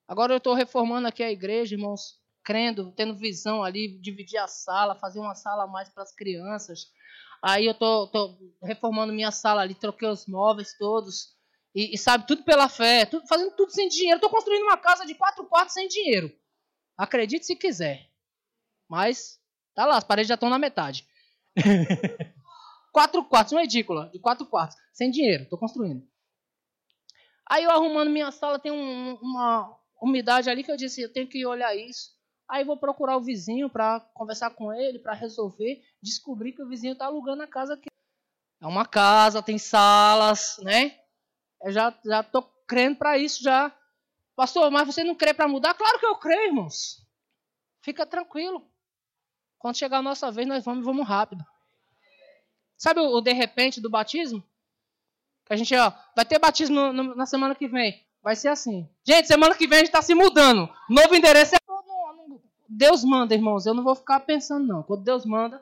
Agora 0.08 0.34
eu 0.34 0.38
estou 0.38 0.54
reformando 0.54 1.08
aqui 1.08 1.24
a 1.24 1.32
igreja, 1.32 1.76
irmãos, 1.76 2.20
crendo, 2.44 2.92
tendo 2.92 3.16
visão 3.16 3.64
ali, 3.64 4.00
dividir 4.00 4.38
a 4.38 4.48
sala, 4.48 4.96
fazer 4.96 5.20
uma 5.20 5.36
sala 5.36 5.64
a 5.64 5.68
mais 5.68 5.90
para 5.90 6.04
as 6.04 6.14
crianças. 6.14 6.92
Aí 7.42 7.66
eu 7.66 7.74
tô, 7.74 8.08
tô, 8.08 8.38
reformando 8.62 9.14
minha 9.14 9.32
sala 9.32 9.62
ali, 9.62 9.74
troquei 9.74 10.08
os 10.08 10.28
móveis 10.28 10.78
todos. 10.78 11.36
E, 11.74 11.96
e 11.96 11.98
sabe, 11.98 12.28
tudo 12.28 12.44
pela 12.44 12.68
fé, 12.68 13.06
tudo, 13.06 13.26
fazendo 13.28 13.56
tudo 13.56 13.72
sem 13.72 13.88
dinheiro. 13.88 14.18
Estou 14.18 14.30
construindo 14.30 14.64
uma 14.64 14.78
casa 14.78 15.06
de 15.06 15.16
quatro 15.16 15.46
quartos 15.46 15.74
sem 15.74 15.88
dinheiro. 15.88 16.32
Acredite 16.98 17.46
se 17.46 17.56
quiser. 17.56 18.10
Mas, 18.88 19.40
tá 19.74 19.86
lá, 19.86 19.98
as 19.98 20.04
paredes 20.04 20.28
já 20.28 20.36
estão 20.36 20.50
na 20.50 20.60
metade. 20.60 21.08
quatro 22.92 23.24
quartos, 23.26 23.54
uma 23.54 23.64
edícula 23.64 24.10
de 24.12 24.20
quatro 24.20 24.46
quartos, 24.46 24.78
sem 24.94 25.10
dinheiro, 25.12 25.44
estou 25.44 25.60
construindo. 25.60 26.08
Aí 27.50 27.64
eu 27.64 27.72
arrumando 27.72 28.10
minha 28.10 28.32
sala, 28.32 28.60
tem 28.60 28.72
um, 28.72 29.16
uma 29.16 29.78
umidade 30.02 30.50
ali 30.50 30.64
que 30.64 30.72
eu 30.72 30.78
disse, 30.78 31.02
eu 31.02 31.12
tenho 31.12 31.28
que 31.28 31.46
olhar 31.46 31.76
isso. 31.76 32.12
Aí 32.50 32.64
vou 32.64 32.78
procurar 32.78 33.18
o 33.18 33.22
vizinho 33.22 33.70
para 33.70 34.00
conversar 34.14 34.50
com 34.52 34.74
ele, 34.74 35.00
para 35.00 35.14
resolver. 35.14 35.82
Descobri 36.02 36.52
que 36.52 36.62
o 36.62 36.68
vizinho 36.68 36.94
está 36.94 37.06
alugando 37.06 37.44
a 37.44 37.48
casa 37.48 37.74
aqui. 37.74 37.88
É 38.62 38.68
uma 38.68 38.86
casa, 38.86 39.42
tem 39.42 39.58
salas, 39.58 40.58
né? 40.62 40.98
Eu 41.62 41.72
já 41.72 41.98
já 42.06 42.24
tô 42.24 42.42
crendo 42.68 42.98
para 42.98 43.18
isso 43.18 43.44
já. 43.44 43.76
Pastor, 44.36 44.72
mas 44.72 44.86
você 44.88 45.04
não 45.04 45.16
crê 45.16 45.34
para 45.34 45.48
mudar? 45.48 45.74
Claro 45.74 46.00
que 46.00 46.06
eu 46.06 46.16
creio, 46.16 46.48
irmãos. 46.48 47.06
Fica 47.82 48.06
tranquilo. 48.06 48.71
Quando 49.62 49.78
chegar 49.78 50.00
a 50.00 50.02
nossa 50.02 50.32
vez, 50.32 50.48
nós 50.48 50.66
vamos, 50.66 50.84
vamos 50.84 51.08
rápido. 51.08 51.46
Sabe 52.78 53.00
o, 53.00 53.18
o 53.18 53.22
de 53.22 53.32
repente 53.32 53.80
do 53.80 53.90
batismo? 53.90 54.44
Que 55.46 55.54
a 55.54 55.56
gente, 55.56 55.76
ó, 55.76 55.92
vai 56.16 56.26
ter 56.26 56.40
batismo 56.40 56.76
no, 56.76 56.94
no, 56.94 57.16
na 57.16 57.26
semana 57.26 57.54
que 57.54 57.68
vem. 57.68 58.04
Vai 58.24 58.36
ser 58.36 58.48
assim. 58.48 58.90
Gente, 59.06 59.28
semana 59.28 59.56
que 59.56 59.68
vem 59.68 59.78
a 59.78 59.80
gente 59.80 59.90
está 59.90 60.02
se 60.02 60.16
mudando. 60.16 60.70
Novo 60.90 61.16
endereço 61.16 61.56
é 61.56 61.62
Deus 62.68 63.04
manda, 63.04 63.36
irmãos. 63.36 63.66
Eu 63.66 63.74
não 63.74 63.84
vou 63.84 63.96
ficar 63.96 64.22
pensando, 64.22 64.66
não. 64.66 64.82
Quando 64.82 65.04
Deus 65.04 65.26
manda, 65.26 65.62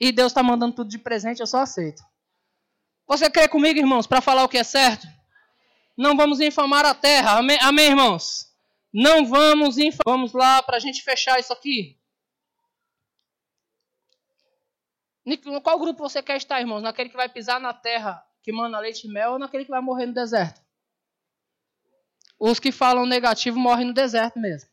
e 0.00 0.10
Deus 0.10 0.32
está 0.32 0.42
mandando 0.42 0.74
tudo 0.74 0.90
de 0.90 0.98
presente, 0.98 1.40
eu 1.40 1.46
só 1.46 1.60
aceito. 1.60 2.02
Você 3.06 3.30
crê 3.30 3.46
comigo, 3.46 3.78
irmãos, 3.78 4.06
para 4.06 4.20
falar 4.20 4.44
o 4.44 4.48
que 4.48 4.58
é 4.58 4.64
certo? 4.64 5.06
Não 5.96 6.16
vamos 6.16 6.40
infamar 6.40 6.84
a 6.84 6.94
terra. 6.94 7.38
Amém, 7.38 7.58
Amém 7.62 7.86
irmãos? 7.90 8.52
Não 8.92 9.24
vamos 9.24 9.78
infamar. 9.78 10.02
Vamos 10.04 10.32
lá 10.32 10.62
para 10.62 10.76
a 10.76 10.80
gente 10.80 11.02
fechar 11.02 11.38
isso 11.38 11.52
aqui. 11.52 11.96
Qual 15.62 15.78
grupo 15.78 16.02
você 16.02 16.22
quer 16.22 16.36
estar, 16.36 16.60
irmãos? 16.60 16.82
Naquele 16.82 17.08
que 17.08 17.16
vai 17.16 17.28
pisar 17.28 17.58
na 17.58 17.72
terra 17.72 18.22
que 18.42 18.52
manda 18.52 18.78
leite 18.78 19.06
e 19.06 19.10
mel 19.10 19.32
ou 19.32 19.38
naquele 19.38 19.64
que 19.64 19.70
vai 19.70 19.80
morrer 19.80 20.06
no 20.06 20.12
deserto? 20.12 20.62
Os 22.38 22.60
que 22.60 22.70
falam 22.70 23.06
negativo 23.06 23.58
morrem 23.58 23.86
no 23.86 23.94
deserto 23.94 24.38
mesmo. 24.38 24.68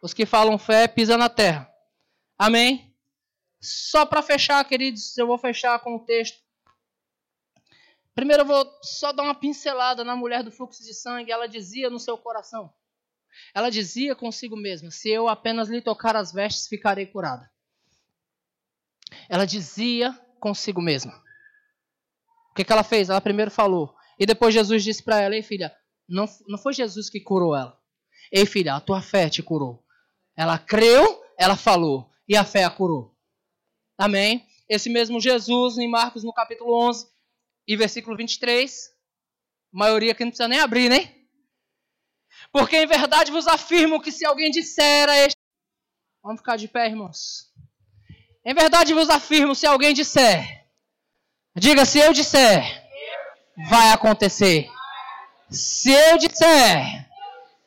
Os 0.00 0.14
que 0.14 0.24
falam 0.24 0.58
fé 0.58 0.86
pisam 0.86 1.18
na 1.18 1.28
terra. 1.28 1.68
Amém? 2.38 2.94
Só 3.60 4.04
para 4.04 4.22
fechar, 4.22 4.62
queridos, 4.64 5.16
eu 5.16 5.26
vou 5.26 5.38
fechar 5.38 5.80
com 5.80 5.96
o 5.96 6.04
texto. 6.04 6.38
Primeiro 8.14 8.42
eu 8.42 8.46
vou 8.46 8.78
só 8.82 9.12
dar 9.12 9.24
uma 9.24 9.34
pincelada 9.34 10.04
na 10.04 10.14
mulher 10.14 10.44
do 10.44 10.52
fluxo 10.52 10.84
de 10.84 10.94
sangue. 10.94 11.32
Ela 11.32 11.48
dizia 11.48 11.90
no 11.90 11.98
seu 11.98 12.16
coração. 12.16 12.72
Ela 13.52 13.70
dizia 13.70 14.14
consigo 14.14 14.56
mesma: 14.56 14.90
Se 14.90 15.10
eu 15.10 15.28
apenas 15.28 15.68
lhe 15.68 15.82
tocar 15.82 16.14
as 16.14 16.32
vestes, 16.32 16.68
ficarei 16.68 17.06
curada. 17.06 17.50
Ela 19.28 19.46
dizia 19.46 20.12
consigo 20.40 20.80
mesma. 20.80 21.12
O 22.50 22.54
que, 22.54 22.64
que 22.64 22.72
ela 22.72 22.84
fez? 22.84 23.10
Ela 23.10 23.20
primeiro 23.20 23.50
falou. 23.50 23.94
E 24.18 24.26
depois 24.26 24.54
Jesus 24.54 24.84
disse 24.84 25.02
para 25.02 25.20
ela: 25.20 25.34
Ei, 25.34 25.42
filha, 25.42 25.74
não, 26.08 26.26
não 26.46 26.58
foi 26.58 26.72
Jesus 26.72 27.10
que 27.10 27.20
curou 27.20 27.56
ela. 27.56 27.78
Ei, 28.30 28.46
filha, 28.46 28.74
a 28.74 28.80
tua 28.80 29.00
fé 29.02 29.28
te 29.28 29.42
curou. 29.42 29.84
Ela 30.36 30.58
creu, 30.58 31.22
ela 31.38 31.56
falou, 31.56 32.10
e 32.28 32.36
a 32.36 32.44
fé 32.44 32.64
a 32.64 32.70
curou. 32.70 33.14
Amém? 33.96 34.46
Esse 34.68 34.88
mesmo 34.88 35.20
Jesus, 35.20 35.78
em 35.78 35.88
Marcos, 35.88 36.24
no 36.24 36.32
capítulo 36.32 36.74
11 36.88 37.06
e 37.66 37.76
versículo 37.76 38.16
23, 38.16 38.90
a 39.72 39.78
maioria 39.78 40.14
que 40.14 40.24
não 40.24 40.30
precisa 40.30 40.48
nem 40.48 40.60
abrir, 40.60 40.88
né? 40.88 41.14
Porque 42.52 42.76
em 42.76 42.86
verdade 42.86 43.30
vos 43.30 43.46
afirmo 43.46 44.00
que 44.00 44.12
se 44.12 44.24
alguém 44.24 44.50
disser 44.50 45.08
a 45.08 45.16
este. 45.18 45.36
Vamos 46.22 46.40
ficar 46.40 46.56
de 46.56 46.68
pé, 46.68 46.86
irmãos. 46.88 47.52
Em 48.44 48.54
verdade 48.54 48.92
vos 48.92 49.08
afirmo, 49.08 49.54
se 49.54 49.66
alguém 49.66 49.94
disser. 49.94 50.66
Diga, 51.56 51.84
se 51.84 51.98
eu 51.98 52.12
disser, 52.12 52.62
vai 53.68 53.90
acontecer. 53.92 54.68
Se 55.48 55.90
eu 55.90 56.18
disser 56.18 57.08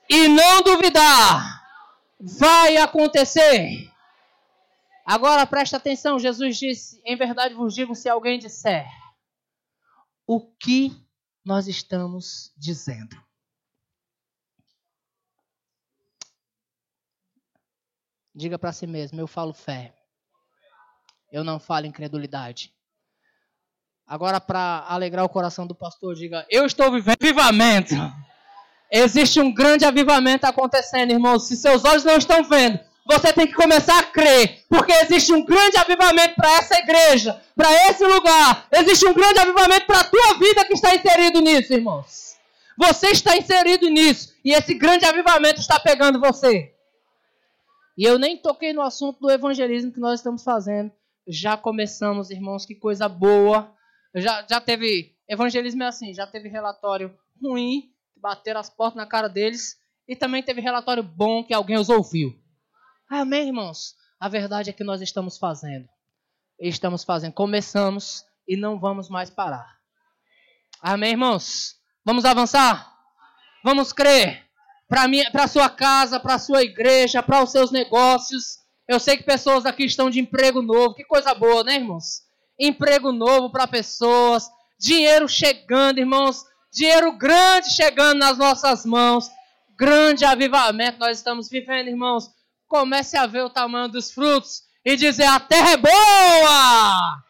e 0.09 0.27
não 0.27 0.61
duvidar, 0.61 1.63
vai 2.19 2.77
acontecer. 2.77 3.91
Agora 5.05 5.47
presta 5.47 5.77
atenção, 5.77 6.19
Jesus 6.19 6.57
disse: 6.57 7.01
Em 7.05 7.15
verdade 7.15 7.53
vos 7.53 7.73
digo, 7.73 7.95
se 7.95 8.09
alguém 8.09 8.37
disser 8.37 8.87
o 10.27 10.41
que 10.41 10.91
nós 11.43 11.67
estamos 11.67 12.53
dizendo. 12.57 13.15
Diga 18.35 18.59
para 18.59 18.73
si 18.73 18.85
mesmo: 18.85 19.19
eu 19.19 19.27
falo 19.27 19.53
fé. 19.53 19.96
Eu 21.31 21.43
não 21.43 21.59
falo 21.59 21.85
incredulidade. 21.85 22.73
Agora, 24.05 24.39
para 24.39 24.85
alegrar 24.87 25.25
o 25.25 25.29
coração 25.29 25.67
do 25.67 25.75
pastor, 25.75 26.15
diga: 26.15 26.45
Eu 26.49 26.65
estou 26.65 26.91
vivendo 26.91 27.17
vivamento. 27.21 27.95
Existe 28.89 29.39
um 29.41 29.53
grande 29.53 29.83
avivamento 29.83 30.45
acontecendo, 30.45 31.11
irmãos. 31.11 31.47
Se 31.47 31.57
seus 31.57 31.83
olhos 31.83 32.05
não 32.05 32.17
estão 32.17 32.41
vendo, 32.43 32.79
você 33.05 33.33
tem 33.33 33.47
que 33.47 33.53
começar 33.53 33.99
a 33.99 34.03
crer, 34.03 34.63
porque 34.69 34.93
existe 34.93 35.33
um 35.33 35.43
grande 35.43 35.77
avivamento 35.77 36.35
para 36.35 36.51
essa 36.57 36.77
igreja, 36.77 37.41
para 37.55 37.71
esse 37.89 38.05
lugar. 38.05 38.67
Existe 38.71 39.05
um 39.07 39.13
grande 39.13 39.39
avivamento 39.39 39.85
para 39.85 40.01
a 40.01 40.03
tua 40.03 40.33
vida 40.39 40.65
que 40.65 40.73
está 40.73 40.95
inserido 40.95 41.41
nisso, 41.41 41.73
irmãos. 41.73 42.37
Você 42.77 43.07
está 43.07 43.35
inserido 43.35 43.89
nisso 43.89 44.33
e 44.45 44.53
esse 44.53 44.73
grande 44.73 45.05
avivamento 45.05 45.59
está 45.59 45.79
pegando 45.79 46.19
você. 46.19 46.73
E 47.97 48.03
eu 48.03 48.19
nem 48.19 48.37
toquei 48.37 48.71
no 48.71 48.81
assunto 48.81 49.19
do 49.19 49.31
evangelismo 49.31 49.91
que 49.91 49.99
nós 49.99 50.19
estamos 50.19 50.43
fazendo. 50.43 50.91
Já 51.27 51.57
começamos, 51.57 52.29
irmãos, 52.29 52.65
que 52.65 52.75
coisa 52.75 53.09
boa. 53.09 53.75
Já, 54.15 54.45
já 54.49 54.61
teve. 54.61 55.15
Evangelismo 55.27 55.83
é 55.83 55.87
assim, 55.87 56.13
já 56.13 56.25
teve 56.25 56.47
relatório 56.47 57.13
ruim, 57.41 57.91
bateram 58.15 58.61
as 58.61 58.69
portas 58.69 58.95
na 58.95 59.05
cara 59.05 59.27
deles, 59.27 59.77
e 60.07 60.15
também 60.15 60.41
teve 60.41 60.61
relatório 60.61 61.03
bom 61.03 61.43
que 61.43 61.53
alguém 61.53 61.77
os 61.77 61.89
ouviu. 61.89 62.33
Amém, 63.09 63.47
irmãos? 63.47 63.95
A 64.19 64.29
verdade 64.29 64.69
é 64.69 64.73
que 64.73 64.83
nós 64.83 65.01
estamos 65.01 65.37
fazendo. 65.37 65.87
Estamos 66.59 67.03
fazendo. 67.03 67.33
Começamos 67.33 68.23
e 68.47 68.55
não 68.55 68.79
vamos 68.79 69.09
mais 69.09 69.29
parar. 69.29 69.77
Amém, 70.81 71.11
irmãos? 71.11 71.75
Vamos 72.05 72.23
avançar? 72.23 72.95
Vamos 73.63 73.91
crer. 73.91 74.45
Para 74.87 75.03
a 75.43 75.47
sua 75.47 75.69
casa, 75.69 76.19
para 76.19 76.35
a 76.35 76.39
sua 76.39 76.63
igreja, 76.63 77.21
para 77.21 77.43
os 77.43 77.51
seus 77.51 77.69
negócios. 77.71 78.59
Eu 78.87 78.99
sei 78.99 79.17
que 79.17 79.23
pessoas 79.23 79.65
aqui 79.65 79.85
estão 79.85 80.09
de 80.09 80.19
emprego 80.19 80.61
novo. 80.61 80.95
Que 80.95 81.03
coisa 81.03 81.33
boa, 81.33 81.63
né, 81.63 81.75
irmãos? 81.75 82.21
Emprego 82.59 83.11
novo 83.11 83.51
para 83.51 83.67
pessoas. 83.67 84.49
Dinheiro 84.79 85.27
chegando, 85.27 85.99
irmãos. 85.99 86.43
Dinheiro 86.71 87.11
grande 87.13 87.73
chegando 87.73 88.19
nas 88.19 88.37
nossas 88.37 88.85
mãos. 88.85 89.29
Grande 89.77 90.25
avivamento 90.25 90.99
nós 90.99 91.17
estamos 91.17 91.49
vivendo, 91.49 91.87
irmãos 91.87 92.37
comece 92.67 93.17
a 93.17 93.25
ver 93.25 93.43
o 93.43 93.49
tamanho 93.49 93.87
dos 93.87 94.11
frutos 94.11 94.63
e 94.85 94.95
dizer: 94.95 95.25
a 95.25 95.39
terra 95.39 95.71
é 95.71 95.77
boa! 95.77 97.26